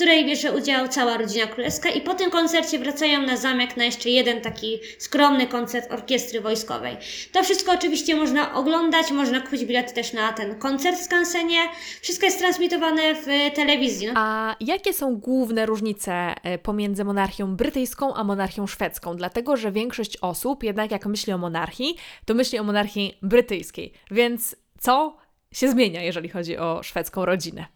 której 0.00 0.26
bierze 0.26 0.52
udział 0.52 0.88
cała 0.88 1.16
rodzina 1.16 1.46
królewska 1.46 1.90
i 1.90 2.00
po 2.00 2.14
tym 2.14 2.30
koncercie 2.30 2.78
wracają 2.78 3.22
na 3.22 3.36
zamek 3.36 3.76
na 3.76 3.84
jeszcze 3.84 4.10
jeden 4.10 4.40
taki 4.40 4.78
skromny 4.98 5.46
koncert 5.46 5.92
orkiestry 5.92 6.40
wojskowej. 6.40 6.96
To 7.32 7.42
wszystko 7.42 7.72
oczywiście 7.72 8.16
można 8.16 8.54
oglądać, 8.54 9.10
można 9.10 9.40
kupić 9.40 9.64
bilety 9.64 9.94
też 9.94 10.12
na 10.12 10.32
ten 10.32 10.58
koncert 10.58 10.98
w 10.98 11.02
Skansenie. 11.02 11.58
Wszystko 12.02 12.26
jest 12.26 12.38
transmitowane 12.38 13.14
w 13.14 13.26
telewizji. 13.54 14.06
No. 14.06 14.12
A 14.16 14.56
jakie 14.60 14.92
są 14.92 15.16
główne 15.16 15.66
różnice 15.66 16.12
e, 16.42 16.58
pomiędzy 16.58 17.04
monarchią 17.04 17.56
brytyjską 17.56 18.14
a 18.14 18.24
monarchią 18.24 18.66
szwedzką? 18.66 19.16
Dlatego, 19.16 19.56
że 19.56 19.72
większość 19.72 20.16
osób 20.16 20.62
jednak 20.62 20.90
jak 20.90 21.06
myśli 21.06 21.32
o 21.32 21.38
monarchii, 21.38 21.96
to 22.24 22.34
myśli 22.34 22.58
o 22.58 22.64
monarchii 22.64 23.18
brytyjskiej. 23.22 23.92
Więc 24.10 24.56
co 24.78 25.16
się 25.52 25.68
zmienia, 25.68 26.02
jeżeli 26.02 26.28
chodzi 26.28 26.56
o 26.56 26.82
szwedzką 26.82 27.24
rodzinę? 27.24 27.66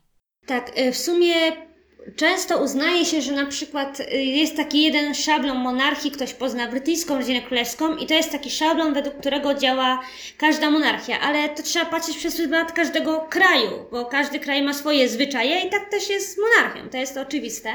Tak, 0.47 0.73
e, 0.75 0.93
w 0.93 0.97
sumie 0.97 1.35
Często 2.17 2.63
uznaje 2.63 3.05
się, 3.05 3.23
że 3.23 3.33
na 3.33 3.47
przykład 3.47 4.01
y, 4.01 4.17
jest 4.23 4.57
taki 4.57 4.83
jeden 4.83 5.15
szablon 5.15 5.59
monarchii, 5.59 6.11
ktoś 6.11 6.35
pozna 6.35 6.69
brytyjską 6.69 7.19
rodzinę 7.19 7.43
królewską 7.43 7.97
i 7.97 8.07
to 8.07 8.15
jest 8.15 8.33
taki 8.33 8.51
szablon, 8.51 8.95
według 8.95 9.19
którego 9.19 9.55
działa 9.55 10.01
każda 10.39 10.71
monarchia, 10.71 11.21
ale 11.21 11.49
to 11.49 11.63
trzeba 11.63 11.85
patrzeć 11.85 12.17
przez 12.17 12.37
pryzmat 12.37 12.73
każdego 12.73 13.21
kraju, 13.31 13.71
bo 13.91 14.05
każdy 14.05 14.41
kraj 14.41 14.63
ma 14.63 14.75
swoje 14.75 15.09
zwyczaje 15.09 15.61
i 15.61 15.71
tak 15.71 15.91
też 15.91 16.11
jest 16.11 16.35
z 16.35 16.39
monarchią, 16.39 16.91
to 16.91 16.97
jest 16.97 17.17
oczywiste. 17.17 17.73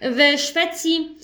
W 0.00 0.40
Szwecji 0.40 1.16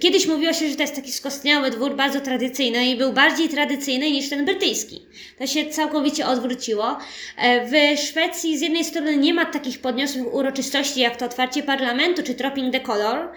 kiedyś 0.00 0.26
mówiło 0.26 0.52
się, 0.52 0.68
że 0.68 0.76
to 0.76 0.82
jest 0.82 0.94
taki 0.94 1.12
skostniały 1.12 1.70
dwór, 1.70 1.96
bardzo 1.96 2.20
tradycyjny 2.20 2.86
i 2.86 2.96
był 2.96 3.12
bardziej 3.12 3.48
tradycyjny 3.48 4.10
niż 4.10 4.28
ten 4.28 4.44
brytyjski. 4.44 5.02
To 5.38 5.46
się 5.46 5.66
całkowicie 5.66 6.26
odwróciło. 6.26 6.98
E, 7.38 7.66
w 7.66 8.00
Szwecji 8.00 8.58
z 8.58 8.60
jednej 8.60 8.84
strony 8.84 9.16
nie 9.16 9.34
ma 9.34 9.46
takich 9.46 9.80
podniosłych 9.80 10.34
uroczystości 10.34 11.00
jak 11.00 11.16
to 11.16 11.24
otwarcie 11.24 11.62
parlamentu 11.62 12.22
czy 12.22 12.34
Dropping 12.34 12.72
the 12.72 12.80
Color, 12.80 13.28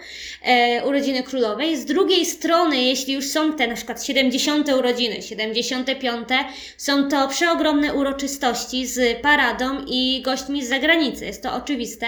e, 0.42 0.84
urodziny 0.84 1.22
królowej. 1.22 1.76
Z 1.76 1.84
drugiej 1.84 2.26
strony, 2.26 2.82
jeśli 2.82 3.14
już 3.14 3.26
są 3.26 3.52
te 3.52 3.66
na 3.66 3.74
przykład 3.74 4.04
70. 4.04 4.68
urodziny, 4.68 5.22
75. 5.22 6.28
są 6.76 7.08
to 7.08 7.28
przeogromne 7.28 7.94
uroczystości 7.94 8.86
z 8.86 9.20
paradą 9.22 9.84
i 9.86 10.22
gośćmi 10.24 10.64
z 10.64 10.68
zagranicy. 10.68 11.24
Jest 11.24 11.42
to 11.42 11.54
oczywiste. 11.54 12.06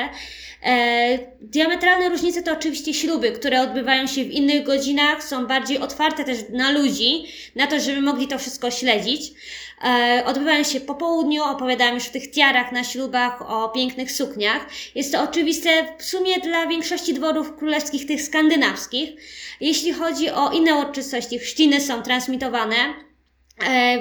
E, 0.62 1.18
diametralne 1.40 2.08
różnice 2.08 2.42
to 2.42 2.52
oczywiście 2.52 2.94
śluby, 2.94 3.32
które 3.32 3.62
odbywają 3.62 4.06
się 4.06 4.20
w 4.28 4.32
innych 4.32 4.64
godzinach, 4.64 5.24
są 5.24 5.46
bardziej 5.46 5.78
otwarte 5.78 6.24
też 6.24 6.38
na 6.52 6.70
ludzi, 6.70 7.24
na 7.54 7.66
to, 7.66 7.80
żeby 7.80 8.00
mogli 8.00 8.28
to 8.28 8.38
wszystko 8.38 8.70
śledzić. 8.70 9.32
E, 9.84 10.22
odbywają 10.26 10.64
się 10.64 10.80
po 10.80 10.94
południu, 10.94 11.42
opowiadałam 11.42 11.94
już 11.94 12.04
w 12.04 12.10
tych 12.10 12.30
tiarach 12.30 12.72
na 12.72 12.84
ślubach, 12.84 13.50
o 13.50 13.68
pięknych 13.68 14.12
sukniach. 14.12 14.66
Jest 14.94 15.12
to 15.12 15.22
oczywiste 15.22 15.70
w 15.98 16.04
sumie 16.04 16.40
dla 16.40 16.66
większości 16.66 17.14
dworów 17.14 17.56
królewskich, 17.56 18.06
tych 18.06 18.22
skandynawskich. 18.22 19.10
Jeśli 19.60 19.92
chodzi 19.92 20.30
o 20.30 20.50
inne 20.52 20.74
uroczystości, 20.74 21.38
chrzciny 21.38 21.80
są 21.80 22.02
transmitowane, 22.02 22.76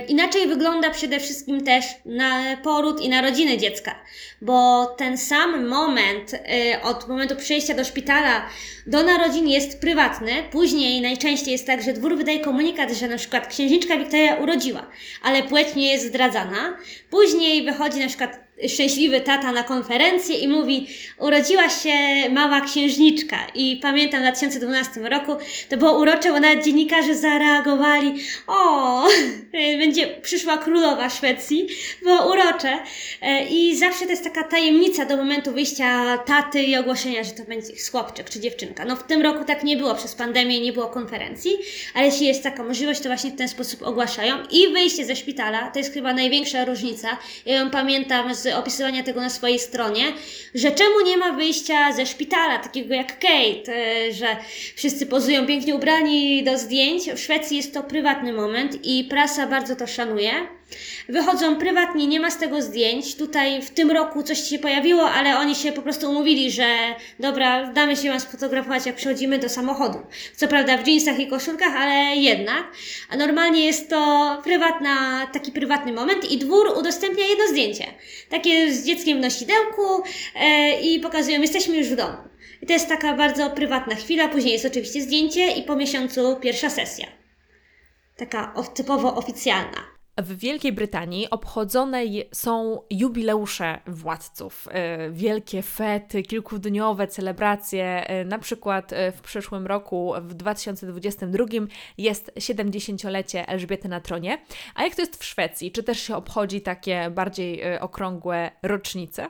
inaczej 0.08 0.48
wygląda 0.48 0.90
przede 0.90 1.20
wszystkim 1.20 1.64
też 1.64 1.86
na 2.06 2.58
poród 2.64 3.02
i 3.02 3.10
narodziny 3.10 3.58
dziecka, 3.58 3.96
bo 4.42 4.86
ten 4.86 5.18
sam 5.18 5.68
moment 5.68 6.34
e, 6.34 6.82
od 6.82 7.08
momentu 7.08 7.36
przyjścia 7.36 7.74
do 7.74 7.86
szpitala 7.86 8.50
do 8.88 9.04
narodzin 9.04 9.48
jest 9.48 9.82
prywatny. 9.82 10.32
Później 10.52 11.02
najczęściej 11.02 11.52
jest 11.52 11.68
tak, 11.68 11.84
że 11.84 11.94
dwór 11.94 12.18
wydaje 12.18 12.40
komunikat, 12.40 12.92
że 12.92 13.08
na 13.08 13.18
przykład 13.18 13.48
księżniczka 13.48 13.98
Wiktoria 13.98 14.36
urodziła, 14.36 14.88
ale 15.24 15.44
płeć 15.44 15.76
nie 15.76 15.92
jest 15.92 16.08
zdradzana. 16.08 16.78
Później 17.10 17.66
wychodzi 17.66 18.00
na 18.00 18.08
przykład 18.08 18.47
szczęśliwy 18.70 19.22
tata 19.22 19.52
na 19.52 19.64
konferencję 19.64 20.38
i 20.38 20.48
mówi, 20.48 20.88
urodziła 21.20 21.70
się 21.70 21.90
mała 22.30 22.62
księżniczka. 22.62 23.38
I 23.56 23.80
pamiętam 23.82 24.20
w 24.20 24.24
2012 24.24 25.00
roku, 25.00 25.36
to 25.70 25.78
było 25.78 26.00
urocze, 26.00 26.32
bo 26.32 26.40
nawet 26.40 26.66
dziennikarze 26.66 27.16
zareagowali, 27.16 28.14
o, 28.48 29.08
będzie 29.80 30.08
przyszła 30.08 30.58
królowa 30.58 31.10
Szwecji, 31.10 31.68
było 32.04 32.32
urocze. 32.32 32.80
E, 33.22 33.46
I 33.46 33.78
zawsze 33.78 34.06
to 34.06 34.12
jest 34.12 34.24
taka 34.24 34.44
tajemnica 34.44 35.06
do 35.06 35.18
momentu 35.18 35.52
wyjścia 35.52 36.18
taty 36.18 36.64
i 36.64 36.78
ogłoszenia, 36.78 37.24
że 37.24 37.32
to 37.32 37.44
będzie 37.44 37.74
chłopczyk 37.92 38.30
czy 38.30 38.40
dziewczynka. 38.40 38.86
No 38.86 38.96
w 38.96 39.04
tym 39.04 39.22
roku 39.22 39.46
tak 39.46 39.64
nie 39.64 39.78
było, 39.78 39.96
przez 39.96 40.16
pandemię 40.16 40.62
nie 40.62 40.74
było 40.74 40.88
konferencji, 40.88 41.58
ale 41.94 42.06
jeśli 42.06 42.28
jest 42.28 42.44
taka 42.44 42.64
możliwość, 42.64 43.00
to 43.00 43.10
właśnie 43.10 43.32
w 43.32 43.36
ten 43.36 43.48
sposób 43.48 43.84
ogłaszają. 43.84 44.36
I 44.52 44.68
wyjście 44.74 45.06
ze 45.06 45.16
szpitala, 45.16 45.72
to 45.72 45.80
jest 45.80 45.94
chyba 45.94 46.14
największa 46.14 46.66
różnica. 46.66 47.18
Ja 47.46 47.56
ją 47.56 47.70
pamiętam 47.70 48.36
z 48.36 48.47
opisywania 48.56 49.04
tego 49.04 49.22
na 49.22 49.30
swojej 49.30 49.60
stronie, 49.60 50.04
że 50.56 50.72
czemu 50.72 51.02
nie 51.06 51.18
ma 51.18 51.34
wyjścia 51.34 51.94
ze 51.94 52.06
szpitala, 52.06 52.58
takiego 52.58 52.94
jak 52.94 53.20
Kate, 53.20 53.74
e, 53.74 54.14
że 54.14 54.28
wszyscy 54.76 55.06
pozują 55.06 55.48
pięknie 55.48 55.76
ubrani 55.76 56.44
do 56.44 56.58
zdjęć. 56.58 57.12
W 57.12 57.20
Szwecji 57.20 57.58
jest 57.58 57.74
to 57.74 57.84
prywatny 57.84 58.34
moment 58.34 58.86
i 58.86 59.04
prasa 59.04 59.48
bardzo 59.48 59.76
to 59.76 59.88
szanuje. 59.88 60.57
Wychodzą 61.10 61.56
prywatnie, 61.56 62.08
nie 62.08 62.20
ma 62.20 62.32
z 62.32 62.38
tego 62.38 62.62
zdjęć. 62.62 63.16
Tutaj 63.16 63.62
w 63.62 63.70
tym 63.70 63.92
roku 63.92 64.24
coś 64.24 64.44
się 64.44 64.60
pojawiło, 64.60 65.10
ale 65.10 65.38
oni 65.38 65.56
się 65.56 65.72
po 65.72 65.82
prostu 65.82 66.10
umówili, 66.10 66.52
że 66.52 66.68
dobra, 67.20 67.68
damy 67.74 67.96
się 67.96 68.10
Wam 68.10 68.20
sfotografować, 68.20 68.86
jak 68.86 68.96
przychodzimy 68.96 69.40
do 69.40 69.50
samochodu. 69.50 70.00
Co 70.36 70.48
prawda 70.48 70.78
w 70.78 70.88
jeansach 70.88 71.20
i 71.20 71.28
koszulkach, 71.28 71.76
ale 71.76 72.16
jednak. 72.16 72.64
A 73.10 73.18
normalnie 73.18 73.66
jest 73.66 73.90
to 73.90 74.42
prywatna, 74.44 75.28
taki 75.34 75.52
prywatny 75.52 75.94
moment 75.94 76.32
i 76.32 76.38
dwór 76.38 76.74
udostępnia 76.78 77.26
jedno 77.26 77.48
zdjęcie. 77.48 77.86
Takie 78.30 78.74
z 78.74 78.86
dzieckiem 78.86 79.18
w 79.18 79.22
nosidełku 79.22 80.04
e, 80.36 80.82
i 80.82 81.00
pokazują, 81.00 81.42
jesteśmy 81.42 81.78
już 81.78 81.88
w 81.88 81.96
domu. 81.96 82.18
I 82.62 82.66
to 82.66 82.74
jest 82.74 82.88
taka 82.88 83.14
bardzo 83.14 83.50
prywatna 83.50 83.96
chwila. 83.96 84.28
Później 84.28 84.54
jest 84.54 84.66
oczywiście 84.66 85.02
zdjęcie 85.02 85.52
i 85.52 85.64
po 85.64 85.76
miesiącu 85.76 86.36
pierwsza 86.36 86.70
sesja. 86.70 87.08
Taka 88.18 88.54
typowo 88.76 89.16
oficjalna. 89.16 89.97
W 90.18 90.38
Wielkiej 90.38 90.74
Brytanii 90.74 91.30
obchodzone 91.30 92.04
są 92.32 92.82
jubileusze 92.90 93.80
władców. 93.88 94.68
E, 94.72 95.12
wielkie 95.12 95.62
fety, 95.62 96.24
kilkudniowe 96.24 97.08
celebracje. 97.08 98.08
E, 98.08 98.26
na 98.26 98.40
przykład 98.40 98.94
e, 98.94 99.12
w 99.12 99.22
przyszłym 99.22 99.68
roku, 99.68 100.14
w 100.22 100.34
2022, 100.34 101.46
jest 101.98 102.32
70-lecie 102.36 103.48
Elżbiety 103.48 103.88
na 103.90 104.02
tronie. 104.02 104.38
A 104.76 104.84
jak 104.84 104.96
to 104.96 105.02
jest 105.02 105.22
w 105.22 105.26
Szwecji? 105.26 105.72
Czy 105.72 105.84
też 105.84 106.00
się 106.00 106.16
obchodzi 106.16 106.62
takie 106.62 107.10
bardziej 107.10 107.80
okrągłe 107.80 108.52
rocznice? 108.64 109.28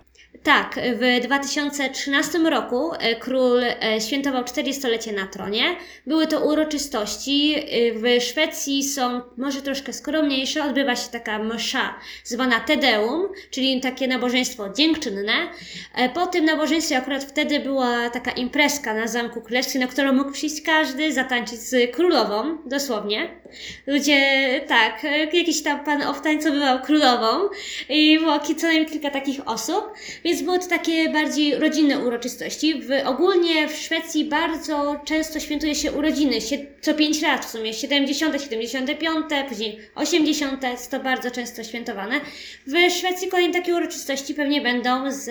Tak, 0.48 0.80
w 0.96 1.26
2013 1.26 2.40
roku 2.40 2.92
król 3.20 3.62
świętował 4.08 4.44
40-lecie 4.44 5.14
na 5.14 5.28
tronie. 5.28 5.76
Były 6.06 6.28
to 6.28 6.46
uroczystości. 6.46 7.56
W 7.96 8.24
Szwecji 8.24 8.84
są 8.84 9.22
może 9.38 9.62
troszkę 9.62 9.94
skromniejsze, 9.94 10.64
odbywa 10.64 10.96
się 10.96 11.10
taka 11.12 11.40
msza 11.40 11.96
zwana 12.24 12.60
Tedeum, 12.60 13.28
czyli 13.52 13.82
takie 13.82 14.08
nabożeństwo 14.08 14.70
dziękczynne. 14.70 15.34
E, 15.96 16.10
po 16.10 16.28
tym 16.28 16.46
nabożeństwie 16.46 16.98
akurat 16.98 17.24
wtedy 17.24 17.60
była 17.60 18.10
taka 18.10 18.32
imprezka 18.32 18.94
na 18.94 19.08
Zamku 19.08 19.42
Królewskim, 19.42 19.82
na 19.82 19.88
którą 19.88 20.14
mógł 20.14 20.32
przyjść 20.32 20.62
każdy, 20.62 21.14
zatańczyć 21.14 21.60
z 21.60 21.96
królową, 21.96 22.58
dosłownie. 22.66 23.30
Ludzie, 23.88 24.22
tak, 24.68 25.04
jakiś 25.34 25.64
tam 25.64 25.86
pan 25.86 26.02
owtańcowywał 26.02 26.80
królową 26.82 27.50
i 27.90 28.20
było 28.20 28.40
co 28.40 28.68
najmniej 28.68 28.86
kilka 28.86 29.10
takich 29.10 29.48
osób, 29.48 29.94
więc 30.24 30.42
były 30.42 30.60
to 30.60 30.68
takie 30.68 31.10
bardziej 31.10 31.56
rodzinne 31.56 32.00
uroczystości. 32.00 32.82
W, 32.82 32.90
ogólnie 33.06 33.68
w 33.68 33.76
Szwecji 33.76 34.26
bardzo 34.26 34.96
często 35.06 35.40
świętuje 35.40 35.76
się 35.76 35.92
urodziny, 35.92 36.36
co 36.82 36.94
pięć 36.94 37.22
lat 37.22 37.46
w 37.46 37.50
sumie, 37.50 37.74
70., 37.74 38.42
75., 38.42 39.26
później 39.50 39.80
80., 39.96 40.64
jest 40.64 40.92
to 40.92 41.00
bardzo 41.00 41.32
często 41.32 41.64
świętowane. 41.64 42.22
W 42.68 42.92
Szwecji 42.92 43.28
kolejne 43.28 43.54
takie 43.54 43.76
uroczystości 43.76 44.34
pewnie 44.34 44.62
będą 44.62 45.12
z, 45.12 45.30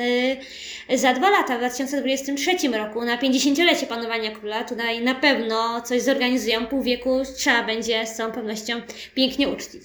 za 0.95 1.15
dwa 1.15 1.31
lata, 1.31 1.55
w 1.55 1.59
2023 1.59 2.69
roku, 2.69 3.05
na 3.05 3.19
50-lecie 3.19 3.87
panowania 3.87 4.31
króla. 4.31 4.65
Tutaj 4.65 5.01
na 5.01 5.15
pewno 5.15 5.81
coś 5.81 6.03
zorganizują, 6.03 6.67
pół 6.67 6.83
wieku 6.83 7.23
trzeba 7.37 7.63
będzie 7.63 8.06
z 8.07 8.15
całą 8.15 8.33
pewnością 8.33 8.81
pięknie 9.15 9.49
uczcić. 9.49 9.83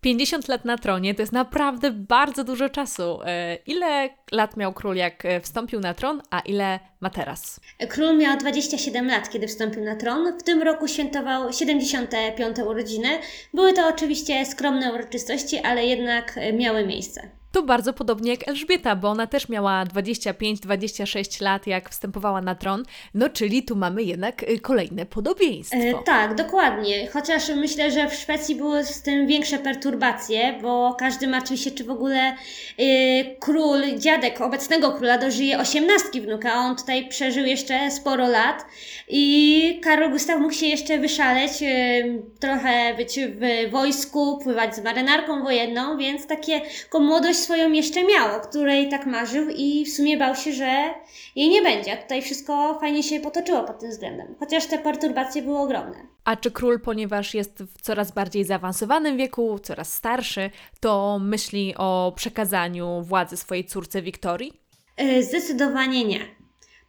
50 0.00 0.48
lat 0.48 0.64
na 0.64 0.78
tronie 0.78 1.14
to 1.14 1.22
jest 1.22 1.32
naprawdę 1.32 1.90
bardzo 1.90 2.44
dużo 2.44 2.68
czasu. 2.68 3.18
E, 3.24 3.58
ile 3.66 4.10
lat 4.32 4.56
miał 4.56 4.72
król, 4.72 4.96
jak 4.96 5.24
e, 5.24 5.40
wstąpił 5.40 5.80
na 5.80 5.94
tron, 5.94 6.22
a 6.30 6.40
ile 6.40 6.80
ma 7.00 7.10
teraz? 7.10 7.60
Król 7.88 8.16
miał 8.16 8.38
27 8.38 9.06
lat, 9.06 9.30
kiedy 9.30 9.48
wstąpił 9.48 9.84
na 9.84 9.96
tron. 9.96 10.38
W 10.38 10.42
tym 10.42 10.62
roku 10.62 10.88
świętował 10.88 11.52
75. 11.52 12.58
urodziny. 12.58 13.08
Były 13.54 13.72
to 13.72 13.88
oczywiście 13.88 14.46
skromne 14.46 14.92
uroczystości, 14.92 15.58
ale 15.58 15.86
jednak 15.86 16.40
miały 16.52 16.86
miejsce. 16.86 17.39
To 17.52 17.62
bardzo 17.62 17.92
podobnie 17.92 18.30
jak 18.30 18.48
Elżbieta, 18.48 18.96
bo 18.96 19.08
ona 19.08 19.26
też 19.26 19.48
miała 19.48 19.84
25-26 19.84 21.42
lat, 21.42 21.66
jak 21.66 21.90
wstępowała 21.90 22.40
na 22.40 22.54
tron, 22.54 22.84
no 23.14 23.28
czyli 23.28 23.62
tu 23.62 23.76
mamy 23.76 24.02
jednak 24.02 24.42
y, 24.42 24.60
kolejne 24.60 25.06
podobieństwo. 25.06 25.76
E, 25.76 25.94
tak, 26.04 26.34
dokładnie. 26.34 27.08
Chociaż 27.08 27.48
myślę, 27.48 27.90
że 27.90 28.08
w 28.08 28.14
Szwecji 28.14 28.54
były 28.54 28.84
z 28.84 29.02
tym 29.02 29.26
większe 29.26 29.58
perturbacje, 29.58 30.58
bo 30.62 30.96
każdy 30.98 31.28
martwi 31.28 31.58
się, 31.58 31.70
czy 31.70 31.84
w 31.84 31.90
ogóle 31.90 32.36
y, 32.80 33.36
król, 33.40 33.82
dziadek 33.98 34.40
obecnego 34.40 34.92
króla 34.92 35.18
dożyje 35.18 35.58
osiemnastki 35.58 36.20
wnuka, 36.20 36.54
on 36.54 36.76
tutaj 36.76 37.08
przeżył 37.08 37.44
jeszcze 37.44 37.90
sporo 37.90 38.28
lat 38.28 38.66
i 39.08 39.80
Karol 39.82 40.10
Gustaw 40.10 40.40
mógł 40.40 40.54
się 40.54 40.66
jeszcze 40.66 40.98
wyszaleć, 40.98 41.52
y, 41.62 42.22
trochę 42.40 42.94
być 42.96 43.18
w 43.18 43.70
wojsku, 43.70 44.38
pływać 44.38 44.76
z 44.76 44.84
marynarką 44.84 45.42
wojenną, 45.42 45.98
więc 45.98 46.26
takie 46.26 46.60
młodość 47.00 47.39
swoją 47.40 47.72
jeszcze 47.72 48.04
miał, 48.04 48.36
o 48.36 48.40
której 48.40 48.88
tak 48.88 49.06
marzył 49.06 49.48
i 49.56 49.84
w 49.84 49.90
sumie 49.90 50.16
bał 50.16 50.36
się, 50.36 50.52
że 50.52 50.94
jej 51.36 51.48
nie 51.48 51.62
będzie. 51.62 51.92
A 51.92 51.96
tutaj 51.96 52.22
wszystko 52.22 52.78
fajnie 52.80 53.02
się 53.02 53.20
potoczyło 53.20 53.64
pod 53.64 53.78
tym 53.78 53.90
względem, 53.90 54.34
chociaż 54.40 54.66
te 54.66 54.78
perturbacje 54.78 55.42
były 55.42 55.58
ogromne. 55.58 56.06
A 56.24 56.36
czy 56.36 56.50
król, 56.50 56.80
ponieważ 56.80 57.34
jest 57.34 57.62
w 57.62 57.82
coraz 57.82 58.12
bardziej 58.12 58.44
zaawansowanym 58.44 59.16
wieku, 59.16 59.58
coraz 59.58 59.92
starszy, 59.92 60.50
to 60.80 61.18
myśli 61.22 61.74
o 61.76 62.12
przekazaniu 62.16 63.02
władzy 63.02 63.36
swojej 63.36 63.64
córce 63.64 64.02
Wiktorii? 64.02 64.52
E, 64.96 65.22
zdecydowanie 65.22 66.04
nie. 66.04 66.39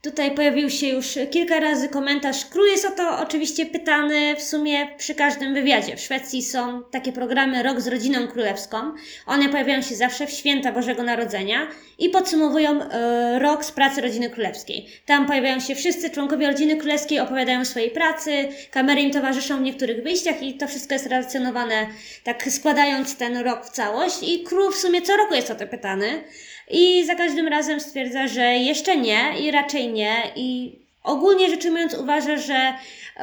Tutaj 0.02 0.36
pojawił 0.36 0.70
się 0.70 0.88
już 0.88 1.20
kilka 1.32 1.60
razy 1.60 1.90
komentarz. 1.90 2.46
Król 2.46 2.68
jest 2.68 2.86
o 2.86 2.92
to 2.92 3.20
oczywiście 3.20 3.66
pytany 3.66 4.36
w 4.36 4.42
sumie 4.42 4.88
przy 4.98 5.16
każdym 5.16 5.54
wywiadzie. 5.54 5.98
W 5.98 6.02
Szwecji 6.02 6.44
są 6.44 6.84
takie 6.84 7.12
programy 7.12 7.64
Rok 7.64 7.82
z 7.82 7.88
Rodziną 7.88 8.28
Królewską. 8.28 8.78
One 9.26 9.50
pojawiają 9.50 9.82
się 9.82 9.96
zawsze 9.96 10.28
w 10.28 10.32
święta 10.32 10.72
Bożego 10.72 11.04
Narodzenia 11.04 11.68
i 12.00 12.10
podsumowują 12.10 12.82
e, 12.82 13.40
rok 13.40 13.66
z 13.66 13.72
pracy 13.72 14.02
Rodziny 14.02 14.30
Królewskiej. 14.30 14.88
Tam 15.06 15.26
pojawiają 15.26 15.60
się 15.60 15.76
wszyscy 15.76 16.10
członkowie 16.10 16.48
Rodziny 16.48 16.78
Królewskiej, 16.78 17.20
opowiadają 17.20 17.62
o 17.62 17.66
swojej 17.66 17.92
pracy, 17.92 18.48
kamery 18.72 19.02
im 19.02 19.12
towarzyszą 19.12 19.58
w 19.58 19.62
niektórych 19.62 20.04
wyjściach 20.04 20.44
i 20.44 20.54
to 20.54 20.68
wszystko 20.68 20.94
jest 20.94 21.08
relacjonowane 21.08 21.88
tak 22.24 22.52
składając 22.52 23.18
ten 23.18 23.38
rok 23.38 23.66
w 23.66 23.70
całość. 23.70 24.18
I 24.24 24.44
król 24.44 24.74
w 24.74 24.78
sumie 24.78 25.02
co 25.02 25.18
roku 25.18 25.34
jest 25.34 25.52
o 25.52 25.56
to 25.56 25.68
pytany. 25.68 26.24
I 26.72 27.06
za 27.06 27.16
każdym 27.16 27.48
razem 27.48 27.80
stwierdza, 27.80 28.28
że 28.28 28.42
jeszcze 28.42 28.98
nie 28.98 29.34
i 29.42 29.52
raczej 29.52 29.88
nie. 29.88 30.14
I 30.36 30.76
ogólnie 31.04 31.50
rzecz 31.50 31.66
ujmując 31.66 31.94
uważa, 31.94 32.38
że 32.38 32.74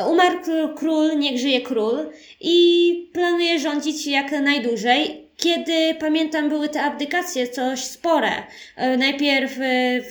umarł 0.06 0.38
król, 0.76 1.18
niech 1.18 1.38
żyje 1.38 1.60
król 1.60 1.98
i 2.40 3.10
planuje 3.12 3.58
rządzić 3.58 4.06
jak 4.06 4.30
najdłużej 4.32 5.27
kiedy 5.38 5.94
pamiętam 5.94 6.48
były 6.48 6.68
te 6.68 6.82
abdykacje 6.82 7.48
coś 7.48 7.84
spore. 7.84 8.32
E, 8.76 8.96
najpierw 8.96 9.52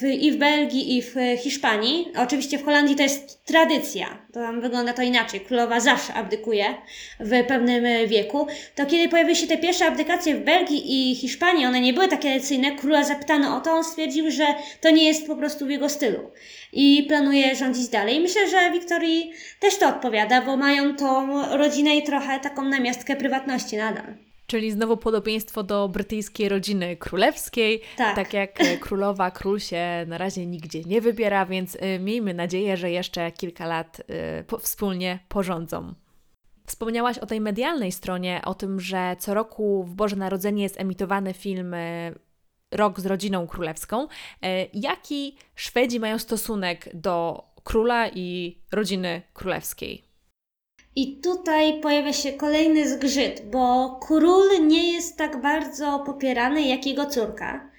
w, 0.02 0.04
i 0.20 0.32
w 0.32 0.38
Belgii, 0.38 0.98
i 0.98 1.02
w 1.02 1.16
Hiszpanii. 1.44 2.12
Oczywiście 2.18 2.58
w 2.58 2.66
Holandii 2.66 2.96
to 2.96 3.04
jest 3.04 3.46
tradycja. 3.46 4.08
To 4.34 4.40
tam 4.40 4.62
wygląda 4.62 4.94
to 4.94 5.02
inaczej. 5.02 5.40
Królowa 5.40 5.80
zawsze 5.80 6.14
abdykuje 6.14 6.66
w 7.20 7.44
pewnym 7.48 8.08
wieku. 8.08 8.48
To 8.76 8.86
kiedy 8.86 9.10
pojawiły 9.10 9.36
się 9.36 9.48
te 9.48 9.58
pierwsze 9.58 9.86
abdykacje 9.86 10.36
w 10.36 10.44
Belgii 10.44 11.12
i 11.12 11.16
Hiszpanii, 11.16 11.66
one 11.66 11.82
nie 11.82 11.94
były 11.94 12.08
takie 12.08 12.30
tradycyjne. 12.30 12.72
Króla 12.72 13.04
zapytano 13.04 13.58
o 13.58 13.62
to, 13.62 13.72
on 13.72 13.84
stwierdził, 13.84 14.32
że 14.32 14.46
to 14.82 14.90
nie 14.90 15.08
jest 15.08 15.28
po 15.28 15.36
prostu 15.36 15.66
w 15.66 15.70
jego 15.70 15.90
stylu. 15.90 16.32
I 16.74 17.06
planuje 17.08 17.56
rządzić 17.56 17.88
dalej. 17.88 18.20
Myślę, 18.20 18.50
że 18.50 18.72
Wiktorii 18.72 19.32
też 19.60 19.78
to 19.78 19.88
odpowiada, 19.88 20.42
bo 20.42 20.58
mają 20.58 20.96
tą 20.96 21.28
rodzinę 21.58 21.96
i 21.96 22.04
trochę 22.04 22.40
taką 22.40 22.66
namiastkę 22.66 23.16
prywatności 23.16 23.78
nadal. 23.78 24.27
Czyli 24.48 24.72
znowu 24.72 24.98
podobieństwo 24.98 25.64
do 25.64 25.90
brytyjskiej 25.90 26.50
rodziny 26.50 26.98
królewskiej. 26.98 27.82
Tak. 27.98 28.16
tak 28.16 28.34
jak 28.34 28.62
e, 28.62 28.78
królowa, 28.78 29.32
król 29.32 29.60
się 29.60 30.06
na 30.08 30.18
razie 30.18 30.46
nigdzie 30.46 30.84
nie 30.84 31.02
wybiera, 31.02 31.46
więc 31.46 31.78
e, 31.80 32.00
miejmy 32.00 32.34
nadzieję, 32.34 32.78
że 32.78 32.92
jeszcze 32.92 33.32
kilka 33.32 33.66
lat 33.66 34.02
e, 34.54 34.60
wspólnie 34.60 35.20
porządzą. 35.28 35.94
Wspomniałaś 36.66 37.18
o 37.18 37.26
tej 37.26 37.42
medialnej 37.42 37.92
stronie, 37.92 38.42
o 38.46 38.54
tym, 38.54 38.80
że 38.80 39.16
co 39.20 39.34
roku 39.34 39.84
w 39.84 39.96
Boże 39.96 40.16
Narodzenie 40.16 40.64
jest 40.64 40.80
emitowany 40.80 41.34
film 41.34 41.76
Rok 42.72 43.00
z 43.00 43.06
rodziną 43.06 43.48
królewską. 43.48 44.08
Jaki 44.74 45.38
Szwedzi 45.56 46.00
mają 46.00 46.20
stosunek 46.20 46.90
do 46.94 47.44
króla 47.64 48.10
i 48.10 48.58
rodziny 48.72 49.22
królewskiej? 49.34 50.07
I 50.98 51.18
tutaj 51.24 51.82
pojawia 51.82 52.14
się 52.14 52.34
kolejny 52.34 52.90
zgrzyt, 52.90 53.42
bo 53.52 54.00
król 54.08 54.68
nie 54.68 54.94
jest 54.94 55.18
tak 55.18 55.42
bardzo 55.42 56.04
popierany 56.06 56.62
jak 56.62 56.86
jego 56.86 57.06
córka. 57.06 57.70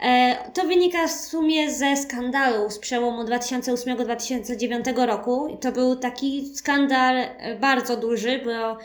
E, 0.00 0.36
to 0.54 0.64
wynika 0.64 1.06
w 1.06 1.10
sumie 1.10 1.70
ze 1.70 1.96
skandalu 1.96 2.70
z 2.70 2.78
przełomu 2.78 3.22
2008-2009 3.22 5.06
roku. 5.06 5.58
To 5.60 5.72
był 5.72 5.96
taki 5.96 6.56
skandal 6.56 7.16
e, 7.16 7.56
bardzo 7.60 7.96
duży, 7.96 8.40
bo 8.44 8.78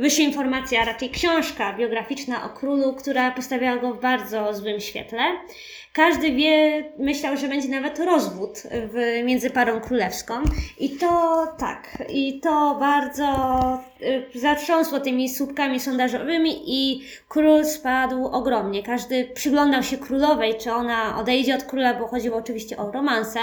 wyższa 0.00 0.22
informacja, 0.22 0.80
a 0.80 0.84
raczej 0.84 1.10
książka 1.10 1.72
biograficzna 1.72 2.44
o 2.44 2.48
królu, 2.48 2.94
która 2.94 3.30
postawiała 3.30 3.76
go 3.78 3.94
w 3.94 4.00
bardzo 4.00 4.54
złym 4.54 4.80
świetle. 4.80 5.22
Każdy 5.92 6.32
wie, 6.32 6.84
myślał, 6.98 7.36
że 7.36 7.48
będzie 7.48 7.68
nawet 7.68 7.98
rozwód 7.98 8.62
w, 8.70 9.24
między 9.24 9.50
parą 9.50 9.80
królewską. 9.80 10.34
I 10.78 10.90
to 10.90 11.46
tak, 11.58 12.02
i 12.08 12.40
to 12.40 12.76
bardzo 12.80 13.24
y, 14.02 14.38
zatrząsło 14.40 15.00
tymi 15.00 15.28
słupkami 15.28 15.80
sondażowymi 15.80 16.62
i 16.66 17.02
król 17.28 17.64
spadł 17.64 18.26
ogromnie. 18.26 18.82
Każdy 18.82 19.24
przyglądał 19.24 19.82
się 19.82 19.98
królowej, 19.98 20.54
czy 20.58 20.72
ona 20.72 21.18
odejdzie 21.18 21.54
od 21.54 21.64
króla, 21.64 21.94
bo 21.94 22.06
chodziło 22.06 22.36
oczywiście 22.36 22.76
o 22.76 22.90
romanse. 22.90 23.40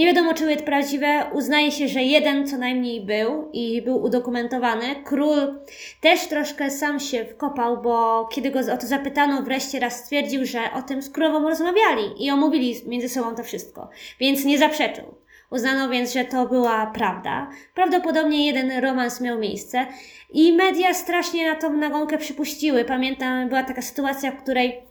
Nie 0.00 0.06
wiadomo, 0.06 0.34
czy 0.34 0.50
jest 0.50 0.64
prawdziwe. 0.64 1.26
Uznaje 1.32 1.72
się, 1.72 1.88
że 1.88 2.02
jeden 2.02 2.46
co 2.46 2.58
najmniej 2.58 3.00
był 3.00 3.50
i 3.52 3.82
był 3.82 4.02
udokumentowany. 4.02 4.94
Król 5.04 5.60
też 6.00 6.28
troszkę 6.28 6.70
sam 6.70 7.00
się 7.00 7.24
wkopał, 7.24 7.82
bo 7.82 8.28
kiedy 8.32 8.50
go 8.50 8.60
o 8.60 8.76
to 8.76 8.86
zapytano, 8.86 9.42
wreszcie 9.42 9.80
raz 9.80 10.04
stwierdził, 10.04 10.46
że 10.46 10.72
o 10.72 10.82
tym 10.82 11.02
z 11.02 11.10
królową 11.10 11.48
rozmawiali 11.48 12.24
i 12.26 12.30
omówili 12.30 12.74
między 12.86 13.08
sobą 13.08 13.34
to 13.34 13.44
wszystko. 13.44 13.88
Więc 14.20 14.44
nie 14.44 14.58
zaprzeczył. 14.58 15.04
Uznano 15.50 15.88
więc, 15.88 16.12
że 16.12 16.24
to 16.24 16.46
była 16.46 16.86
prawda. 16.86 17.50
Prawdopodobnie 17.74 18.46
jeden 18.46 18.84
romans 18.84 19.20
miał 19.20 19.38
miejsce 19.38 19.86
i 20.32 20.52
media 20.52 20.94
strasznie 20.94 21.50
na 21.50 21.56
tą 21.56 21.72
nagonkę 21.72 22.18
przypuściły. 22.18 22.84
Pamiętam, 22.84 23.48
była 23.48 23.62
taka 23.62 23.82
sytuacja, 23.82 24.32
w 24.32 24.42
której 24.42 24.82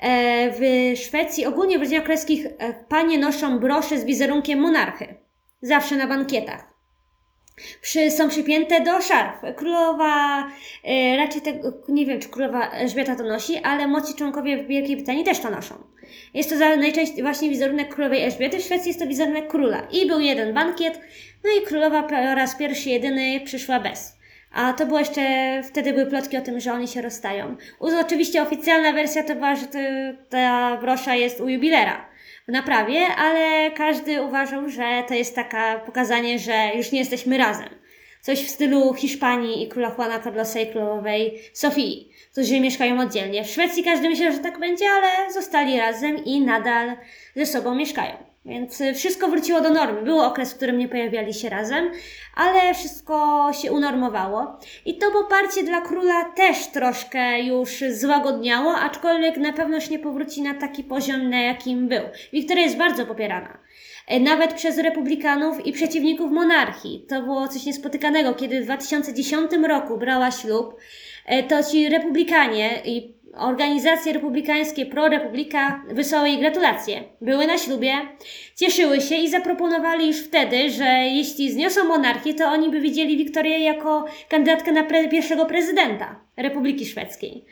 e, 0.00 0.50
w 0.50 0.60
Szwecji, 0.98 1.46
ogólnie 1.46 1.78
w 1.78 1.80
rodzinach 1.80 2.04
królewskich, 2.04 2.46
e, 2.46 2.74
panie 2.88 3.18
noszą 3.18 3.58
brosze 3.58 3.98
z 3.98 4.04
wizerunkiem 4.04 4.58
monarchy. 4.60 5.14
Zawsze 5.62 5.96
na 5.96 6.06
bankietach 6.06 6.74
przy, 7.80 8.10
są 8.10 8.28
przypięte 8.28 8.80
do 8.80 9.00
szarf. 9.00 9.56
Królowa, 9.56 10.46
e, 10.84 11.16
raczej 11.16 11.42
tego, 11.42 11.72
nie 11.88 12.06
wiem 12.06 12.20
czy 12.20 12.28
królowa 12.28 12.70
Elżbieta 12.70 13.16
to 13.16 13.22
nosi, 13.22 13.56
ale 13.56 13.86
młodsi 13.86 14.14
członkowie 14.14 14.64
w 14.64 14.66
Wielkiej 14.66 14.96
Brytanii 14.96 15.24
też 15.24 15.40
to 15.40 15.50
noszą. 15.50 15.74
Jest 16.34 16.50
to 16.50 16.56
za, 16.56 16.76
najczęściej 16.76 17.22
właśnie 17.22 17.50
wizerunek 17.50 17.94
królowej 17.94 18.22
Elżbiety, 18.22 18.58
w 18.58 18.62
Szwecji 18.62 18.88
jest 18.88 19.00
to 19.00 19.06
wizerunek 19.06 19.48
króla. 19.48 19.88
I 19.92 20.06
był 20.06 20.20
jeden 20.20 20.54
bankiet, 20.54 21.00
no 21.44 21.50
i 21.50 21.66
królowa 21.66 22.02
po 22.02 22.10
raz 22.10 22.56
pierwszy, 22.56 22.88
jedyny 22.88 23.40
przyszła 23.44 23.80
bez. 23.80 24.13
A 24.54 24.72
to 24.72 24.86
było 24.86 24.98
jeszcze, 24.98 25.22
wtedy 25.64 25.92
były 25.92 26.06
plotki 26.06 26.36
o 26.36 26.40
tym, 26.40 26.60
że 26.60 26.72
oni 26.72 26.88
się 26.88 27.02
rozstają. 27.02 27.56
Oczywiście 27.80 28.42
oficjalna 28.42 28.92
wersja 28.92 29.22
to 29.22 29.34
była, 29.34 29.56
że 29.56 29.66
ta 30.28 30.76
brosza 30.76 31.14
jest 31.14 31.40
u 31.40 31.48
jubilera 31.48 32.08
w 32.48 32.52
naprawie, 32.52 33.06
ale 33.06 33.70
każdy 33.70 34.22
uważał, 34.22 34.68
że 34.68 35.02
to 35.08 35.14
jest 35.14 35.34
taka 35.34 35.78
pokazanie, 35.78 36.38
że 36.38 36.70
już 36.76 36.92
nie 36.92 36.98
jesteśmy 36.98 37.38
razem. 37.38 37.68
Coś 38.20 38.46
w 38.46 38.50
stylu 38.50 38.94
Hiszpanii 38.94 39.62
i 39.62 39.68
króla 39.68 39.94
Juana 39.98 40.20
Carlosa 40.20 40.60
i 40.60 40.66
królowej 40.66 41.38
Sofii, 41.52 42.10
którzy 42.32 42.60
mieszkają 42.60 43.00
oddzielnie. 43.00 43.44
W 43.44 43.50
Szwecji 43.50 43.84
każdy 43.84 44.08
myślał, 44.08 44.32
że 44.32 44.38
tak 44.38 44.58
będzie, 44.58 44.84
ale 44.90 45.32
zostali 45.32 45.78
razem 45.78 46.24
i 46.24 46.40
nadal 46.40 46.96
ze 47.36 47.46
sobą 47.46 47.74
mieszkają. 47.74 48.33
Więc 48.46 48.80
y, 48.80 48.94
wszystko 48.94 49.28
wróciło 49.28 49.60
do 49.60 49.70
normy. 49.70 50.02
Był 50.02 50.20
okres, 50.20 50.52
w 50.52 50.56
którym 50.56 50.78
nie 50.78 50.88
pojawiali 50.88 51.34
się 51.34 51.48
razem, 51.48 51.90
ale 52.34 52.74
wszystko 52.74 53.50
się 53.62 53.72
unormowało. 53.72 54.58
I 54.86 54.98
to 54.98 55.10
poparcie 55.10 55.62
dla 55.62 55.80
króla 55.80 56.24
też 56.24 56.66
troszkę 56.66 57.40
już 57.40 57.84
złagodniało, 57.90 58.74
aczkolwiek 58.74 59.36
na 59.36 59.52
pewno 59.52 59.74
już 59.74 59.90
nie 59.90 59.98
powróci 59.98 60.42
na 60.42 60.54
taki 60.54 60.84
poziom, 60.84 61.30
na 61.30 61.40
jakim 61.40 61.88
był. 61.88 62.02
Wiktoria 62.32 62.62
jest 62.62 62.76
bardzo 62.76 63.06
popierana. 63.06 63.58
E, 64.06 64.20
nawet 64.20 64.54
przez 64.54 64.78
republikanów 64.78 65.66
i 65.66 65.72
przeciwników 65.72 66.30
monarchii. 66.30 67.06
To 67.08 67.22
było 67.22 67.48
coś 67.48 67.66
niespotykanego, 67.66 68.34
kiedy 68.34 68.60
w 68.60 68.64
2010 68.64 69.50
roku 69.68 69.98
brała 69.98 70.30
ślub, 70.30 70.76
e, 71.26 71.42
to 71.42 71.62
ci 71.62 71.88
republikanie 71.88 72.82
i 72.84 73.13
organizacje 73.36 74.12
republikańskie 74.12 74.86
pro-republika 74.86 75.82
wysłały 75.88 76.28
jej 76.28 76.38
gratulacje. 76.38 77.02
Były 77.20 77.46
na 77.46 77.58
ślubie, 77.58 77.92
cieszyły 78.56 79.00
się 79.00 79.14
i 79.14 79.30
zaproponowali 79.30 80.06
już 80.06 80.18
wtedy, 80.18 80.70
że 80.70 80.84
jeśli 80.88 81.52
zniosą 81.52 81.84
monarchię, 81.84 82.34
to 82.34 82.44
oni 82.44 82.70
by 82.70 82.80
widzieli 82.80 83.16
Wiktorię 83.16 83.58
jako 83.58 84.04
kandydatkę 84.28 84.72
na 84.72 84.82
pre 84.82 85.08
pierwszego 85.08 85.46
prezydenta 85.46 86.20
Republiki 86.36 86.86
Szwedzkiej. 86.86 87.44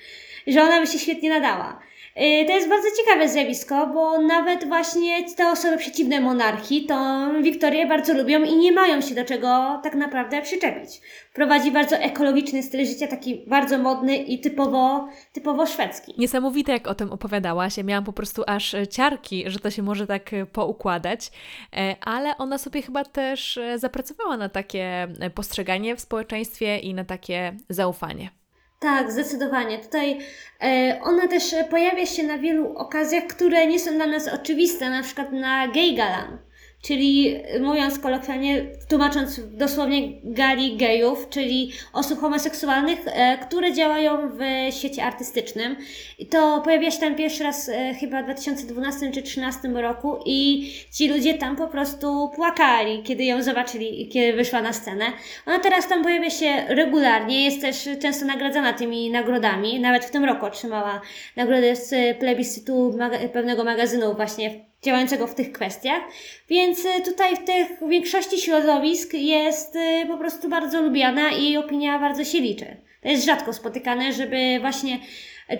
Że 0.46 0.62
ona 0.62 0.80
by 0.80 0.86
się 0.86 0.98
świetnie 0.98 1.30
nadała. 1.30 1.80
Y, 2.16 2.46
to 2.46 2.52
jest 2.52 2.68
bardzo 2.68 2.88
ciekawe 2.96 3.28
zjawisko, 3.28 3.86
bo 3.86 4.20
nawet 4.20 4.64
właśnie 4.68 5.34
te 5.34 5.50
osoby 5.50 5.76
przeciwne 5.76 6.20
monarchii 6.20 6.86
to 6.86 7.28
Wiktorię 7.42 7.86
bardzo 7.86 8.14
lubią 8.14 8.42
i 8.42 8.56
nie 8.56 8.72
mają 8.72 9.00
się 9.00 9.14
do 9.14 9.24
czego 9.24 9.80
tak 9.82 9.94
naprawdę 9.94 10.42
przyczepić. 10.42 11.00
Prowadzi 11.34 11.70
bardzo 11.70 11.96
ekologiczny 11.96 12.62
styl 12.62 12.86
życia, 12.86 13.06
taki 13.06 13.44
bardzo 13.46 13.78
modny 13.78 14.16
i 14.16 14.40
typowo, 14.40 15.08
typowo 15.32 15.66
szwedzki. 15.66 16.14
Niesamowite, 16.18 16.72
jak 16.72 16.88
o 16.88 16.94
tym 16.94 17.12
opowiadałaś. 17.12 17.76
Ja 17.76 17.82
miałam 17.82 18.04
po 18.04 18.12
prostu 18.12 18.42
aż 18.46 18.76
ciarki, 18.90 19.44
że 19.46 19.58
to 19.58 19.70
się 19.70 19.82
może 19.82 20.06
tak 20.06 20.30
poukładać, 20.52 21.30
e, 21.76 21.96
ale 22.00 22.36
ona 22.36 22.58
sobie 22.58 22.82
chyba 22.82 23.04
też 23.04 23.58
e, 23.58 23.78
zapracowała 23.78 24.36
na 24.36 24.48
takie 24.48 25.08
postrzeganie 25.34 25.96
w 25.96 26.00
społeczeństwie 26.00 26.78
i 26.78 26.94
na 26.94 27.04
takie 27.04 27.56
zaufanie. 27.68 28.41
Tak, 28.82 29.12
zdecydowanie. 29.12 29.78
Tutaj 29.78 30.18
e, 30.62 30.98
ona 31.02 31.28
też 31.28 31.54
pojawia 31.70 32.06
się 32.06 32.22
na 32.22 32.38
wielu 32.38 32.76
okazjach, 32.76 33.24
które 33.26 33.66
nie 33.66 33.78
są 33.78 33.92
dla 33.94 34.06
nas 34.06 34.28
oczywiste, 34.28 34.90
na 34.90 35.02
przykład 35.02 35.32
na 35.32 35.68
Gay 35.68 35.94
Galan 35.94 36.38
czyli 36.82 37.36
mówiąc 37.60 37.98
kolokwialnie, 37.98 38.66
tłumacząc 38.88 39.40
dosłownie 39.56 40.08
gali 40.24 40.76
gejów, 40.76 41.28
czyli 41.30 41.72
osób 41.92 42.20
homoseksualnych, 42.20 42.98
e, 43.06 43.38
które 43.38 43.72
działają 43.72 44.28
w 44.28 44.74
świecie 44.74 45.04
artystycznym. 45.04 45.76
I 46.18 46.26
to 46.26 46.60
pojawia 46.64 46.90
się 46.90 47.00
tam 47.00 47.14
pierwszy 47.14 47.44
raz 47.44 47.68
e, 47.68 47.94
chyba 47.94 48.22
w 48.22 48.24
2012 48.24 49.00
czy 49.00 49.22
2013 49.22 49.68
roku 49.68 50.18
i 50.26 50.70
ci 50.92 51.08
ludzie 51.08 51.34
tam 51.34 51.56
po 51.56 51.68
prostu 51.68 52.30
płakali, 52.34 53.02
kiedy 53.02 53.24
ją 53.24 53.42
zobaczyli, 53.42 54.08
kiedy 54.08 54.32
wyszła 54.32 54.62
na 54.62 54.72
scenę. 54.72 55.04
Ona 55.46 55.58
teraz 55.58 55.88
tam 55.88 56.02
pojawia 56.02 56.30
się 56.30 56.64
regularnie, 56.68 57.44
jest 57.44 57.60
też 57.60 57.88
często 58.00 58.26
nagradzana 58.26 58.72
tymi 58.72 59.10
nagrodami, 59.10 59.80
nawet 59.80 60.04
w 60.04 60.10
tym 60.10 60.24
roku 60.24 60.46
otrzymała 60.46 61.00
nagrodę 61.36 61.76
z 61.76 62.18
plebiscytu 62.18 62.98
pewnego 63.32 63.64
magazynu 63.64 64.14
właśnie 64.14 64.71
działającego 64.82 65.26
w 65.26 65.34
tych 65.34 65.52
kwestiach. 65.52 66.02
Więc 66.48 66.84
y, 66.84 67.02
tutaj 67.04 67.36
w 67.36 67.44
tych 67.44 67.88
większości 67.88 68.40
środowisk 68.40 69.14
jest 69.14 69.76
y, 69.76 70.06
po 70.06 70.18
prostu 70.18 70.48
bardzo 70.48 70.82
lubiana 70.82 71.30
i 71.30 71.44
jej 71.44 71.56
opinia 71.56 71.98
bardzo 71.98 72.24
się 72.24 72.40
liczy. 72.40 72.76
To 73.02 73.08
jest 73.08 73.24
rzadko 73.24 73.52
spotykane, 73.52 74.12
żeby 74.12 74.58
właśnie 74.60 74.98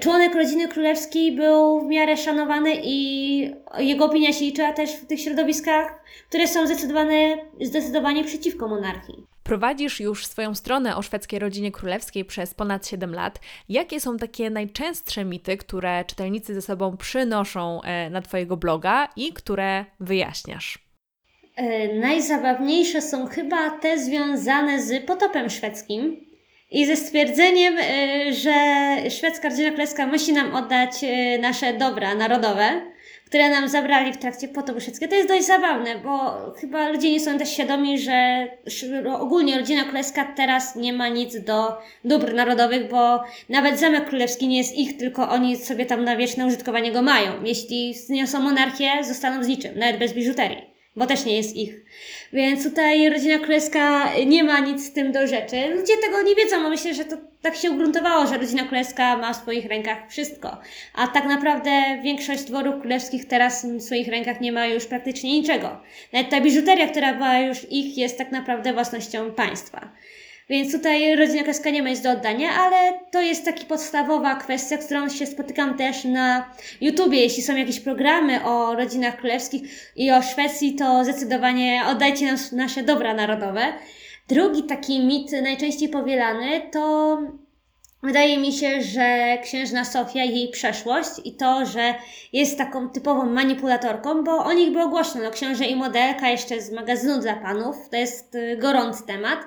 członek 0.01 0.35
rodziny 0.35 0.69
królewskiej 0.69 1.33
był 1.33 1.81
w 1.81 1.87
miarę 1.87 2.17
szanowany 2.17 2.71
i 2.85 3.55
jego 3.79 4.05
opinia 4.05 4.33
się 4.33 4.45
liczyła 4.45 4.73
też 4.73 4.91
w 4.91 5.07
tych 5.07 5.21
środowiskach, 5.21 6.05
które 6.29 6.49
są 6.49 6.67
zdecydowane, 6.67 7.37
zdecydowanie 7.61 8.25
przeciwko 8.25 8.69
monarchii. 8.69 9.32
Prowadzisz 9.45 10.01
już 10.01 10.27
swoją 10.27 10.55
stronę 10.55 10.97
o 10.97 11.03
szwedzkiej 11.03 11.39
rodzinie 11.39 11.73
królewskiej 11.73 12.25
przez 12.25 12.55
ponad 12.55 12.87
7 12.87 13.15
lat. 13.15 13.41
Jakie 13.69 14.01
są 14.01 14.17
takie 14.17 14.51
najczęstsze 14.51 15.25
mity, 15.25 15.57
które 15.57 16.05
czytelnicy 16.05 16.55
ze 16.55 16.63
sobą 16.63 16.97
przynoszą 16.97 17.83
e, 17.83 18.11
na 18.11 18.23
Twojego 18.23 18.57
bloga 18.57 19.09
i 19.17 19.33
które 19.33 19.85
wyjaśniasz? 20.01 20.79
E, 21.57 21.95
najzabawniejsze 21.95 23.03
są 23.03 23.27
chyba 23.27 23.71
te 23.71 23.99
związane 23.99 24.83
z 24.83 25.07
potopem 25.07 25.51
szwedzkim 25.51 26.27
i 26.71 26.87
ze 26.87 26.97
stwierdzeniem, 26.97 27.75
e, 27.79 28.33
że 28.33 28.55
szwedzka 29.11 29.49
rodzina 29.49 29.71
królewska 29.71 30.07
musi 30.07 30.33
nam 30.33 30.55
oddać 30.55 30.91
nasze 31.41 31.73
dobra 31.73 32.15
narodowe 32.15 32.92
które 33.33 33.51
nam 33.51 33.69
zabrali 33.69 34.13
w 34.13 34.17
trakcie 34.17 34.49
potopu. 34.49 34.79
To 35.11 35.15
jest 35.15 35.29
dość 35.29 35.47
zabawne, 35.47 35.99
bo 35.99 36.35
chyba 36.61 36.89
ludzie 36.89 37.13
nie 37.13 37.21
są 37.21 37.39
też 37.39 37.51
świadomi, 37.51 37.99
że 37.99 38.47
ogólnie 39.19 39.59
rodzina 39.59 39.85
królewska 39.85 40.25
teraz 40.37 40.77
nie 40.77 40.93
ma 40.93 41.09
nic 41.09 41.41
do 41.41 41.79
dóbr 42.05 42.35
narodowych, 42.35 42.91
bo 42.91 43.25
nawet 43.49 43.81
Zamek 43.81 44.09
Królewski 44.09 44.49
nie 44.49 44.59
jest 44.59 44.77
ich, 44.77 44.97
tylko 44.97 45.29
oni 45.29 45.57
sobie 45.57 45.87
tam 45.87 46.05
na 46.05 46.17
wieczne 46.17 46.47
użytkowanie 46.47 46.93
go 46.93 47.03
mają. 47.03 47.33
Jeśli 47.45 47.95
zniosą 47.95 48.41
monarchię, 48.41 48.91
zostaną 49.05 49.45
z 49.45 49.49
niczym, 49.49 49.79
nawet 49.79 49.99
bez 49.99 50.13
biżuterii 50.13 50.72
bo 50.97 51.07
też 51.07 51.25
nie 51.25 51.37
jest 51.37 51.57
ich. 51.57 51.75
Więc 52.33 52.65
tutaj 52.65 53.09
rodzina 53.11 53.39
królewska 53.39 54.13
nie 54.27 54.45
ma 54.45 54.61
nic 54.61 54.87
z 54.87 54.93
tym 54.93 55.13
do 55.13 55.27
rzeczy. 55.27 55.57
Ludzie 55.69 55.97
tego 55.97 56.23
nie 56.23 56.35
wiedzą, 56.35 56.63
bo 56.63 56.69
myślę, 56.69 56.95
że 56.95 57.05
to 57.05 57.17
tak 57.43 57.57
się 57.57 57.71
ugruntowało, 57.71 58.27
że 58.27 58.39
rodzina 58.39 58.65
królewska 58.65 59.17
ma 59.17 59.33
w 59.33 59.37
swoich 59.37 59.67
rękach 59.67 59.99
wszystko. 60.11 60.57
A 60.95 61.07
tak 61.07 61.25
naprawdę 61.25 61.71
większość 62.03 62.45
dworów 62.45 62.81
królewskich 62.81 63.29
teraz 63.29 63.67
w 63.67 63.83
swoich 63.83 64.09
rękach 64.09 64.41
nie 64.41 64.53
ma 64.53 64.67
już 64.67 64.87
praktycznie 64.87 65.33
niczego. 65.33 65.81
Nawet 66.13 66.31
ta 66.31 66.41
biżuteria, 66.41 66.89
która 66.89 67.15
była 67.15 67.39
już 67.39 67.59
ich, 67.71 67.99
jest 67.99 68.19
tak 68.19 68.33
naprawdę 68.33 68.73
własnością 68.73 69.31
państwa. 69.31 69.93
Więc 70.53 70.73
tutaj 70.73 71.17
rodzina 71.17 71.39
królewska 71.39 71.71
nie 71.71 71.83
ma 71.83 71.89
nic 71.89 72.01
do 72.01 72.11
oddania, 72.11 72.49
ale 72.51 73.01
to 73.11 73.21
jest 73.21 73.45
taka 73.45 73.65
podstawowa 73.65 74.35
kwestia, 74.35 74.83
z 74.83 74.85
którą 74.85 75.09
się 75.09 75.27
spotykam 75.27 75.77
też 75.79 76.05
na 76.05 76.55
YouTubie. 76.81 77.21
Jeśli 77.21 77.43
są 77.43 77.57
jakieś 77.57 77.81
programy 77.81 78.45
o 78.45 78.75
rodzinach 78.75 79.17
królewskich 79.17 79.63
i 79.97 80.11
o 80.11 80.23
Szwecji, 80.23 80.75
to 80.75 81.05
zdecydowanie 81.05 81.83
oddajcie 81.91 82.27
nam 82.27 82.37
nasze 82.53 82.83
dobra 82.83 83.15
narodowe. 83.15 83.73
Drugi 84.29 84.63
taki 84.63 85.01
mit 85.07 85.33
najczęściej 85.43 85.89
powielany 85.89 86.61
to 86.73 87.19
Wydaje 88.03 88.39
mi 88.39 88.53
się, 88.53 88.83
że 88.83 89.39
księżna 89.43 89.85
Sofia 89.85 90.25
i 90.25 90.39
jej 90.39 90.49
przeszłość 90.49 91.11
i 91.25 91.37
to, 91.37 91.67
że 91.67 91.95
jest 92.33 92.59
taką 92.59 92.89
typową 92.89 93.27
manipulatorką, 93.27 94.25
bo 94.25 94.45
o 94.45 94.53
nich 94.53 94.73
było 94.73 94.89
głośno. 94.89 95.21
No, 95.21 95.67
i 95.67 95.77
modelka 95.77 96.29
jeszcze 96.29 96.61
z 96.61 96.73
magazynu 96.73 97.21
dla 97.21 97.37
panów, 97.37 97.77
to 97.91 97.97
jest 97.97 98.35
y, 98.35 98.57
gorący 98.57 99.07
temat. 99.07 99.39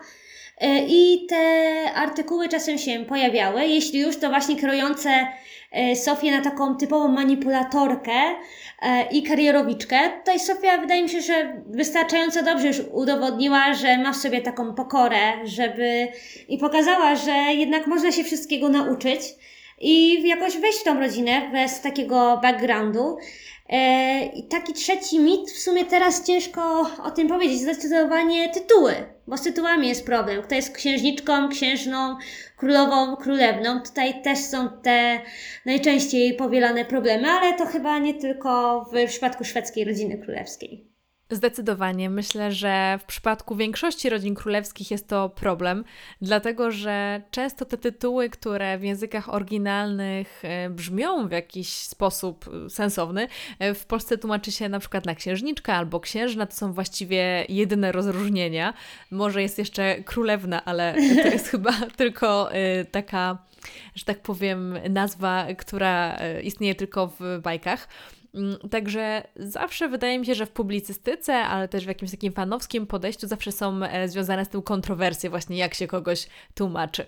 E, 0.61 0.85
I 0.87 1.25
te 1.29 1.93
artykuły 1.95 2.49
czasem 2.49 2.77
się 2.77 3.05
pojawiały, 3.05 3.65
jeśli 3.65 3.99
już 3.99 4.17
to 4.17 4.29
właśnie 4.29 4.55
kierujące 4.55 5.27
e, 5.71 5.95
Sofię 5.95 6.31
na 6.31 6.41
taką 6.41 6.77
typową 6.77 7.07
manipulatorkę 7.07 8.11
e, 8.81 9.07
i 9.11 9.23
karierowiczkę. 9.23 9.97
Tutaj 10.19 10.39
Sofia 10.39 10.77
wydaje 10.77 11.03
mi 11.03 11.09
się, 11.09 11.21
że 11.21 11.63
wystarczająco 11.69 12.43
dobrze 12.43 12.67
już 12.67 12.81
udowodniła, 12.93 13.73
że 13.73 13.97
ma 13.97 14.13
w 14.13 14.17
sobie 14.17 14.41
taką 14.41 14.73
pokorę, 14.75 15.19
żeby 15.43 16.07
i 16.49 16.57
pokazała, 16.57 17.15
że 17.15 17.31
jednak 17.31 17.87
można 17.87 18.11
się 18.11 18.23
wszystkiego 18.23 18.69
nauczyć. 18.69 19.21
i 19.81 20.27
jakoś 20.27 20.57
wejść 20.57 20.79
w 20.79 20.83
tą 20.83 20.99
rodzinę 20.99 21.49
bez 21.51 21.81
takiego 21.81 22.39
backgroundu. 22.41 23.17
E, 23.70 24.26
I 24.26 24.43
taki 24.43 24.74
trzeci 24.74 25.20
mit, 25.20 25.51
w 25.51 25.59
sumie 25.59 25.86
teraz 25.86 26.24
ciężko 26.24 26.91
o 27.03 27.11
tym 27.11 27.28
powiedzieć, 27.28 27.59
zdecydowanie 27.59 28.49
tytuły, 28.49 28.93
bo 29.28 29.38
z 29.38 29.41
tytułami 29.41 29.88
jest 29.88 30.05
problem. 30.05 30.41
Kto 30.41 30.55
jest 30.55 30.76
księżniczką, 30.76 31.49
księżną, 31.49 32.18
królową, 32.57 33.16
królewną. 33.16 33.82
Tutaj 33.82 34.22
też 34.22 34.39
są 34.39 34.70
te 34.84 35.20
najczęściej 35.66 36.34
powielane 36.34 36.86
problemy, 36.86 37.28
ale 37.28 37.53
to 37.53 37.66
chyba 37.66 37.99
nie 37.99 38.13
tylko 38.13 38.86
w 38.93 39.07
przypadku 39.07 39.43
szwedzkiej 39.43 39.86
rodziny 39.86 40.18
królewskiej. 40.18 40.94
Zdecydowanie. 41.30 42.09
Myślę, 42.09 42.51
że 42.51 42.99
w 43.01 43.03
przypadku 43.03 43.55
większości 43.55 44.09
rodzin 44.09 44.36
królewskich 44.36 44.91
jest 44.91 45.07
to 45.07 45.30
problem, 45.30 45.84
dlatego 46.21 46.71
że 46.71 47.21
często 47.32 47.65
te 47.65 47.78
tytuły, 47.78 48.30
które 48.30 48.78
w 48.78 48.84
językach 48.84 49.34
oryginalnych 49.34 50.45
e, 50.45 50.69
brzmią 50.69 51.28
w 51.28 51.32
jakiś 51.32 51.69
sposób 51.69 52.45
e, 52.65 52.69
sensowny, 52.69 53.28
e, 53.59 53.73
w 53.73 53.86
Polsce 53.86 54.17
tłumaczy 54.17 54.51
się 54.51 54.69
na 54.69 54.80
przykład 54.80 55.05
na 55.05 55.15
księżniczka 55.15 55.73
albo 55.73 55.99
księżna. 55.99 56.45
To 56.45 56.55
są 56.55 56.73
właściwie 56.73 57.45
jedyne 57.49 57.91
rozróżnienia. 57.91 58.73
Może 59.11 59.41
jest 59.41 59.57
jeszcze 59.57 60.03
królewna, 60.03 60.65
ale 60.65 60.95
to 61.23 61.28
jest 61.28 61.47
chyba 61.55 61.73
tylko 61.95 62.49
taka, 62.91 63.38
że 63.95 64.05
tak 64.05 64.21
powiem, 64.21 64.78
nazwa, 64.89 65.47
która 65.57 66.17
istnieje 66.43 66.76
tylko 66.76 67.07
w 67.19 67.39
bajkach. 67.43 67.88
Mm, 68.36 68.69
także 68.69 69.27
zawsze 69.36 69.89
wydaje 69.89 70.19
mi 70.19 70.25
się, 70.25 70.36
że 70.36 70.45
w 70.45 70.51
publicystyce, 70.51 71.36
ale 71.36 71.67
też 71.67 71.86
w 71.86 71.88
jakimś 71.88 72.11
takim 72.11 72.33
fanowskim 72.33 72.88
podejściu 72.88 73.27
zawsze 73.27 73.51
są 73.51 73.83
e, 73.83 74.07
związane 74.09 74.45
z 74.45 74.49
tym 74.49 74.61
kontrowersje, 74.61 75.29
właśnie 75.29 75.57
jak 75.57 75.73
się 75.73 75.88
kogoś 75.88 76.27
tłumaczy. 76.55 77.05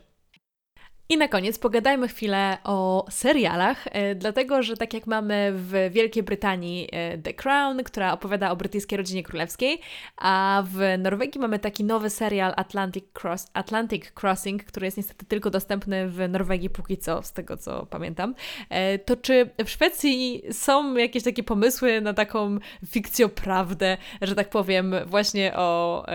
I 1.09 1.17
na 1.17 1.27
koniec 1.27 1.59
pogadajmy 1.59 2.07
chwilę 2.07 2.57
o 2.63 3.05
serialach, 3.09 3.87
e, 3.91 4.15
dlatego 4.15 4.63
że 4.63 4.77
tak 4.77 4.93
jak 4.93 5.07
mamy 5.07 5.51
w 5.55 5.89
Wielkiej 5.91 6.23
Brytanii 6.23 6.89
e, 6.91 7.17
The 7.17 7.33
Crown, 7.33 7.83
która 7.83 8.13
opowiada 8.13 8.51
o 8.51 8.55
brytyjskiej 8.55 8.97
rodzinie 8.97 9.23
królewskiej, 9.23 9.79
a 10.17 10.63
w 10.65 10.79
Norwegii 10.99 11.41
mamy 11.41 11.59
taki 11.59 11.83
nowy 11.83 12.09
serial 12.09 12.53
Atlantic, 12.55 13.05
Cross, 13.23 13.47
Atlantic 13.53 14.11
Crossing, 14.21 14.63
który 14.63 14.87
jest 14.87 14.97
niestety 14.97 15.25
tylko 15.25 15.49
dostępny 15.49 16.09
w 16.09 16.29
Norwegii 16.29 16.69
póki 16.69 16.97
co, 16.97 17.23
z 17.23 17.33
tego 17.33 17.57
co 17.57 17.85
pamiętam. 17.85 18.35
E, 18.69 18.99
to 18.99 19.15
czy 19.15 19.49
w 19.65 19.69
Szwecji 19.69 20.43
są 20.51 20.95
jakieś 20.95 21.23
takie 21.23 21.43
pomysły 21.43 22.01
na 22.01 22.13
taką 22.13 22.57
fikcjoprawdę, 22.87 23.97
że 24.21 24.35
tak 24.35 24.49
powiem, 24.49 24.95
właśnie 25.05 25.53
o, 25.55 26.05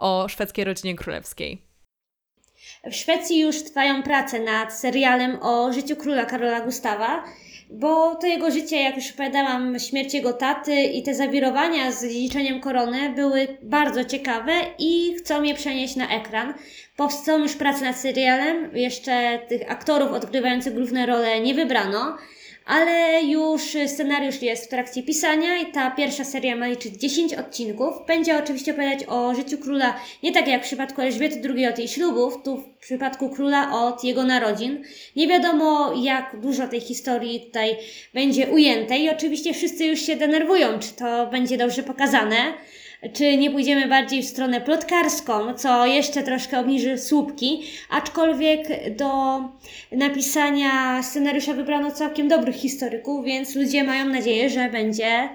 o 0.00 0.28
szwedzkiej 0.28 0.64
rodzinie 0.64 0.94
królewskiej? 0.94 1.73
W 2.90 2.94
Szwecji 2.94 3.40
już 3.40 3.62
trwają 3.62 4.02
prace 4.02 4.40
nad 4.40 4.72
serialem 4.72 5.38
o 5.42 5.72
życiu 5.72 5.96
króla 5.96 6.24
Karola 6.24 6.60
Gustawa, 6.60 7.24
bo 7.70 8.14
to 8.14 8.26
jego 8.26 8.50
życie, 8.50 8.82
jak 8.82 8.96
już 8.96 9.10
opowiadałam, 9.10 9.78
śmierć 9.78 10.14
jego 10.14 10.32
taty 10.32 10.82
i 10.82 11.02
te 11.02 11.14
zawirowania 11.14 11.92
z 11.92 12.02
dziedziczeniem 12.02 12.60
korony 12.60 13.10
były 13.10 13.48
bardzo 13.62 14.04
ciekawe 14.04 14.52
i 14.78 15.14
chcą 15.18 15.42
je 15.42 15.54
przenieść 15.54 15.96
na 15.96 16.08
ekran. 16.08 16.54
Powstają 16.96 17.38
już 17.38 17.56
prace 17.56 17.84
nad 17.84 17.96
serialem, 17.96 18.76
jeszcze 18.76 19.38
tych 19.48 19.70
aktorów 19.70 20.12
odgrywających 20.12 20.74
główne 20.74 21.06
role 21.06 21.40
nie 21.40 21.54
wybrano, 21.54 22.16
ale 22.66 23.22
już 23.22 23.62
scenariusz 23.86 24.42
jest 24.42 24.66
w 24.66 24.68
trakcie 24.68 25.02
pisania 25.02 25.58
i 25.58 25.72
ta 25.72 25.90
pierwsza 25.90 26.24
seria 26.24 26.56
ma 26.56 26.66
liczyć 26.66 26.94
10 26.94 27.34
odcinków. 27.34 27.94
Będzie 28.06 28.38
oczywiście 28.38 28.72
opowiadać 28.72 29.04
o 29.08 29.34
życiu 29.34 29.58
króla 29.58 30.00
nie 30.22 30.32
tak 30.32 30.48
jak 30.48 30.62
w 30.62 30.66
przypadku 30.66 31.02
Elżbiety 31.02 31.54
II 31.56 31.66
od 31.66 31.78
jej 31.78 31.88
ślubów, 31.88 32.42
tu 32.44 32.56
w 32.56 32.78
przypadku 32.78 33.30
króla 33.30 33.72
od 33.72 34.04
jego 34.04 34.24
narodzin. 34.24 34.84
Nie 35.16 35.28
wiadomo 35.28 35.92
jak 36.02 36.40
dużo 36.40 36.68
tej 36.68 36.80
historii 36.80 37.40
tutaj 37.40 37.76
będzie 38.14 38.46
ujęte 38.46 38.98
i 38.98 39.10
oczywiście 39.10 39.54
wszyscy 39.54 39.84
już 39.84 40.00
się 40.00 40.16
denerwują, 40.16 40.78
czy 40.78 40.92
to 40.92 41.26
będzie 41.26 41.58
dobrze 41.58 41.82
pokazane 41.82 42.36
czy 43.12 43.36
nie 43.36 43.50
pójdziemy 43.50 43.88
bardziej 43.88 44.22
w 44.22 44.26
stronę 44.26 44.60
plotkarską, 44.60 45.54
co 45.54 45.86
jeszcze 45.86 46.22
troszkę 46.22 46.60
obniży 46.60 46.98
słupki, 46.98 47.62
aczkolwiek 47.90 48.68
do 48.96 49.40
napisania 49.92 51.02
scenariusza 51.02 51.52
wybrano 51.52 51.90
całkiem 51.90 52.28
dobrych 52.28 52.56
historyków, 52.56 53.24
więc 53.24 53.54
ludzie 53.54 53.84
mają 53.84 54.04
nadzieję, 54.04 54.50
że 54.50 54.70
będzie 54.70 55.28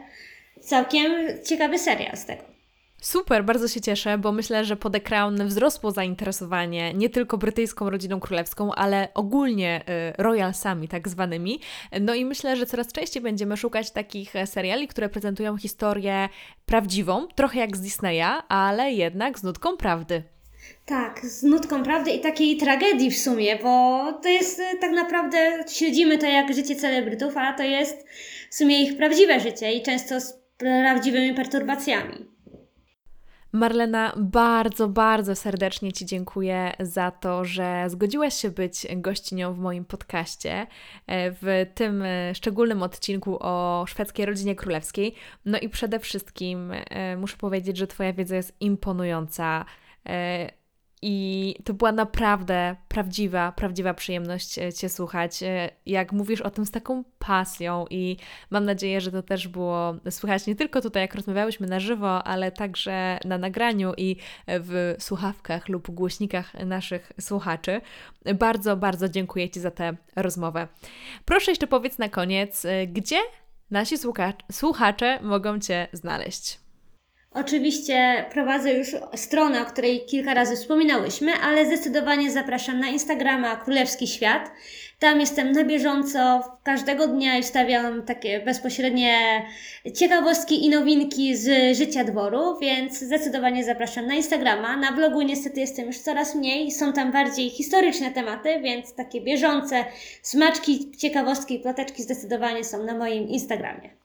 całkiem 0.61 1.11
ciekawy 1.45 1.80
serial 1.80 2.17
z 2.17 2.26
tego. 2.26 2.59
Super, 3.02 3.45
bardzo 3.45 3.68
się 3.68 3.82
cieszę, 3.82 4.18
bo 4.18 4.32
myślę, 4.32 4.66
że 4.66 4.76
po 4.76 4.89
The 4.89 5.00
Crown 5.00 5.47
wzrosło 5.47 5.91
zainteresowanie 5.91 6.93
nie 6.93 7.10
tylko 7.10 7.38
brytyjską 7.38 7.89
rodziną 7.89 8.20
królewską, 8.20 8.74
ale 8.74 9.08
ogólnie 9.14 9.82
y, 9.82 10.24
royalsami 10.24 10.88
tak 10.88 11.10
zwanymi. 11.10 11.60
No 12.02 12.16
i 12.16 12.26
myślę, 12.26 12.56
że 12.56 12.66
coraz 12.66 12.91
częściej 12.91 13.24
będziemy 13.24 13.58
szukać 13.58 13.91
takich 13.91 14.34
seriali, 14.45 14.88
które 14.88 15.10
prezentują 15.10 15.58
historię 15.58 16.30
prawdziwą, 16.66 17.28
trochę 17.28 17.60
jak 17.60 17.78
z 17.78 17.82
Disneya, 17.82 18.43
ale 18.50 18.91
jednak 18.91 19.39
z 19.39 19.43
nutką 19.43 19.78
prawdy. 19.78 20.24
Tak, 20.86 21.20
z 21.26 21.43
nutką 21.43 21.84
prawdy 21.84 22.12
i 22.12 22.20
takiej 22.20 22.58
tragedii 22.58 23.12
w 23.12 23.18
sumie, 23.18 23.56
bo 23.56 24.04
to 24.24 24.30
jest 24.30 24.60
y, 24.60 24.78
tak 24.82 24.91
naprawdę, 24.91 25.38
śledzimy 25.68 26.18
to 26.18 26.26
jak 26.26 26.54
życie 26.54 26.76
celebrytów, 26.76 27.38
a 27.38 27.54
to 27.54 27.64
jest 27.64 28.08
w 28.50 28.56
sumie 28.56 28.84
ich 28.84 28.97
prawdziwe 28.97 29.39
życie 29.39 29.72
i 29.74 29.84
często 29.84 30.22
z 30.22 30.39
prawdziwymi 30.58 31.34
perturbacjami. 31.34 32.26
Marlena, 33.52 34.14
bardzo, 34.18 34.88
bardzo 34.88 35.36
serdecznie 35.36 35.93
Ci 35.93 36.06
dziękuję 36.06 36.72
za 36.80 37.12
to, 37.12 37.45
że 37.45 37.86
zgodziłaś 37.88 38.34
się 38.34 38.50
być 38.50 38.88
gościnią 38.95 39.54
w 39.54 39.60
moim 39.60 39.86
podcaście 39.86 40.68
e, 41.08 41.32
w 41.32 41.66
tym 41.76 42.02
e, 42.02 42.36
szczególnym 42.36 42.84
odcinku 42.84 43.38
o 43.39 43.86
szwedzkiej 43.88 44.26
rodzinie 44.26 44.56
królewskiej. 44.56 45.16
No 45.45 45.60
i 45.60 45.70
przede 45.70 46.00
wszystkim 46.00 46.72
e, 46.72 47.18
muszę 47.18 47.38
powiedzieć, 47.38 47.78
że 47.78 47.88
Twoja 47.88 48.14
wiedza 48.14 48.36
jest 48.36 48.56
imponująca. 48.60 49.66
I 51.02 51.56
to 51.64 51.74
była 51.74 51.91
naprawdę 51.91 52.76
prawdziwa, 52.88 53.52
prawdziwa 53.52 53.93
przyjemność 53.93 54.60
e, 54.60 54.74
Cię 54.74 54.89
słuchać. 54.89 55.43
E, 55.43 55.70
jak 55.86 56.12
mówisz 56.12 56.41
o 56.41 56.50
tym 56.50 56.66
z 56.66 56.72
taką 56.72 57.04
pasją, 57.20 57.86
i 57.89 58.18
mam 58.50 58.66
nadzieję, 58.66 59.02
że 59.02 59.12
to 59.12 59.24
też 59.24 59.47
było 59.47 59.95
słychać 60.10 60.47
nie 60.47 60.56
tylko 60.56 60.82
tutaj, 60.82 61.02
jak 61.02 61.16
rozmawiałyśmy 61.16 61.68
na 61.68 61.80
żywo, 61.80 62.24
ale 62.24 62.52
także 62.52 63.20
na 63.26 63.38
nagraniu 63.38 63.93
i 63.97 64.16
w 64.47 64.95
słuchawkach 65.00 65.70
lub 65.70 65.91
głośnikach 65.91 66.54
naszych 66.54 67.12
słuchaczy. 67.20 67.82
Bardzo, 68.36 68.78
bardzo 68.78 69.10
dziękuję 69.10 69.50
Ci 69.50 69.60
za 69.60 69.72
tę 69.72 69.93
rozmowę. 70.16 70.68
Proszę 71.26 71.52
jeszcze 71.52 71.68
powiedz 71.68 71.97
na 71.97 72.10
koniec, 72.10 72.66
e, 72.66 72.88
gdzie 72.88 73.18
nasi 73.72 73.95
słuchacze 74.52 75.20
mogą 75.22 75.60
Cię 75.60 75.88
znaleźć. 75.93 76.68
Oczywiście 77.34 78.25
prowadzę 78.32 78.73
już 78.73 78.95
stronę, 79.15 79.61
o 79.61 79.65
której 79.65 80.05
kilka 80.05 80.34
razy 80.34 80.55
wspominałyśmy, 80.55 81.34
ale 81.34 81.65
zdecydowanie 81.65 82.32
zapraszam 82.32 82.80
na 82.80 82.88
Instagrama 82.88 83.55
Królewski 83.55 84.07
Świat. 84.07 84.51
Tam 84.99 85.19
jestem 85.19 85.51
na 85.51 85.63
bieżąco, 85.63 86.43
każdego 86.63 87.07
dnia 87.07 87.38
i 87.38 87.43
wstawiam 87.43 88.03
takie 88.03 88.39
bezpośrednie 88.39 89.45
ciekawostki 89.95 90.65
i 90.65 90.69
nowinki 90.69 91.36
z 91.36 91.77
życia 91.77 92.03
dworu, 92.03 92.59
więc 92.59 92.99
zdecydowanie 92.99 93.63
zapraszam 93.63 94.07
na 94.07 94.13
Instagrama. 94.13 94.77
Na 94.77 94.91
blogu 94.91 95.21
niestety 95.21 95.59
jestem 95.59 95.86
już 95.86 95.97
coraz 95.97 96.36
mniej, 96.36 96.71
są 96.71 96.93
tam 96.93 97.11
bardziej 97.11 97.49
historyczne 97.49 98.11
tematy, 98.11 98.59
więc 98.61 98.93
takie 98.95 99.21
bieżące 99.21 99.86
smaczki, 100.21 100.91
ciekawostki 100.97 101.55
i 101.55 101.59
ploteczki 101.59 102.03
zdecydowanie 102.03 102.63
są 102.63 102.84
na 102.84 102.97
moim 102.97 103.27
Instagramie 103.27 103.99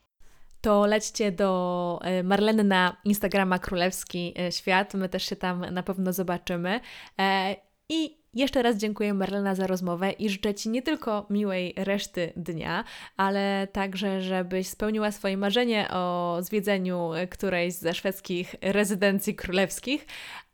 to 0.65 0.85
lećcie 0.85 1.31
do 1.31 1.99
e, 2.03 2.23
Marleny 2.23 2.63
na 2.63 2.97
Instagrama 3.03 3.59
Królewski 3.59 4.33
e, 4.39 4.51
Świat. 4.51 4.93
My 4.93 5.09
też 5.09 5.23
się 5.25 5.35
tam 5.35 5.65
na 5.71 5.83
pewno 5.83 6.13
zobaczymy. 6.13 6.79
E, 7.19 7.55
I 7.89 8.17
jeszcze 8.35 8.61
raz 8.61 8.77
dziękuję 8.77 9.13
Marlena 9.13 9.55
za 9.55 9.67
rozmowę 9.67 10.11
i 10.11 10.29
życzę 10.29 10.53
Ci 10.53 10.69
nie 10.69 10.81
tylko 10.81 11.25
miłej 11.29 11.73
reszty 11.77 12.33
dnia, 12.35 12.83
ale 13.17 13.67
także, 13.71 14.21
żebyś 14.21 14.67
spełniła 14.67 15.11
swoje 15.11 15.37
marzenie 15.37 15.87
o 15.89 16.37
zwiedzeniu 16.41 17.11
którejś 17.29 17.73
ze 17.73 17.93
szwedzkich 17.93 18.55
rezydencji 18.61 19.35
królewskich, 19.35 20.05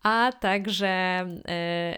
a 0.04 0.32
także, 0.40 1.26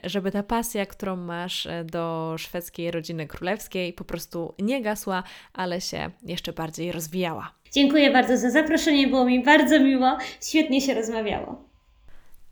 żeby 0.04 0.32
ta 0.32 0.44
pasja, 0.44 0.86
którą 0.86 1.16
masz 1.16 1.68
do 1.86 2.36
szwedzkiej 2.38 2.92
rodziny 2.92 3.28
królewskiej, 3.28 3.94
po 3.94 4.04
prostu 4.04 4.54
nie 4.60 4.82
gasła, 4.82 5.24
ale 5.54 5.82
się 5.82 6.10
jeszcze 6.26 6.54
bardziej 6.54 6.92
rozwijała. 6.92 7.52
Dziękuję 7.72 8.12
bardzo 8.12 8.38
za 8.38 8.50
zaproszenie, 8.50 9.08
było 9.08 9.26
mi 9.26 9.44
bardzo 9.44 9.80
miło, 9.80 10.18
świetnie 10.42 10.82
się 10.82 10.94
rozmawiało. 10.94 11.73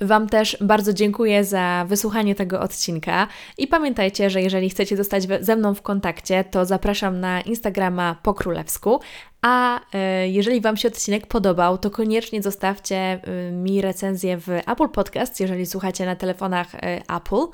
Wam 0.02 0.30
też 0.30 0.58
bardzo 0.62 0.94
dziękuję 0.94 1.44
za 1.44 1.86
wysłuchanie 1.88 2.36
tego 2.36 2.60
odcinka. 2.60 3.28
I 3.58 3.68
pamiętajcie, 3.68 4.30
że 4.30 4.42
jeżeli 4.42 4.70
chcecie 4.70 4.98
zostać 4.98 5.28
ze 5.42 5.56
mną 5.56 5.74
w 5.74 5.82
kontakcie, 5.82 6.44
to 6.44 6.66
zapraszam 6.66 7.20
na 7.20 7.42
Instagrama 7.42 8.16
po 8.24 8.34
królewsku, 8.34 9.00
a 9.42 9.80
e, 9.94 10.30
jeżeli 10.30 10.62
Wam 10.62 10.78
się 10.78 10.88
odcinek 10.88 11.28
podobał, 11.28 11.78
to 11.78 11.92
koniecznie 11.92 12.42
zostawcie 12.42 12.96
e, 12.96 13.52
mi 13.52 13.82
recenzję 13.82 14.38
w 14.38 14.50
Apple 14.50 14.90
Podcast, 14.90 15.40
jeżeli 15.40 15.66
słuchacie 15.66 16.06
na 16.06 16.16
telefonach 16.16 16.76
e, 16.76 17.02
Apple. 17.16 17.46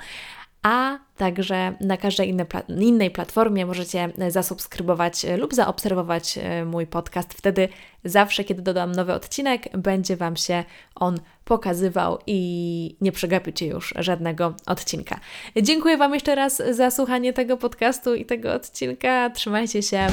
A 0.63 0.99
także 1.17 1.73
na 1.81 1.97
każdej 1.97 2.35
innej 2.67 3.11
platformie 3.11 3.65
możecie 3.65 4.09
zasubskrybować 4.27 5.25
lub 5.37 5.53
zaobserwować 5.53 6.39
mój 6.65 6.87
podcast. 6.87 7.33
Wtedy 7.33 7.69
zawsze, 8.03 8.43
kiedy 8.43 8.61
dodam 8.61 8.91
nowy 8.91 9.13
odcinek, 9.13 9.77
będzie 9.77 10.15
Wam 10.15 10.35
się 10.35 10.63
on 10.95 11.17
pokazywał 11.47 12.19
i 12.27 12.95
nie 13.01 13.11
przegapicie 13.11 13.67
już 13.67 13.93
żadnego 13.99 14.53
odcinka. 14.65 15.19
Dziękuję 15.61 15.97
Wam 15.97 16.13
jeszcze 16.13 16.35
raz 16.35 16.61
za 16.71 16.91
słuchanie 16.91 17.33
tego 17.33 17.57
podcastu 17.57 18.15
i 18.15 18.25
tego 18.25 18.53
odcinka. 18.53 19.29
Trzymajcie 19.29 19.83
się. 19.83 20.07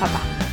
Pa, 0.00 0.06
pa. 0.06 0.43